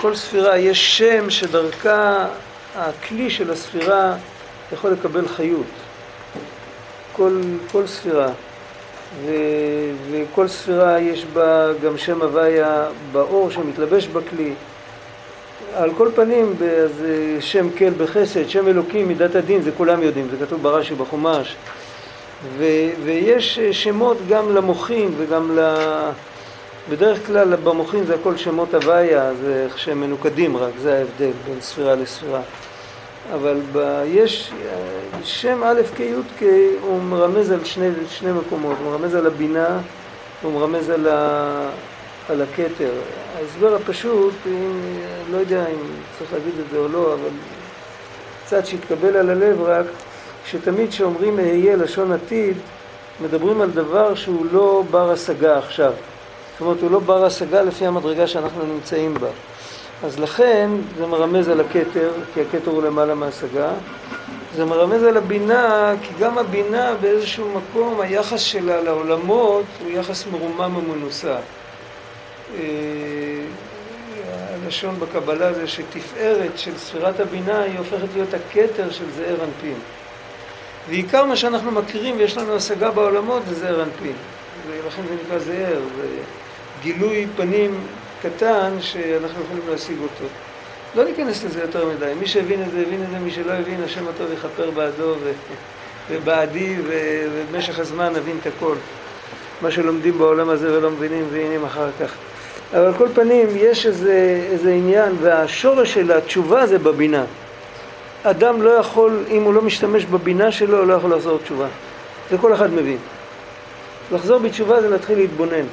כל 0.00 0.14
ספירה 0.14 0.58
יש 0.58 0.98
שם 0.98 1.30
שדרכה 1.30 2.26
הכלי 2.76 3.30
של 3.30 3.50
הספירה 3.50 4.14
יכול 4.72 4.90
לקבל 4.90 5.28
חיות. 5.28 5.66
כל, 7.12 7.40
כל 7.72 7.86
ספירה. 7.86 8.28
ו, 9.24 9.32
וכל 10.10 10.48
ספירה 10.48 11.00
יש 11.00 11.24
בה 11.24 11.72
גם 11.82 11.98
שם 11.98 12.22
הוויה 12.22 12.86
באור 13.12 13.50
שמתלבש 13.50 14.06
בכלי. 14.06 14.52
על 15.74 15.90
כל 15.94 16.08
פנים, 16.14 16.54
אז 16.84 17.04
שם 17.40 17.70
כל 17.78 17.90
בחסד, 17.96 18.48
שם 18.48 18.68
אלוקים, 18.68 19.08
מידת 19.08 19.34
הדין, 19.34 19.62
זה 19.62 19.70
כולם 19.76 20.02
יודעים, 20.02 20.28
זה 20.30 20.46
כתוב 20.46 20.62
ברש"י 20.62 20.94
בחומש. 20.94 21.56
ו, 22.58 22.64
ויש 23.04 23.58
שמות 23.72 24.16
גם 24.28 24.54
למוחים 24.54 25.14
וגם 25.18 25.58
ל... 25.58 25.60
בדרך 26.90 27.26
כלל 27.26 27.56
במוחים 27.56 28.04
זה 28.06 28.14
הכל 28.14 28.36
שמות 28.36 28.74
הוויה, 28.74 29.34
זה 29.34 29.64
איך 29.64 29.78
שהם 29.78 30.00
מנוקדים 30.00 30.56
רק, 30.56 30.72
זה 30.82 30.98
ההבדל 30.98 31.30
בין 31.46 31.60
ספירה 31.60 31.94
לספירה. 31.94 32.40
אבל 33.34 33.60
ב... 33.72 34.02
יש 34.06 34.52
שם 35.22 35.62
א' 35.64 35.80
כ' 35.96 36.00
י' 36.00 36.14
כ' 36.38 36.42
הוא 36.82 37.02
מרמז 37.02 37.50
על 37.50 37.64
שני, 37.64 37.88
שני 38.10 38.32
מקומות, 38.32 38.76
הוא 38.82 38.90
מרמז 38.90 39.14
על 39.14 39.26
הבינה, 39.26 39.78
הוא 40.42 40.52
מרמז 40.52 40.90
על, 40.90 41.08
ה... 41.08 41.70
על 42.28 42.42
הכתר. 42.42 42.90
ההסבר 43.36 43.74
הפשוט, 43.74 44.34
אם, 44.46 44.80
לא 45.32 45.36
יודע 45.36 45.66
אם 45.66 45.78
צריך 46.18 46.32
להגיד 46.32 46.52
את 46.66 46.70
זה 46.70 46.78
או 46.78 46.88
לא, 46.88 47.14
אבל 47.14 47.30
קצת 48.44 48.66
שיתקבל 48.66 49.16
על 49.16 49.30
הלב 49.30 49.62
רק, 49.62 49.86
שתמיד 50.46 50.90
כשאומרים 50.90 51.38
אהיה 51.38 51.76
לשון 51.76 52.12
עתיד, 52.12 52.56
מדברים 53.20 53.60
על 53.60 53.70
דבר 53.70 54.14
שהוא 54.14 54.46
לא 54.52 54.82
בר 54.90 55.10
השגה 55.10 55.58
עכשיו. 55.58 55.92
זאת 56.58 56.66
אומרת, 56.66 56.82
הוא 56.82 56.90
לא 56.90 56.98
בר 56.98 57.24
השגה 57.24 57.62
לפי 57.62 57.86
המדרגה 57.86 58.26
שאנחנו 58.26 58.66
נמצאים 58.66 59.14
בה. 59.14 59.28
אז 60.04 60.18
לכן 60.18 60.70
זה 60.98 61.06
מרמז 61.06 61.48
על 61.48 61.60
הכתר, 61.60 62.12
כי 62.34 62.40
הכתר 62.40 62.70
הוא 62.70 62.82
למעלה 62.82 63.14
מהשגה. 63.14 63.70
זה 64.56 64.64
מרמז 64.64 65.02
על 65.02 65.16
הבינה, 65.16 65.94
כי 66.02 66.08
גם 66.20 66.38
הבינה 66.38 66.94
באיזשהו 67.00 67.48
מקום, 67.48 68.00
היחס 68.00 68.40
שלה 68.40 68.80
לעולמות 68.80 69.64
הוא 69.84 69.90
יחס 69.90 70.26
מרומם 70.26 70.76
ומנוסה. 70.76 71.36
אה, 72.54 72.60
הלשון 74.64 75.00
בקבלה 75.00 75.52
זה 75.52 75.68
שתפארת 75.68 76.58
של 76.58 76.78
ספירת 76.78 77.20
הבינה 77.20 77.62
היא 77.62 77.78
הופכת 77.78 78.08
להיות 78.14 78.34
הכתר 78.34 78.90
של 78.90 79.04
זעיר 79.16 79.36
אנפין. 79.44 79.78
ועיקר 80.88 81.24
מה 81.24 81.36
שאנחנו 81.36 81.70
מכירים 81.70 82.16
ויש 82.18 82.36
לנו 82.36 82.56
השגה 82.56 82.90
בעולמות 82.90 83.42
זה 83.48 83.54
זעיר 83.54 83.82
אנפין. 83.82 84.16
ולכן 84.66 85.02
זה 85.08 85.14
נקרא 85.24 85.38
זעיר, 85.38 85.80
זה 85.96 86.06
גילוי 86.82 87.26
פנים 87.36 87.80
קטן 88.22 88.70
שאנחנו 88.80 89.42
יכולים 89.44 89.62
להשיג 89.70 89.96
אותו. 90.02 90.24
לא 90.94 91.04
ניכנס 91.04 91.44
לזה 91.44 91.60
יותר 91.60 91.86
מדי. 91.86 92.12
מי 92.20 92.26
שהבין 92.26 92.62
את 92.62 92.70
זה, 92.70 92.80
הבין 92.80 93.02
את 93.02 93.10
זה, 93.10 93.18
מי 93.18 93.30
שלא 93.30 93.52
הבין, 93.52 93.82
השם 93.84 94.08
הטוב 94.08 94.32
יכפר 94.32 94.70
בעדו 94.70 95.14
ו... 95.24 95.32
ובעדי, 96.10 96.76
ובמשך 96.86 97.78
הזמן 97.78 98.12
נבין 98.12 98.36
את 98.42 98.46
הכל. 98.46 98.74
מה 99.62 99.70
שלומדים 99.70 100.18
בעולם 100.18 100.50
הזה 100.50 100.78
ולא 100.78 100.90
מבינים, 100.90 101.24
מבינים 101.24 101.64
אחר 101.64 101.88
כך. 102.00 102.14
אבל 102.72 102.86
על 102.86 102.94
כל 102.94 103.08
פנים, 103.14 103.46
יש 103.56 103.86
איזה, 103.86 104.42
איזה 104.50 104.72
עניין, 104.72 105.12
והשורש 105.20 105.94
של 105.94 106.12
התשובה 106.12 106.66
זה 106.66 106.78
בבינה. 106.78 107.24
אדם 108.22 108.62
לא 108.62 108.70
יכול, 108.70 109.24
אם 109.30 109.42
הוא 109.42 109.54
לא 109.54 109.62
משתמש 109.62 110.04
בבינה 110.04 110.52
שלו, 110.52 110.84
לא 110.84 110.94
יכול 110.94 111.14
לחזור 111.14 111.38
תשובה. 111.38 111.66
זה 112.30 112.38
כל 112.38 112.54
אחד 112.54 112.72
מבין. 112.72 112.98
לחזור 114.12 114.38
בתשובה 114.38 114.80
זה 114.80 114.88
להתחיל 114.88 115.18
להתבונן. 115.18 115.64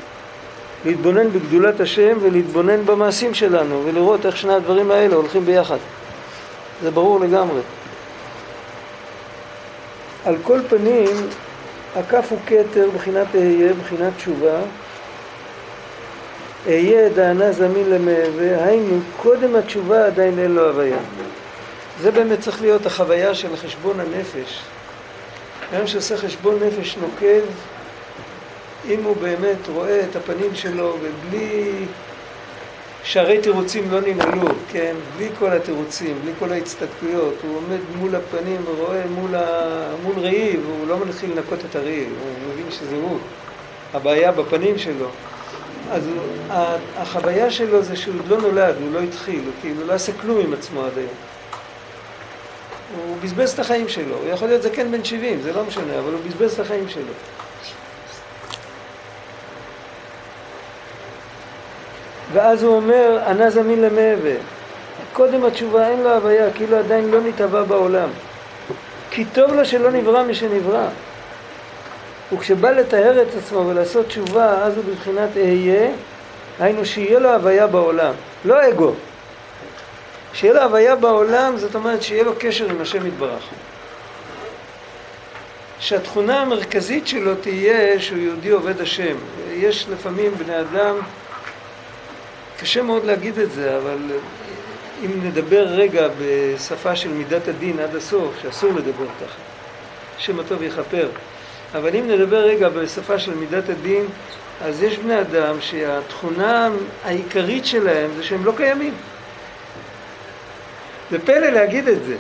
להתבונן 0.86 1.30
בגדולת 1.30 1.80
השם 1.80 2.18
ולהתבונן 2.22 2.86
במעשים 2.86 3.34
שלנו 3.34 3.82
ולראות 3.86 4.26
איך 4.26 4.38
שני 4.38 4.54
הדברים 4.54 4.92
האלה 4.92 5.16
הולכים 5.16 5.46
ביחד. 5.46 5.78
זה 6.84 6.92
ברור 6.92 7.20
לגמרי. 7.20 7.62
על 10.26 10.36
כל 10.44 10.60
פנים, 10.70 11.16
הכף 11.96 12.28
הוא 12.30 12.40
כתר, 12.48 12.90
בחינת 12.96 13.28
אהיה, 13.36 13.74
בחינת 13.74 14.14
תשובה. 14.18 14.60
אהיה 16.68 17.10
דענה 17.10 17.52
זמין 17.52 17.90
למהווה, 17.90 18.66
היינו, 18.66 19.00
קודם 19.18 19.56
התשובה 19.56 20.06
עדיין 20.06 20.40
אין 20.40 20.52
לו 20.56 20.68
הוויה. 20.68 20.98
זה 22.02 22.12
באמת 22.12 22.40
צריך 22.40 22.62
להיות 22.62 22.86
החוויה 22.86 23.36
של 23.36 23.56
חשבון 23.56 24.00
הנפש. 24.00 24.62
אדם 25.74 25.88
שעושה 25.88 26.18
חשבון 26.18 26.60
נפש 26.64 26.98
נוקב, 27.02 27.42
אם 28.90 29.04
הוא 29.04 29.16
באמת 29.22 29.68
רואה 29.74 30.04
את 30.10 30.16
הפנים 30.16 30.56
שלו 30.56 30.98
ובלי 31.02 31.86
שערי 33.04 33.42
תירוצים 33.42 33.92
לא 33.92 34.02
ננעלו, 34.02 34.48
כן, 34.72 34.96
בלי 35.18 35.30
כל 35.40 35.50
התירוצים, 35.50 36.20
בלי 36.24 36.32
כל 36.40 36.52
ההצטדקויות, 36.52 37.34
הוא 37.44 37.58
עומד 37.58 37.80
מול 37.96 38.16
הפנים 38.16 38.62
ורואה 38.66 39.02
מול, 39.08 39.36
ה... 39.36 39.96
מול 40.04 40.16
ראי 40.18 40.58
והוא 40.66 40.88
לא 40.88 41.06
מתחיל 41.06 41.32
לנקות 41.32 41.60
את 41.70 41.76
הראי, 41.76 42.06
הוא 42.06 42.54
מבין 42.54 42.72
שזה 42.72 42.96
הוא, 42.96 43.18
הבעיה 43.94 44.32
בפנים 44.32 44.78
שלו. 44.78 45.08
אז 45.92 46.04
החוויה 46.98 47.52
שלו 47.52 47.84
זה 47.84 47.96
שהוא 47.96 48.16
עוד 48.20 48.28
לא 48.28 48.42
נולד, 48.42 48.76
הוא 48.82 48.94
לא 48.94 49.00
התחיל, 49.00 49.42
הוא 49.46 49.54
כאילו 49.62 49.88
לא 49.88 49.94
עשה 49.94 50.12
כלום 50.22 50.42
עם 50.42 50.54
עצמו 50.54 50.86
עד 50.86 50.98
היום. 50.98 51.10
הוא 53.08 53.18
בזבז 53.24 53.52
את 53.52 53.60
החיים 53.60 53.90
שלו, 53.90 54.16
הוא 54.16 54.30
יכול 54.30 54.48
להיות 54.48 54.62
זקן 54.62 54.92
בן 54.92 55.04
70, 55.04 55.42
זה 55.42 55.54
לא 55.54 55.64
משנה, 55.64 56.00
אבל 56.00 56.12
הוא 56.12 56.20
בזבז 56.28 56.54
את 56.54 56.60
החיים 56.60 56.90
שלו. 56.90 57.14
ואז 62.34 62.64
הוא 62.64 62.76
אומר, 62.76 63.20
ענה 63.28 63.50
זמין 63.50 63.82
למעבר. 63.82 64.38
קודם 65.14 65.46
התשובה 65.46 65.88
אין 65.88 66.04
לו 66.04 66.12
הוויה, 66.12 66.52
כאילו 66.52 66.78
עדיין 66.78 67.12
לא 67.12 67.22
נתהווה 67.22 67.64
בעולם. 67.64 68.10
כי 69.12 69.26
טוב 69.26 69.54
לו 69.54 69.66
שלא 69.66 69.92
נברא 69.92 70.24
משנברא. 70.24 70.88
וכשבא 72.34 72.72
לטהר 72.72 73.22
את 73.22 73.28
עצמו 73.38 73.68
ולעשות 73.68 74.08
תשובה, 74.08 74.64
אז 74.64 74.78
הוא 74.78 74.84
בבחינת 74.84 75.30
אהיה, 75.38 75.92
היינו 76.60 76.86
שיהיה 76.86 77.20
לו 77.20 77.30
הוויה 77.30 77.68
בעולם, 77.68 78.14
לא 78.46 78.70
אגו. 78.70 78.92
שיהיה 80.34 80.54
לו 80.54 80.62
הוויה 80.62 80.96
בעולם, 80.96 81.58
זאת 81.58 81.76
אומרת 81.76 82.02
שיהיה 82.02 82.24
לו 82.24 82.32
קשר 82.40 82.70
עם 82.70 82.82
השם 82.82 83.08
יתברך. 83.08 83.44
שהתכונה 85.80 86.42
המרכזית 86.42 87.08
שלו 87.08 87.36
תהיה 87.36 88.00
שהוא 88.00 88.18
יהודי 88.18 88.50
עובד 88.50 88.82
השם. 88.82 89.16
יש 89.54 89.88
לפעמים 89.92 90.32
בני 90.38 90.60
אדם 90.60 90.96
קשה 92.60 92.82
מאוד 92.82 93.06
להגיד 93.06 93.40
את 93.40 93.52
זה, 93.52 93.78
אבל 93.78 93.98
אם 95.06 95.12
נדבר 95.24 95.64
רגע 95.64 96.08
בשפה 96.22 96.96
של 96.96 97.10
מידת 97.10 97.48
הדין 97.48 97.80
עד 97.80 97.96
הסוף, 97.96 98.34
שאסור 98.42 98.74
לדבר 98.74 99.06
ככה, 99.06 99.40
שם 100.18 100.40
הטוב 100.40 100.64
יכפר, 100.64 101.08
אבל 101.76 101.96
אם 101.96 102.08
נדבר 102.08 102.38
רגע 102.38 102.70
בשפה 102.70 103.20
של 103.20 103.36
מידת 103.36 103.70
הדין, 103.70 104.06
אז 104.64 104.84
יש 104.84 104.98
בני 104.98 105.22
אדם 105.22 105.62
שהתכונה 105.62 106.70
העיקרית 107.04 107.66
שלהם 107.66 108.10
זה 108.16 108.24
שהם 108.24 108.46
לא 108.46 108.54
קיימים. 108.58 108.94
זה 111.12 111.20
פלא 111.20 111.48
להגיד 111.48 111.88
את 111.88 112.04
זה. 112.06 112.16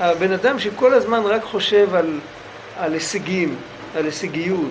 הבן 0.00 0.32
אדם 0.32 0.58
שכל 0.58 0.94
הזמן 0.94 1.22
רק 1.24 1.42
חושב 1.42 1.94
על, 1.94 2.18
על 2.78 2.92
הישגים, 2.92 3.56
על 3.96 4.04
הישגיות, 4.04 4.70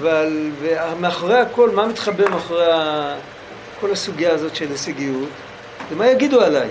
ועל, 0.00 0.50
ומאחורי 0.60 1.40
הכל, 1.40 1.70
מה 1.70 1.86
מתחבא 1.86 2.30
מאחורי. 2.30 2.66
כל 3.82 3.92
הסוגיה 3.92 4.32
הזאת 4.32 4.56
של 4.56 4.70
הישגיות, 4.70 5.28
ומה 5.90 6.06
יגידו 6.06 6.40
עליי. 6.40 6.68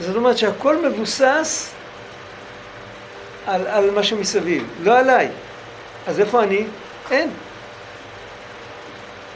זאת 0.00 0.16
אומרת 0.16 0.38
שהכל 0.38 0.88
מבוסס 0.88 1.70
על, 3.46 3.66
על 3.66 3.90
מה 3.90 4.02
שמסביב, 4.02 4.66
לא 4.82 4.98
עליי. 4.98 5.28
אז 6.06 6.20
איפה 6.20 6.42
אני? 6.42 6.66
אין. 7.10 7.30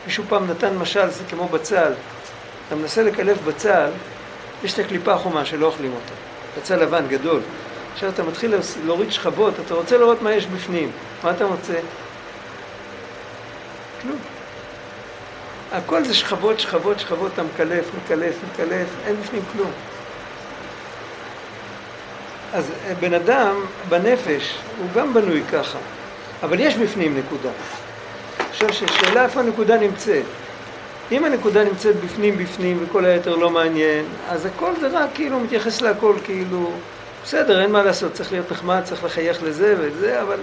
מישהו 0.06 0.24
פעם 0.28 0.50
נתן 0.50 0.76
משל, 0.76 1.10
זה 1.10 1.24
כמו 1.30 1.48
בצל. 1.48 1.92
אתה 2.66 2.76
מנסה 2.76 3.02
לקלף 3.02 3.38
בצל, 3.42 3.90
יש 4.64 4.74
את 4.74 4.78
הקליפה 4.78 5.12
החומה 5.12 5.44
שלא 5.44 5.66
אוכלים 5.66 5.92
אותה. 5.92 6.14
בצל 6.60 6.76
לבן, 6.76 7.08
גדול. 7.08 7.40
עכשיו 7.92 8.08
אתה 8.08 8.22
מתחיל 8.22 8.54
להוריד 8.86 9.12
שכבות, 9.12 9.54
אתה 9.66 9.74
רוצה 9.74 9.98
לראות 9.98 10.22
מה 10.22 10.32
יש 10.32 10.46
בפנים. 10.46 10.90
מה 11.24 11.30
אתה 11.30 11.46
מוצא? 11.46 11.80
כלום. 14.02 14.31
הכל 15.72 16.04
זה 16.04 16.14
שכבות, 16.14 16.60
שכבות, 16.60 17.00
שכבות, 17.00 17.32
אתה 17.34 17.42
מקלף, 17.42 17.84
מקלף, 18.04 18.34
מקלף, 18.52 18.86
אין 19.06 19.16
בפנים 19.16 19.42
כלום. 19.52 19.70
אז 22.52 22.72
בן 23.00 23.14
אדם 23.14 23.56
בנפש 23.88 24.54
הוא 24.78 24.86
גם 24.94 25.14
בנוי 25.14 25.42
ככה, 25.52 25.78
אבל 26.42 26.60
יש 26.60 26.76
בפנים 26.76 27.18
נקודה. 27.18 27.50
עכשיו 28.50 28.72
ששאלה 28.72 29.24
איפה 29.24 29.40
הנקודה 29.40 29.76
נמצאת. 29.76 30.24
אם 31.12 31.24
הנקודה 31.24 31.64
נמצאת 31.64 31.96
בפנים 31.96 32.38
בפנים 32.38 32.84
וכל 32.84 33.04
היתר 33.04 33.36
לא 33.36 33.50
מעניין, 33.50 34.04
אז 34.28 34.46
הכל 34.46 34.72
זה 34.80 34.88
רק 34.92 35.10
כאילו 35.14 35.40
מתייחס 35.40 35.80
להכל 35.80 36.14
כאילו 36.24 36.72
בסדר, 37.24 37.62
אין 37.62 37.72
מה 37.72 37.82
לעשות, 37.82 38.12
צריך 38.12 38.32
להיות 38.32 38.52
נחמד, 38.52 38.80
צריך 38.84 39.04
לחייך 39.04 39.42
לזה 39.42 39.74
וזה, 39.78 40.22
אבל 40.22 40.38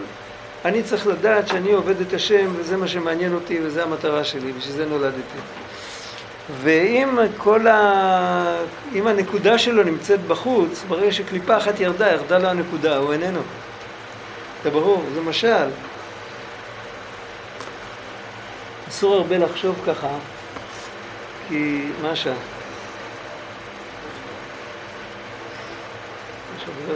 אני 0.66 0.84
צריך 0.84 1.08
לדעת 1.08 1.48
שאני 1.48 1.72
עובד 1.72 2.02
את 2.02 2.14
השם 2.14 2.54
וזה 2.58 2.78
מה 2.78 2.88
שמעניין 2.88 3.34
אותי 3.34 3.60
וזו 3.64 3.82
המטרה 3.82 4.24
שלי, 4.24 4.54
בשביל 4.54 4.76
זה 4.76 4.86
נולדתי. 4.86 5.40
ואם 6.62 7.18
כל 7.38 7.68
ה... 7.68 8.64
אם 8.94 9.08
הנקודה 9.08 9.58
שלו 9.58 9.84
נמצאת 9.84 10.22
בחוץ, 10.22 10.84
ברגע 10.88 11.12
שקליפה 11.12 11.58
אחת 11.58 11.80
ירדה, 11.80 12.12
ירדה 12.12 12.38
לו 12.38 12.48
הנקודה, 12.48 12.98
הוא 12.98 13.14
איננו. 13.14 13.42
זה 14.64 14.70
ברור, 14.70 15.04
זה 15.14 15.22
משל. 15.22 15.70
אסור 18.90 19.16
הרבה 19.16 19.38
לחשוב 19.38 19.76
ככה, 19.88 20.08
כי 21.48 21.86
מה 22.02 22.12
השעה? 22.12 22.34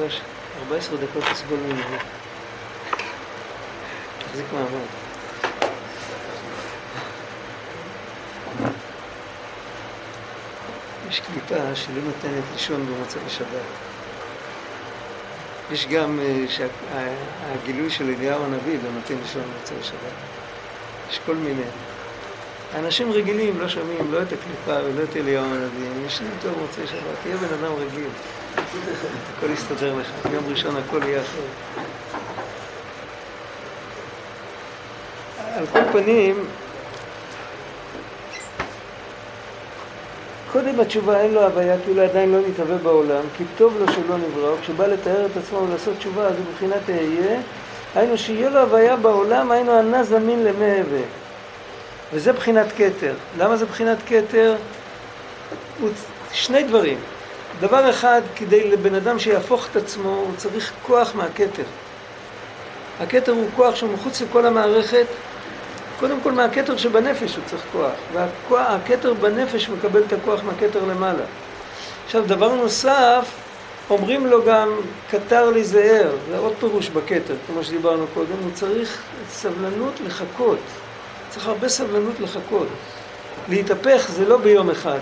יש 0.07 0.21
14 0.69 0.97
דקות 0.97 1.23
לסבול 1.31 1.59
ממנו. 1.59 2.22
תחזיק 4.33 4.53
מעמד. 4.53 4.85
יש 11.09 11.19
קליפה 11.19 11.75
שלא 11.75 12.01
נותנת 12.05 12.43
לישון 12.53 12.85
במצב 12.85 13.19
השבת. 13.27 13.47
יש 15.71 15.87
גם 15.87 16.19
אה, 16.19 16.45
שהגילוי 16.47 17.89
של 17.89 18.13
אליהו 18.17 18.43
הנביא 18.43 18.77
לא 18.83 18.91
נותן 18.91 19.13
לישון 19.21 19.41
במצב 19.41 19.75
השבת. 19.81 20.13
יש 21.09 21.19
כל 21.25 21.35
מיני. 21.35 21.63
אנשים 22.75 23.11
רגילים 23.11 23.59
לא 23.59 23.69
שומעים 23.69 24.11
לא 24.11 24.21
את 24.21 24.27
הקליפה 24.27 24.83
ולא 24.85 25.03
את 25.03 25.17
אליהו 25.17 25.45
הנביא, 25.45 25.87
הם 25.87 26.05
ישנים 26.05 26.31
טוב 26.41 26.53
במוצאי 26.53 26.87
שבת, 26.87 27.17
תהיה 27.23 27.37
בן 27.37 27.53
אדם 27.53 27.73
רגיל. 27.73 28.09
הכל 29.37 29.49
יסתדר 29.49 29.95
לך, 29.95 30.07
ביום 30.29 30.43
ראשון 30.47 30.75
הכל 30.77 31.03
יהיה 31.03 31.21
אחר. 31.21 31.83
על 35.55 35.65
כל 35.65 35.79
פנים, 35.91 36.45
קודם 40.51 40.79
התשובה 40.79 41.21
אין 41.21 41.33
לו 41.33 41.41
הוויה, 41.43 41.75
כאילו 41.85 42.01
עדיין 42.01 42.31
לא 42.31 42.37
נתהווה 42.47 42.77
בעולם, 42.77 43.23
כי 43.37 43.43
טוב 43.57 43.77
לו 43.79 43.93
שלא 43.93 44.17
נברא, 44.17 44.53
וכשבא 44.53 44.87
לתאר 44.87 45.25
את 45.25 45.37
עצמו 45.37 45.59
ולעשות 45.59 45.97
תשובה, 45.97 46.27
אז 46.27 46.35
הוא 46.35 46.45
מבחינת 46.51 46.89
אהיה, 46.89 47.39
היינו 47.95 48.17
שיהיה 48.17 48.49
לו 48.49 48.59
הוויה 48.59 48.95
בעולם, 48.95 49.51
היינו 49.51 49.71
ענה 49.71 50.03
זמין 50.03 50.43
למהווה. 50.43 51.01
וזה 52.13 52.33
בחינת 52.33 52.67
כתר. 52.77 53.13
למה 53.37 53.57
זה 53.57 53.65
בחינת 53.65 53.97
כתר? 54.07 54.55
שני 56.31 56.63
דברים. 56.63 56.97
דבר 57.59 57.89
אחד, 57.89 58.21
כדי 58.35 58.71
לבן 58.71 58.95
אדם 58.95 59.19
שיהפוך 59.19 59.67
את 59.71 59.75
עצמו, 59.75 60.09
הוא 60.09 60.31
צריך 60.37 60.73
כוח 60.83 61.15
מהכתר. 61.15 61.63
הכתר 63.01 63.31
הוא 63.31 63.49
כוח 63.55 63.75
שהוא 63.75 63.93
מחוץ 63.93 64.21
לכל 64.21 64.45
המערכת, 64.45 65.05
קודם 66.03 66.21
כל 66.21 66.31
מהכתר 66.31 66.77
שבנפש 66.77 67.35
הוא 67.35 67.43
צריך 67.45 67.63
כוח, 67.71 67.91
והכתר 68.49 69.13
בנפש 69.13 69.69
מקבל 69.69 70.01
את 70.07 70.13
הכוח 70.13 70.39
מהכתר 70.43 70.85
למעלה. 70.85 71.23
עכשיו, 72.05 72.23
דבר 72.27 72.55
נוסף, 72.55 73.25
אומרים 73.89 74.27
לו 74.27 74.45
גם, 74.45 74.69
קטר 75.09 75.49
לי 75.49 75.63
זהר, 75.63 76.11
זה 76.29 76.37
עוד 76.37 76.53
פירוש 76.59 76.89
בכתר, 76.89 77.35
כמו 77.47 77.63
שדיברנו 77.63 78.05
קודם, 78.13 78.35
הוא 78.43 78.51
צריך 78.53 79.01
סבלנות 79.29 79.93
לחכות, 80.05 80.57
צריך 81.29 81.47
הרבה 81.47 81.69
סבלנות 81.69 82.19
לחכות. 82.19 82.67
להתהפך 83.49 84.09
זה 84.09 84.25
לא 84.25 84.37
ביום 84.37 84.69
אחד, 84.69 84.99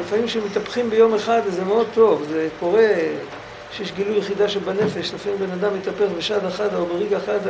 לפעמים 0.00 0.26
כשמתהפכים 0.26 0.90
ביום 0.90 1.14
אחד 1.14 1.40
זה 1.48 1.64
מאוד 1.64 1.86
טוב, 1.94 2.24
זה 2.28 2.48
קורה 2.60 2.88
שיש 3.72 3.92
גילוי 3.92 4.18
יחידה 4.18 4.48
שבנפש, 4.48 5.14
לפעמים 5.14 5.38
בן 5.38 5.52
אדם 5.52 5.74
מתהפך 5.78 6.06
בשד 6.18 6.44
אחד 6.44 6.74
או 6.74 6.86
ברגע 6.86 7.16
אחד 7.16 7.40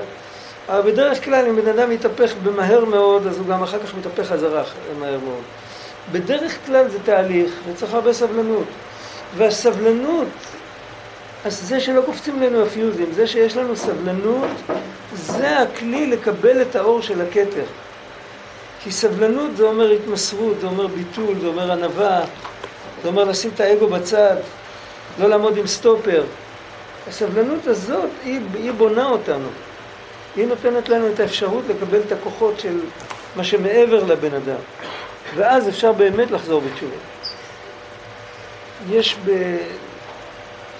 אבל 0.71 0.93
בדרך 0.93 1.25
כלל 1.25 1.47
אם 1.49 1.57
בן 1.57 1.69
אדם 1.69 1.91
מתהפך 1.91 2.33
במהר 2.43 2.85
מאוד, 2.85 3.27
אז 3.27 3.39
הוא 3.39 3.47
גם 3.47 3.63
אחר 3.63 3.79
כך 3.79 3.95
מתהפך 3.95 4.29
חזרה 4.29 4.63
מהר 5.01 5.19
מאוד. 5.25 5.43
בדרך 6.13 6.67
כלל 6.67 6.89
זה 6.89 6.99
תהליך, 7.05 7.53
וצריך 7.69 7.95
הרבה 7.95 8.13
סבלנות. 8.13 8.67
והסבלנות, 9.37 10.29
אז 11.45 11.61
זה 11.69 11.81
שלא 11.81 12.03
קופצים 12.07 12.43
לנו 12.43 12.63
הפיוזים, 12.63 13.07
זה 13.13 13.27
שיש 13.27 13.57
לנו 13.57 13.77
סבלנות, 13.77 14.51
זה 15.15 15.59
הכלי 15.59 16.07
לקבל 16.07 16.63
את 16.63 16.77
האור 16.77 17.03
של 17.03 17.21
הכתר. 17.21 17.65
כי 18.83 18.93
סבלנות 18.93 19.57
זה 19.57 19.65
אומר 19.65 19.91
התמסרות, 19.91 20.61
זה 20.61 20.67
אומר 20.67 20.87
ביטול, 20.87 21.35
זה 21.41 21.47
אומר 21.47 21.73
ענווה, 21.73 22.21
זה 23.03 23.09
אומר 23.09 23.25
לשים 23.25 23.51
את 23.55 23.61
האגו 23.61 23.87
בצד, 23.87 24.37
לא 25.21 25.29
לעמוד 25.29 25.57
עם 25.57 25.67
סטופר. 25.67 26.25
הסבלנות 27.09 27.67
הזאת, 27.67 28.11
היא, 28.25 28.41
היא 28.55 28.73
בונה 28.73 29.09
אותנו. 29.09 29.49
היא 30.37 30.47
נותנת 30.47 30.89
לנו 30.89 31.09
את 31.15 31.21
האפשרות 31.21 31.65
לקבל 31.69 32.01
את 32.07 32.13
הכוחות 32.13 32.61
של 32.61 32.81
מה 33.37 33.45
שמעבר 33.45 34.05
לבן 34.05 34.35
אדם. 34.35 34.61
ואז 35.37 35.69
אפשר 35.69 35.93
באמת 35.93 36.31
לחזור 36.31 36.61
בתשובה. 36.61 36.97
יש 38.91 39.17
ב... 39.25 39.29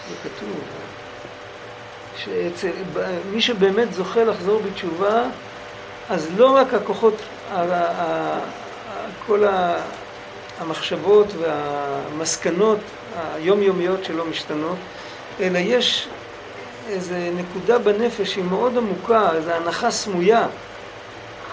זה 0.09 0.15
כתוב, 0.25 0.61
שאצל 2.17 2.71
מי 3.33 3.41
שבאמת 3.41 3.95
זוכה 3.95 4.25
לחזור 4.25 4.61
בתשובה, 4.63 5.23
אז 6.11 6.29
לא 6.37 6.57
רק 6.57 6.75
הכוחות, 6.75 7.15
כל 9.27 9.45
המחשבות 10.61 11.27
והמסקנות 11.39 12.79
היומיומיות 13.35 14.05
שלא 14.05 14.25
משתנות, 14.25 14.77
אלא 15.41 15.59
יש 15.59 16.09
איזה 16.91 17.31
נקודה 17.37 17.79
בנפש 17.79 18.33
שהיא 18.33 18.45
מאוד 18.45 18.77
עמוקה, 18.77 19.31
איזו 19.33 19.51
הנחה 19.51 19.91
סמויה, 19.91 20.47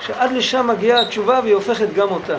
שעד 0.02 0.32
לשם 0.32 0.68
מגיעה 0.68 1.02
התשובה 1.02 1.40
והיא 1.44 1.54
הופכת 1.54 1.94
גם 1.94 2.10
אותה. 2.10 2.38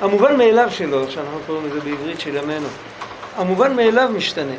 המובן 0.00 0.36
מאליו 0.36 0.68
שלו, 0.70 1.10
שאנחנו 1.10 1.38
קוראים 1.46 1.66
לזה 1.66 1.80
בעברית 1.80 2.20
של 2.20 2.36
ימינו, 2.36 2.68
המובן 3.36 3.76
מאליו 3.76 4.08
משתנה. 4.16 4.54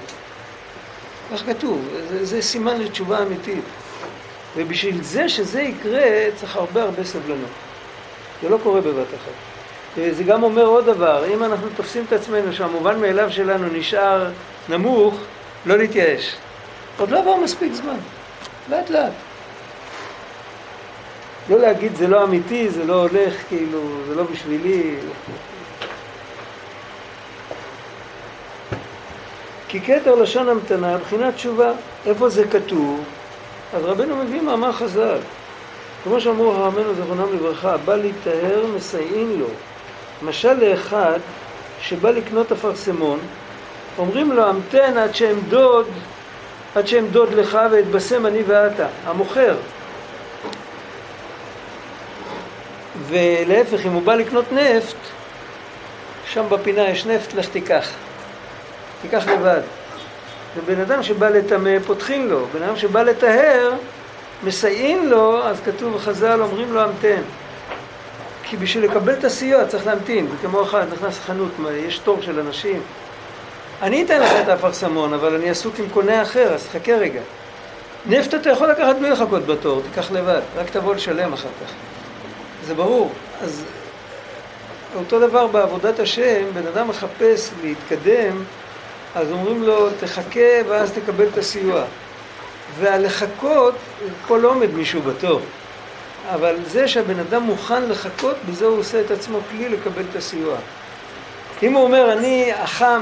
כך 1.34 1.46
כתוב, 1.46 1.88
זה, 2.10 2.26
זה 2.26 2.42
סימן 2.42 2.82
לתשובה 2.82 3.24
אמיתית. 3.24 3.64
ובשביל 4.56 5.04
זה 5.04 5.30
שזה 5.30 5.62
יקרה 5.62 6.02
צריך 6.36 6.56
הרבה 6.56 6.84
הרבה 6.84 7.04
סבלנות. 7.04 7.50
זה 8.42 8.50
לא 8.50 8.58
קורה 8.64 8.82
בבת 8.82 9.08
אחת. 9.08 9.34
וזה 9.98 10.24
גם 10.24 10.44
אומר 10.44 10.66
עוד 10.66 10.86
דבר, 10.86 11.26
אם 11.34 11.44
אנחנו 11.44 11.68
תופסים 11.76 12.04
את 12.08 12.14
עצמנו 12.14 12.54
שהמובן 12.54 13.02
מאליו 13.02 13.32
שלנו 13.32 13.68
נשאר 13.74 14.30
נמוך, 14.70 15.16
לא 15.66 15.78
להתייאש. 15.78 16.36
עוד 17.00 17.12
לא 17.12 17.20
עבר 17.20 17.36
מספיק 17.36 17.74
זמן, 17.74 17.98
לאט 18.70 18.90
לאט. 18.90 19.12
לא 21.50 21.60
להגיד 21.60 21.96
זה 21.96 22.08
לא 22.08 22.24
אמיתי, 22.24 22.70
זה 22.70 22.86
לא 22.86 22.94
הולך, 22.94 23.34
כאילו, 23.48 23.80
זה 24.08 24.16
לא 24.16 24.24
בשבילי. 24.24 24.96
כי 29.68 29.82
כתר 29.82 30.16
לשון 30.16 30.50
המתנה, 30.50 30.98
בחינת 30.98 31.36
תשובה, 31.36 31.72
איפה 32.06 32.30
זה 32.30 32.48
כתוב? 32.48 33.04
אז 33.74 33.84
רבנו 33.84 34.16
מביא 34.16 34.42
מאמר 34.42 34.72
חז"ל. 34.72 35.18
כמו 36.04 36.22
שאמרו 36.22 36.54
חכמינו 36.54 36.94
זכרונם 36.96 37.34
לברכה, 37.34 37.78
בא 37.78 37.96
להיטהר 37.96 38.66
מסייעין 38.76 39.40
לו. 39.40 39.48
משל 40.22 40.54
לאחד 40.54 41.20
שבא 41.82 42.12
לקנות 42.12 42.52
אפרסמון, 42.52 43.20
אומרים 43.98 44.32
לו 44.32 44.46
המתן 44.46 44.98
עד 44.98 45.16
שאמדוד 45.16 45.88
עד 46.76 46.88
שאמדוד 46.88 47.34
לך 47.34 47.60
ואתבשם 47.72 48.26
אני 48.26 48.44
ואתה, 48.48 48.88
המוכר. 49.06 49.56
ולהפך, 53.08 53.86
אם 53.86 53.92
הוא 53.92 54.02
בא 54.02 54.16
לקנות 54.16 54.46
נפט, 54.52 54.96
שם 56.26 56.46
בפינה 56.50 56.90
יש 56.90 57.06
נפט, 57.06 57.34
לך 57.34 57.50
תיקח. 57.50 57.90
תיקח 59.02 59.28
לבד. 59.28 59.62
ובן 60.58 60.82
אדם 60.82 61.04
שבא 61.04 61.30
לטמא, 61.30 61.80
פותחים 61.88 62.30
לו. 62.30 62.46
בן 62.54 62.64
אדם 62.64 62.76
שבא 62.76 63.04
לטהר, 63.04 63.74
מסייעים 64.44 65.08
לו, 65.08 65.44
אז 65.44 65.62
כתוב 65.66 65.96
בחז"ל, 65.96 66.42
אומרים 66.42 66.74
לו 66.74 66.82
המתן. 66.82 67.22
כי 68.44 68.58
בשביל 68.58 68.84
לקבל 68.84 69.14
את 69.14 69.24
הסיוע 69.24 69.66
צריך 69.66 69.88
להמתין. 69.88 70.28
זה 70.28 70.48
כמו 70.48 70.64
אחד 70.64 70.86
נכנס 70.94 71.20
לחנות, 71.20 71.52
יש 71.76 72.00
תור 72.00 72.22
של 72.22 72.40
אנשים, 72.40 72.82
אני 73.82 74.04
אתן 74.04 74.22
לך 74.22 74.32
את 74.44 74.48
האפרסמון, 74.48 75.14
אבל 75.14 75.36
אני 75.36 75.50
עסוק 75.50 75.80
עם 75.80 75.86
קונה 75.90 76.22
אחר, 76.22 76.54
אז 76.54 76.68
חכה 76.68 76.94
רגע. 76.94 77.22
נפט 78.06 78.34
אתה 78.34 78.50
יכול 78.50 78.68
לקחת 78.68 78.96
בלי 78.96 79.10
לחכות 79.10 79.46
בתור, 79.46 79.82
תיקח 79.82 80.12
לבד, 80.12 80.42
רק 80.56 80.70
תבוא 80.70 80.96
לשלם 80.96 81.34
אחר 81.34 81.50
כך. 81.64 81.72
זה 82.66 82.74
ברור. 82.74 83.12
אז 83.42 83.64
אותו 84.96 85.20
דבר 85.20 85.48
בעבודת 85.48 86.00
השם, 86.00 86.44
בן 86.54 86.68
אדם 86.68 86.88
מחפש 86.88 87.50
להתקדם, 87.64 88.44
אז 89.16 89.32
אומרים 89.32 89.64
לו, 89.64 89.90
תחכה 90.00 90.50
ואז 90.68 90.92
תקבל 90.92 91.28
את 91.34 91.38
הסיוע. 91.38 91.84
והלחכות, 92.80 93.76
פה 94.28 94.38
לא 94.38 94.50
עומד 94.50 94.74
מישהו 94.74 95.02
בתור. 95.02 95.42
אבל 96.34 96.56
זה 96.68 96.88
שהבן 96.88 97.20
אדם 97.20 97.44
מוכן 97.44 97.90
לחכות, 97.90 98.36
בזה 98.50 98.66
הוא 98.66 98.80
עושה 98.80 99.02
את 99.02 99.12
עצמו 99.12 99.40
כלי 99.52 99.70
לקבל 99.70 100.04
את 100.12 100.16
הסיוע. 100.16 100.56
אם 101.64 101.74
הוא 101.74 101.84
אומר, 101.84 102.14
אני 102.14 102.52
החם, 102.54 103.02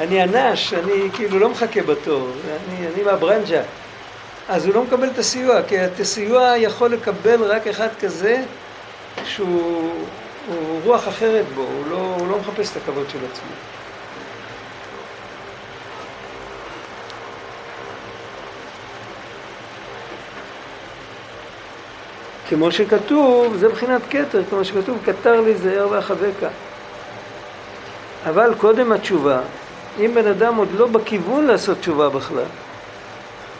אני 0.00 0.24
אנש, 0.24 0.72
אני 0.72 1.10
כאילו 1.12 1.38
לא 1.38 1.48
מחכה 1.48 1.82
בתור, 1.82 2.28
אני, 2.68 2.86
אני 2.94 3.02
מהברנג'ה. 3.02 3.62
אז 4.48 4.66
הוא 4.66 4.74
לא 4.74 4.82
מקבל 4.82 5.08
את 5.08 5.18
הסיוע, 5.18 5.62
כי 5.62 5.84
את 5.84 6.00
הסיוע 6.00 6.56
יכול 6.56 6.90
לקבל 6.90 7.42
רק 7.42 7.66
אחד 7.66 7.88
כזה 8.00 8.42
שהוא 9.24 9.90
רוח 10.84 11.08
אחרת 11.08 11.44
בו, 11.54 11.62
הוא 11.62 11.86
לא, 11.90 12.16
הוא 12.18 12.28
לא 12.28 12.38
מחפש 12.38 12.70
את 12.72 12.76
הכבוד 12.76 13.10
של 13.10 13.18
עצמו. 13.32 13.50
כמו 22.48 22.72
שכתוב, 22.72 23.56
זה 23.56 23.68
מבחינת 23.68 24.02
כתר, 24.10 24.42
כמו 24.50 24.64
שכתוב, 24.64 24.98
כתר 25.04 25.40
לי 25.40 25.54
זהר 25.54 25.88
ואחבקה. 25.90 26.48
אבל 28.26 28.54
קודם 28.58 28.92
התשובה, 28.92 29.40
אם 30.00 30.14
בן 30.14 30.26
אדם 30.26 30.56
עוד 30.56 30.68
לא 30.72 30.86
בכיוון 30.86 31.46
לעשות 31.46 31.78
תשובה 31.78 32.08
בכלל, 32.08 32.44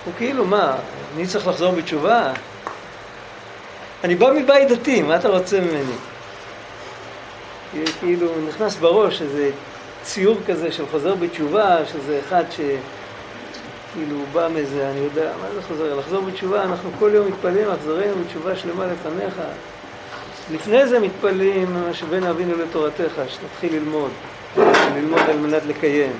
הוא 0.04 0.14
כאילו, 0.16 0.44
מה, 0.44 0.76
אני 1.16 1.26
צריך 1.26 1.46
לחזור 1.46 1.72
בתשובה? 1.72 2.32
אני 4.04 4.14
בא 4.14 4.32
מבית 4.32 4.68
דתי, 4.68 5.02
מה 5.02 5.16
אתה 5.16 5.28
רוצה 5.28 5.60
ממני? 5.60 5.96
כאילו 8.00 8.28
נכנס 8.48 8.76
בראש 8.76 9.22
איזה 9.22 9.50
ציור 10.02 10.36
כזה 10.46 10.72
של 10.72 10.84
חוזר 10.90 11.14
בתשובה, 11.14 11.76
שזה 11.92 12.20
אחד 12.26 12.44
ש... 12.50 12.60
כאילו 13.94 14.16
בא 14.32 14.48
מזה, 14.48 14.90
אני 14.90 15.00
יודע, 15.00 15.32
מה 15.42 15.48
זה 15.54 15.62
חוזר? 15.62 15.94
לחזור 15.94 16.22
בתשובה, 16.22 16.62
אנחנו 16.62 16.90
כל 16.98 17.10
יום 17.14 17.26
מתפללים, 17.28 17.68
לחזרנו 17.68 18.24
בתשובה 18.24 18.56
שלמה 18.56 18.86
לפניך. 18.86 19.34
לפני 20.52 20.86
זה 20.88 21.00
מתפללים 21.00 21.76
שבין 21.92 22.24
אבינו 22.24 22.54
לתורתך, 22.58 23.12
שתתחיל 23.28 23.72
ללמוד, 23.72 24.10
ללמוד 24.96 25.20
על 25.20 25.36
מנת 25.36 25.62
לקיים. 25.66 26.12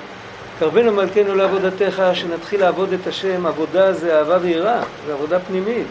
קרבנו 0.59 0.91
מלכנו 0.91 1.35
לעבודתך, 1.35 2.03
שנתחיל 2.13 2.59
לעבוד 2.59 2.93
את 2.93 3.07
השם, 3.07 3.45
עבודה 3.45 3.93
זה 3.93 4.17
אהבה 4.17 4.37
ויראה, 4.41 4.81
זה 5.05 5.13
עבודה 5.13 5.39
פנימית. 5.39 5.87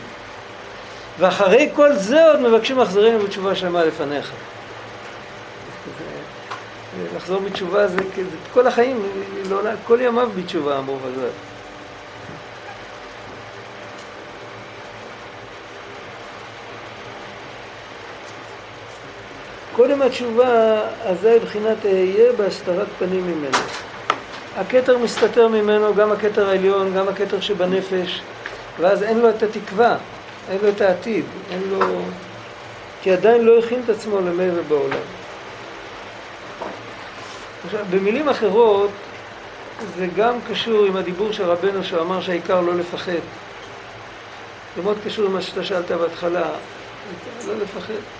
ואחרי 1.19 1.71
כל 1.75 1.93
זה 1.93 2.27
עוד 2.27 2.41
מבקשים 2.41 2.79
לחזרנו 2.79 3.19
בתשובה 3.19 3.55
שלמה 3.55 3.85
לפניך. 3.85 4.33
לחזור 7.17 7.41
בתשובה 7.41 7.89
זה, 7.89 7.99
כל 8.53 8.67
החיים, 8.67 9.03
לא, 9.51 9.61
כל 9.87 9.99
ימיו 10.01 10.29
בתשובה 10.37 10.79
אמרו 10.79 10.97
חז"ל. 10.97 11.56
קודם 19.77 20.03
התשובה, 20.03 20.81
אזי 21.05 21.39
בחינת 21.39 21.87
אהיה 21.87 22.33
בהסתרת 22.33 22.87
פנים 22.99 23.27
ממנו. 23.27 23.59
הכתר 24.57 24.99
מסתתר 24.99 25.49
ממנו, 25.49 25.95
גם 25.95 26.13
הכתר 26.13 26.49
העליון, 26.49 26.95
גם 26.95 27.09
הכתר 27.09 27.41
שבנפש, 27.41 28.21
ואז 28.81 29.03
אין 29.03 29.19
לו 29.19 29.31
את 29.31 29.43
התקווה, 29.43 29.97
אין 30.51 30.59
לו 30.63 30.69
את 30.69 30.81
העתיד, 30.81 31.25
אין 31.51 31.63
לו... 31.71 32.01
כי 33.03 33.13
עדיין 33.13 33.45
לא 33.45 33.59
הכין 33.59 33.81
את 33.85 33.89
עצמו 33.89 34.21
למעבר 34.21 34.63
בעולם. 34.69 34.99
עכשיו, 37.67 37.85
במילים 37.91 38.29
אחרות, 38.29 38.91
זה 39.97 40.07
גם 40.17 40.35
קשור 40.51 40.85
עם 40.85 40.97
הדיבור 40.97 41.33
של 41.33 41.45
רבנו 41.45 41.85
שאמר 41.85 42.21
שהעיקר 42.21 42.61
לא 42.61 42.75
לפחד. 42.75 43.13
זה 44.77 44.83
מאוד 44.83 44.97
קשור 45.05 45.25
למה 45.25 45.43
שאתה 45.43 45.65
שאלת 45.65 45.91
בהתחלה, 45.91 46.51
לא 47.47 47.55
לפחד. 47.63 48.16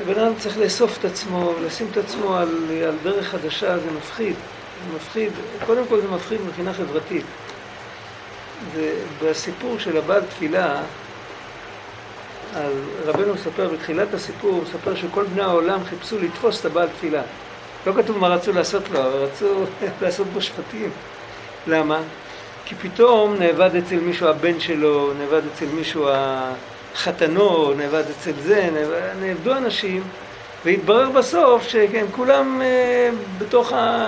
הבן 0.00 0.20
אדם 0.20 0.32
צריך 0.38 0.58
לאסוף 0.58 0.98
את 0.98 1.04
עצמו, 1.04 1.52
לשים 1.66 1.88
את 1.92 1.96
עצמו 1.96 2.36
על, 2.36 2.48
על 2.86 2.94
דרך 3.02 3.28
חדשה, 3.28 3.78
זה 3.78 3.90
מפחיד. 3.96 4.34
זה 4.34 4.96
מפחיד, 4.96 5.32
קודם 5.66 5.86
כל 5.88 6.00
זה 6.00 6.08
מפחיד 6.08 6.40
מבחינה 6.40 6.74
חברתית. 6.74 7.24
ובסיפור 8.74 9.78
של 9.78 9.96
הבעל 9.96 10.22
תפילה, 10.22 10.80
אז 12.54 12.72
רבנו 13.04 13.34
מספר 13.34 13.68
בתחילת 13.68 14.14
הסיפור, 14.14 14.50
הוא 14.50 14.62
מספר 14.62 14.94
שכל 14.94 15.24
בני 15.24 15.42
העולם 15.42 15.84
חיפשו 15.84 16.18
לתפוס 16.18 16.60
את 16.60 16.64
הבעל 16.64 16.88
תפילה. 16.88 17.22
לא 17.86 17.92
כתוב 17.92 18.18
מה 18.18 18.28
רצו 18.28 18.52
לעשות 18.52 18.90
לו, 18.90 19.00
אבל 19.00 19.24
רצו 19.24 19.64
לעשות 20.02 20.26
בו 20.26 20.42
שפטים. 20.42 20.90
למה? 21.66 22.00
כי 22.64 22.74
פתאום 22.74 23.34
נאבד 23.34 23.76
אצל 23.76 23.96
מישהו 23.96 24.26
הבן 24.26 24.60
שלו, 24.60 25.12
נאבד 25.18 25.42
אצל 25.54 25.66
מישהו 25.66 26.08
חתנו, 26.96 27.74
נאבד 27.74 28.02
אצל 28.10 28.32
זה, 28.42 28.70
נאבדו 29.20 29.52
אנשים, 29.52 30.02
והתברר 30.64 31.10
בסוף 31.10 31.68
שהם 31.68 32.06
כולם 32.10 32.62
אה, 32.62 33.10
בתוך 33.38 33.72
ה... 33.72 34.06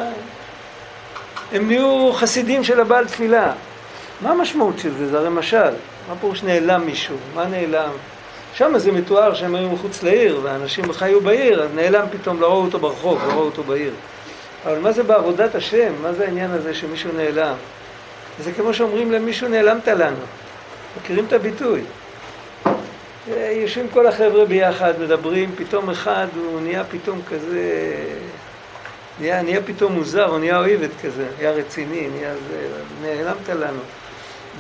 הם 1.53 1.67
נהיו 1.67 2.13
חסידים 2.13 2.65
של 2.65 2.81
הבעל 2.81 3.07
תפילה. 3.07 3.53
מה 4.21 4.31
המשמעות 4.31 4.79
של 4.79 4.95
זה? 4.95 5.09
זה 5.09 5.19
הרי 5.19 5.29
משל. 5.29 5.75
מה 6.09 6.15
פירוש 6.21 6.43
נעלם 6.43 6.87
מישהו? 6.87 7.17
מה 7.35 7.47
נעלם? 7.47 7.91
שם 8.55 8.79
זה 8.79 8.93
מתואר 8.93 9.35
שהם 9.35 9.55
היו 9.55 9.71
מחוץ 9.71 10.03
לעיר, 10.03 10.41
ואנשים 10.43 10.93
חיו 10.93 11.21
בעיר, 11.21 11.63
אז 11.63 11.69
נעלם 11.75 12.07
פתאום, 12.13 12.41
לא 12.41 12.47
ראו 12.47 12.65
אותו 12.65 12.79
ברחוב, 12.79 13.23
לא 13.27 13.33
ראו 13.33 13.43
אותו 13.43 13.63
בעיר. 13.63 13.93
אבל 14.65 14.79
מה 14.79 14.93
זה 14.93 15.03
בעבודת 15.03 15.55
השם? 15.55 15.93
מה 16.03 16.13
זה 16.13 16.25
העניין 16.25 16.51
הזה 16.51 16.75
שמישהו 16.75 17.11
נעלם? 17.17 17.55
זה 18.41 18.53
כמו 18.53 18.75
שאומרים 18.75 19.13
למישהו 19.13 19.49
נעלמת 19.49 19.89
לנו. 19.89 20.17
מכירים 21.01 21.25
את 21.25 21.33
הביטוי? 21.33 21.81
יושבים 23.29 23.89
כל 23.89 24.07
החבר'ה 24.07 24.45
ביחד, 24.45 24.93
מדברים, 25.01 25.51
פתאום 25.57 25.91
אחד 25.91 26.27
הוא 26.37 26.61
נהיה 26.61 26.85
פתאום 26.85 27.21
כזה, 27.31 27.63
נהיה, 29.21 29.43
נהיה 29.43 29.63
פתאום 29.63 29.93
מוזר, 29.93 30.25
הוא 30.25 30.39
נהיה 30.39 30.59
אויבת 30.59 30.91
כזה, 31.03 31.27
נהיה 31.39 31.51
רציני, 31.51 32.09
נהיה 32.09 32.35
זה, 32.49 32.69
נעלמת 33.03 33.49
לנו. 33.49 33.81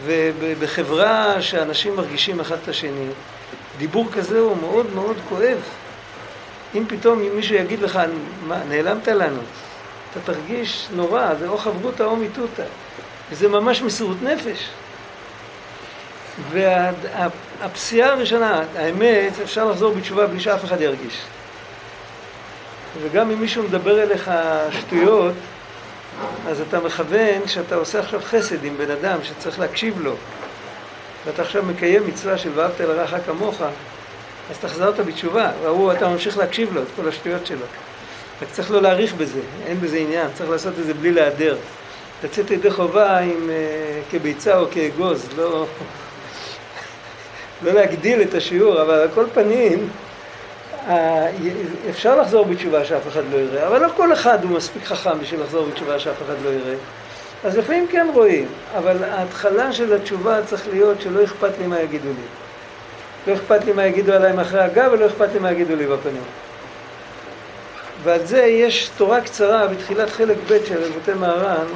ובחברה 0.04 1.42
שאנשים 1.42 1.96
מרגישים 1.96 2.40
אחד 2.40 2.56
את 2.62 2.68
השני, 2.68 3.06
דיבור 3.78 4.06
כזה 4.12 4.38
הוא 4.38 4.56
מאוד 4.56 4.86
מאוד 4.94 5.16
כואב. 5.28 5.58
אם 6.74 6.84
פתאום 6.88 7.22
מישהו 7.34 7.54
יגיד 7.54 7.82
לך, 7.82 8.00
מה, 8.46 8.58
נעלמת 8.68 9.08
לנו, 9.08 9.40
אתה 10.10 10.32
תרגיש 10.32 10.88
נורא, 10.94 11.34
זה 11.34 11.48
או 11.48 11.58
חברותא 11.58 12.02
או 12.02 12.16
מיתותא. 12.16 12.64
וזה 13.30 13.48
ממש 13.48 13.82
מסירות 13.82 14.22
נפש. 14.22 14.68
והפסיעה 16.50 18.12
הראשונה, 18.12 18.62
האמת, 18.76 19.32
אפשר 19.42 19.64
לחזור 19.64 19.94
בתשובה 19.94 20.26
בלי 20.26 20.40
שאף 20.40 20.64
אחד 20.64 20.80
ירגיש. 20.80 21.22
וגם 23.02 23.30
אם 23.30 23.40
מישהו 23.40 23.62
מדבר 23.62 24.02
אליך 24.02 24.30
שטויות, 24.70 25.34
אז 26.48 26.60
אתה 26.60 26.80
מכוון 26.80 27.48
שאתה 27.48 27.74
עושה 27.74 28.00
עכשיו 28.00 28.20
חסד 28.24 28.64
עם 28.64 28.76
בן 28.76 28.90
אדם 28.90 29.18
שצריך 29.22 29.60
להקשיב 29.60 30.00
לו. 30.00 30.14
ואתה 31.26 31.42
עכשיו 31.42 31.62
מקיים 31.62 32.06
מצווה 32.06 32.38
של 32.38 32.50
ואהבת 32.54 32.80
לרעך 32.80 33.14
כמוך, 33.26 33.62
אז 34.50 34.56
אתה 34.56 34.68
חזרת 34.68 35.00
בתשובה, 35.00 35.50
והוא, 35.62 35.92
אתה 35.92 36.08
ממשיך 36.08 36.38
להקשיב 36.38 36.74
לו 36.74 36.82
את 36.82 36.86
כל 36.96 37.08
השטויות 37.08 37.46
שלו. 37.46 37.66
רק 38.42 38.48
צריך 38.52 38.70
לא 38.70 38.82
להאריך 38.82 39.14
בזה, 39.14 39.40
אין 39.66 39.80
בזה 39.80 39.96
עניין, 39.96 40.26
צריך 40.34 40.50
לעשות 40.50 40.74
את 40.80 40.84
זה 40.84 40.94
בלי 40.94 41.12
להיעדר. 41.12 41.56
לצאת 42.24 42.50
ידי 42.50 42.70
חובה 42.70 43.18
עם, 43.18 43.48
uh, 43.48 44.10
כביצה 44.10 44.58
או 44.58 44.66
כאגוז, 44.70 45.28
לא, 45.36 45.66
לא 47.62 47.72
להגדיל 47.72 48.22
את 48.22 48.34
השיעור, 48.34 48.82
אבל 48.82 48.94
על 48.94 49.08
כל 49.14 49.24
פנים, 49.34 49.88
אפשר 51.90 52.20
לחזור 52.20 52.44
בתשובה 52.44 52.84
שאף 52.84 53.08
אחד 53.08 53.22
לא 53.32 53.36
יראה, 53.36 53.66
אבל 53.66 53.82
לא 53.82 53.88
כל 53.96 54.12
אחד 54.12 54.44
הוא 54.44 54.50
מספיק 54.50 54.84
חכם 54.84 55.18
בשביל 55.18 55.40
לחזור 55.40 55.66
בתשובה 55.66 55.98
שאף 55.98 56.22
אחד 56.26 56.34
לא 56.44 56.50
יראה. 56.50 56.74
אז 57.44 57.56
לפעמים 57.56 57.86
כן 57.90 58.06
רואים, 58.14 58.46
אבל 58.78 59.04
ההתחלה 59.04 59.72
של 59.72 59.92
התשובה 59.92 60.38
צריך 60.46 60.68
להיות 60.72 61.00
שלא 61.00 61.24
אכפת 61.24 61.50
לי 61.58 61.66
מה 61.66 61.80
יגידו 61.80 62.08
לי. 62.08 62.24
לא 63.26 63.34
אכפת 63.34 63.64
לי 63.64 63.72
מה 63.72 63.86
יגידו 63.86 64.12
עליי 64.12 64.32
מאחורי 64.32 64.62
הגב 64.62 64.90
ולא 64.92 65.06
אכפת 65.06 65.28
לי 65.32 65.38
מה 65.38 65.52
יגידו 65.52 65.76
לי 65.76 65.86
בפנים. 65.86 66.22
ועל 68.02 68.26
זה 68.26 68.42
יש 68.42 68.90
תורה 68.96 69.20
קצרה 69.20 69.66
בתחילת 69.66 70.10
חלק 70.10 70.36
ב' 70.50 70.58
של 70.64 70.82
אלבותי 70.82 71.12
מהר"ן, 71.14 71.66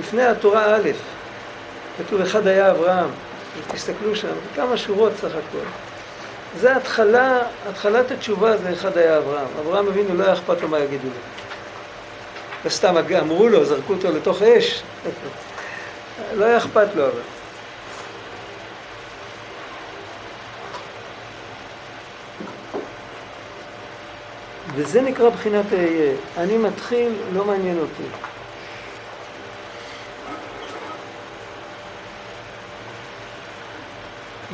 לפני 0.00 0.22
התורה 0.22 0.76
א', 0.76 0.90
כתוב 1.98 2.20
אחד 2.20 2.46
היה 2.46 2.70
אברהם, 2.70 3.08
תסתכלו 3.68 4.16
שם, 4.16 4.34
כמה 4.54 4.76
שורות 4.76 5.12
סך 5.16 5.30
הכל. 5.30 5.64
זה 6.58 6.76
התחלה, 6.76 7.40
התחלת 7.68 8.10
התשובה 8.10 8.56
זה 8.56 8.72
אחד 8.72 8.98
היה 8.98 9.18
אברהם. 9.18 9.46
אברהם 9.60 9.86
אבינו 9.86 10.14
לא 10.14 10.24
היה 10.24 10.32
אכפת 10.32 10.62
לו 10.62 10.68
מה 10.68 10.78
יגידו 10.78 11.06
לו. 11.06 11.14
וסתם 12.64 12.94
אמרו 13.20 13.48
לו, 13.48 13.64
זרקו 13.64 13.92
אותו 13.92 14.12
לתוך 14.12 14.42
אש. 14.42 14.82
לא 16.38 16.44
היה 16.44 16.58
אכפת 16.58 16.86
לו 16.94 17.06
אבל. 17.06 17.20
וזה 24.74 25.02
נקרא 25.02 25.28
בחינת 25.28 25.72
אהיה. 25.72 26.12
אני 26.36 26.58
מתחיל, 26.58 27.12
לא 27.32 27.44
מעניין 27.44 27.78
אותי. 27.78 28.02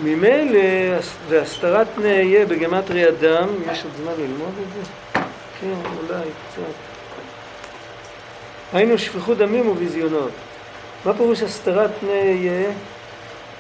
ממילא, 0.03 0.61
והסתרת 1.28 1.86
פני 1.94 2.16
אהיה 2.16 2.47
בגמטרי 2.47 3.09
אדם, 3.09 3.49
יש 3.72 3.84
עוד 3.84 3.92
זמן 3.97 4.12
ללמוד 4.18 4.53
את 4.62 4.74
זה? 4.74 4.90
כן, 5.61 5.90
אולי 5.99 6.24
קצת. 6.24 6.62
היינו 8.72 8.99
שפיכות 8.99 9.38
דמים 9.38 9.68
וביזיונות. 9.68 10.30
מה 11.05 11.14
פירוש 11.14 11.42
הסתרת 11.42 11.90
פני 12.01 12.11
אהיה? 12.11 12.70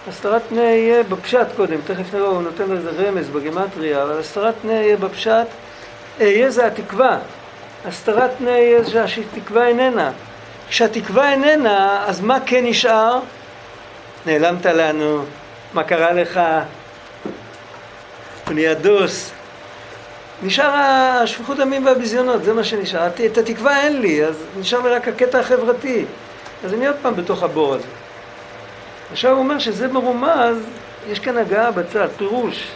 הסתרת 0.08 0.42
פני 0.48 0.60
אהיה 0.60 1.02
בפשט 1.02 1.46
קודם, 1.56 1.80
תכף 1.86 2.14
נראה, 2.14 2.28
הוא 2.28 2.42
נותן 2.42 2.70
לזה 2.70 2.90
רמז 2.90 3.28
בגימטריה, 3.28 4.02
אבל 4.02 4.18
הסתרת 4.18 4.54
פני 4.62 4.78
אהיה 4.78 4.96
בפשט, 4.96 5.46
אהיה 6.20 6.50
זה 6.50 6.66
התקווה. 6.66 7.18
הסתרת 7.84 8.30
פני 8.38 8.50
אהיה 8.50 8.82
זה 8.82 9.08
שהתקווה 9.08 9.66
איננה. 9.66 10.10
כשהתקווה 10.68 11.32
איננה, 11.32 12.04
אז 12.06 12.20
מה 12.20 12.38
כן 12.46 12.64
נשאר? 12.66 13.20
נעלמת 14.26 14.66
לנו, 14.66 15.24
מה 15.74 15.84
קרה 15.84 16.12
לך? 16.12 16.40
הוא 18.46 18.54
נהיה 18.54 18.74
דוס. 18.74 19.32
נשאר 20.42 20.70
השפיכות 20.74 21.56
דמים 21.56 21.86
והביזיונות, 21.86 22.44
זה 22.44 22.52
מה 22.52 22.64
שנשאר. 22.64 23.06
את 23.06 23.38
התקווה 23.38 23.80
אין 23.80 24.00
לי, 24.00 24.24
אז 24.24 24.34
נשאר 24.58 24.80
לי 24.82 24.90
רק 24.90 25.08
הקטע 25.08 25.40
החברתי. 25.40 26.04
אז 26.64 26.74
אני 26.74 26.86
עוד 26.86 26.96
פעם 27.02 27.16
בתוך 27.16 27.42
הבור 27.42 27.74
הזה. 27.74 27.86
עכשיו 29.12 29.30
הוא 29.30 29.38
אומר 29.38 29.58
שזה 29.58 29.88
מרומז, 29.88 30.56
יש 31.08 31.18
כאן 31.18 31.38
הגעה 31.38 31.70
בצד, 31.70 32.08
פירוש. 32.16 32.68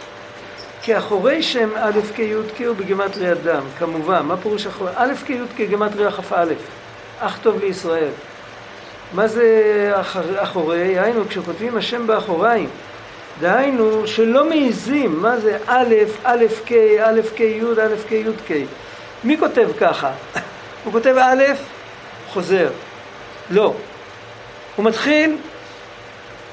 כי 0.81 0.97
אחורי 0.97 1.43
שם 1.43 1.69
א' 1.75 1.99
כ' 2.15 2.19
י' 2.19 2.33
כ' 2.57 2.61
הוא 2.61 2.75
בגימטרי 2.75 3.31
אדם, 3.31 3.63
כמובן. 3.79 4.21
מה 4.25 4.37
פירוש 4.37 4.67
אחורי? 4.67 4.91
א' 4.95 5.13
כ' 5.25 5.29
י' 5.29 5.37
כ' 5.57 5.61
גימטרי 5.61 6.11
כ"א, 6.11 6.45
אך 7.19 7.39
טוב 7.41 7.59
לישראל. 7.59 8.09
מה 9.13 9.27
זה 9.27 9.91
אחר, 9.93 10.43
אחורי? 10.43 10.99
היינו, 10.99 11.27
כשכותבים 11.29 11.77
השם 11.77 12.07
באחוריים, 12.07 12.69
דהיינו 13.39 14.07
שלא 14.07 14.49
מעיזים, 14.49 15.21
מה 15.21 15.39
זה 15.39 15.57
א', 15.67 15.95
א' 16.23 16.45
כ', 16.65 16.71
א' 17.01 17.19
כ' 17.35 17.39
י', 17.39 17.61
א' 17.81 17.95
כ' 18.09 18.11
י' 18.11 18.23
כ'. 18.47 18.51
מי 19.23 19.37
כותב 19.37 19.69
ככה? 19.79 20.11
הוא 20.83 20.93
כותב 20.93 21.15
א', 21.17 21.43
חוזר. 22.29 22.69
לא. 23.49 23.73
הוא 24.75 24.85
מתחיל, 24.85 25.37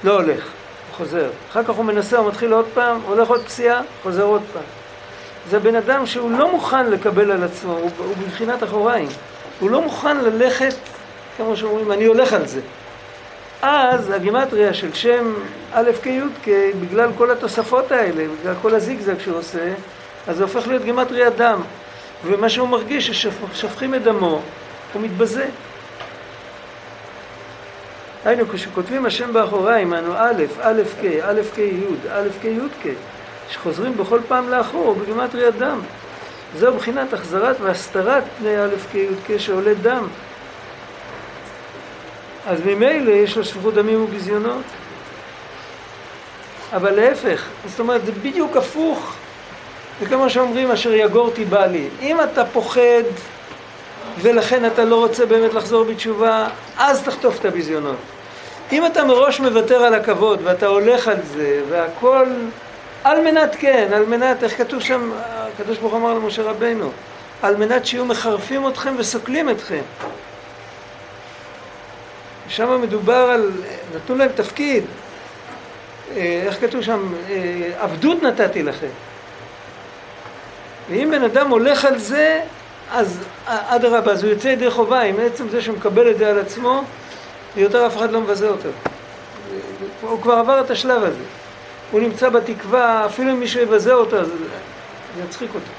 לא 0.04 0.12
הולך, 0.12 0.44
הוא 0.44 0.96
חוזר. 0.96 1.28
אחר 1.50 1.62
כך 1.62 1.70
הוא 1.70 1.84
מנסה, 1.84 2.18
הוא 2.18 2.28
מתחיל 2.28 2.52
עוד 2.52 2.66
פעם, 2.74 3.00
הולך 3.06 3.28
עוד 3.28 3.44
פסיעה, 3.44 3.80
חוזר 4.02 4.22
עוד 4.22 4.42
פעם. 4.52 4.62
זה 5.50 5.58
בן 5.58 5.74
אדם 5.74 6.06
שהוא 6.06 6.30
לא 6.30 6.52
מוכן 6.52 6.90
לקבל 6.90 7.30
על 7.30 7.44
עצמו, 7.44 7.72
הוא, 7.72 7.90
הוא 7.98 8.14
בבחינת 8.26 8.62
אחוריים. 8.62 9.08
הוא 9.60 9.70
לא 9.70 9.82
מוכן 9.82 10.16
ללכת, 10.16 10.74
כמו 11.38 11.56
שאומרים, 11.56 11.92
אני 11.92 12.04
הולך 12.04 12.32
על 12.32 12.46
זה. 12.46 12.60
אז 13.62 14.10
הגימטריה 14.10 14.74
של 14.74 14.94
שם 14.94 15.34
א' 15.72 15.90
כ' 16.02 16.06
י' 16.06 16.20
כ', 16.44 16.48
בגלל 16.80 17.10
כל 17.18 17.30
התוספות 17.30 17.92
האלה, 17.92 18.24
בגלל 18.40 18.54
כל 18.62 18.74
הזיגזג 18.74 19.18
שהוא 19.18 19.38
עושה, 19.38 19.74
אז 20.28 20.36
זה 20.36 20.42
הופך 20.42 20.66
להיות 20.66 20.82
גימטריה 20.82 21.30
דם. 21.30 21.60
ומה 22.24 22.48
שהוא 22.48 22.68
מרגיש, 22.68 23.10
ששפכים 23.10 23.94
את 23.94 24.02
דמו, 24.02 24.40
הוא 24.92 25.02
מתבזה. 25.02 25.46
היינו, 28.24 28.48
כשכותבים 28.48 29.06
השם 29.06 29.32
באחוריים, 29.32 29.94
אנו 29.94 30.12
א', 30.16 30.42
א' 30.60 30.82
כ', 31.02 31.04
א' 31.22 31.40
כ' 31.54 31.58
י', 31.58 32.10
א' 32.12 32.28
כ' 32.42 32.44
י' 32.44 32.58
כ', 32.82 32.88
שחוזרים 33.50 33.96
בכל 33.96 34.20
פעם 34.28 34.48
לאחור, 34.48 34.94
בגימטריה 34.94 35.50
דם. 35.50 35.80
זהו 36.56 36.74
בחינת 36.74 37.12
החזרת 37.12 37.56
והסתרת 37.60 38.24
פני 38.38 38.58
א' 38.64 38.74
כ' 38.92 38.94
י' 38.94 39.08
כ' 39.26 39.40
שעולה 39.40 39.74
דם. 39.74 40.06
אז 42.48 42.60
ממילא 42.66 43.10
יש 43.10 43.36
לו 43.36 43.44
שפיכות 43.44 43.74
דמים 43.74 44.04
וביזיונות. 44.04 44.62
אבל 46.72 46.90
להפך, 46.90 47.44
זאת 47.66 47.80
אומרת, 47.80 48.04
זה 48.04 48.12
בדיוק 48.12 48.56
הפוך. 48.56 49.14
זה 50.00 50.06
כמו 50.06 50.30
שאומרים, 50.30 50.70
אשר 50.70 50.92
יגורתי 50.92 51.44
בא 51.44 51.66
לי. 51.66 51.88
אם 52.02 52.20
אתה 52.20 52.44
פוחד 52.44 53.02
ולכן 54.18 54.66
אתה 54.66 54.84
לא 54.84 54.96
רוצה 54.96 55.26
באמת 55.26 55.54
לחזור 55.54 55.84
בתשובה, 55.84 56.48
אז 56.78 57.02
תחטוף 57.02 57.40
את 57.40 57.44
הביזיונות. 57.44 57.96
אם 58.72 58.86
אתה 58.86 59.04
מראש 59.04 59.40
מוותר 59.40 59.82
על 59.82 59.94
הכבוד 59.94 60.40
ואתה 60.44 60.66
הולך 60.66 61.08
על 61.08 61.22
זה 61.22 61.60
והכל 61.68 62.26
על 63.04 63.20
מנת 63.20 63.56
כן, 63.58 63.88
על 63.92 64.06
מנת, 64.06 64.44
איך 64.44 64.58
כתוב 64.58 64.80
שם, 64.80 65.10
הקדוש 65.26 65.78
ברוך 65.78 65.92
הוא 65.92 66.00
אמר 66.00 66.14
למשה 66.14 66.42
רבנו, 66.42 66.90
על 67.42 67.56
מנת 67.56 67.86
שיהיו 67.86 68.04
מחרפים 68.04 68.68
אתכם 68.68 68.94
וסוקלים 68.98 69.50
אתכם. 69.50 69.82
שם 72.48 72.80
מדובר 72.82 73.14
על, 73.14 73.50
נתנו 73.94 74.16
להם 74.16 74.30
תפקיד, 74.34 74.84
אה, 76.16 76.42
איך 76.46 76.60
כתוב 76.60 76.82
שם, 76.82 77.12
אה, 77.30 77.70
עבדות 77.78 78.22
נתתי 78.22 78.62
לכם. 78.62 78.88
ואם 80.90 81.08
בן 81.10 81.22
אדם 81.22 81.50
הולך 81.50 81.84
על 81.84 81.98
זה, 81.98 82.40
אז 82.92 83.18
אדרבה, 83.46 84.12
אז 84.12 84.24
הוא 84.24 84.32
יוצא 84.32 84.48
ידי 84.48 84.70
חובה, 84.70 85.00
עם 85.00 85.16
עצם 85.20 85.48
זה 85.48 85.62
שהוא 85.62 85.76
מקבל 85.76 86.10
את 86.10 86.18
זה 86.18 86.28
על 86.28 86.38
עצמו, 86.38 86.82
ויותר 87.56 87.86
אף 87.86 87.96
אחד 87.96 88.10
לא 88.10 88.20
מבזה 88.20 88.48
אותו. 88.48 88.68
הוא 90.00 90.22
כבר 90.22 90.32
עבר 90.32 90.60
את 90.60 90.70
השלב 90.70 91.02
הזה. 91.02 91.22
הוא 91.90 92.00
נמצא 92.00 92.28
בתקווה, 92.28 93.06
אפילו 93.06 93.30
אם 93.30 93.40
מישהו 93.40 93.60
יבזה 93.60 93.94
אותו, 93.94 94.16
אז 94.16 94.26
זה 95.16 95.22
יצחיק 95.24 95.50
אותו. 95.54 95.70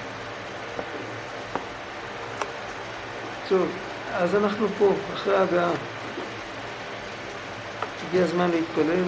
טוב, 3.49 3.67
אז 4.13 4.35
אנחנו 4.35 4.67
פה, 4.79 4.93
אחרי 5.13 5.35
ההגעה. 5.35 5.69
הגיע 8.09 8.23
הזמן 8.23 8.51
להתפלל. 8.51 9.03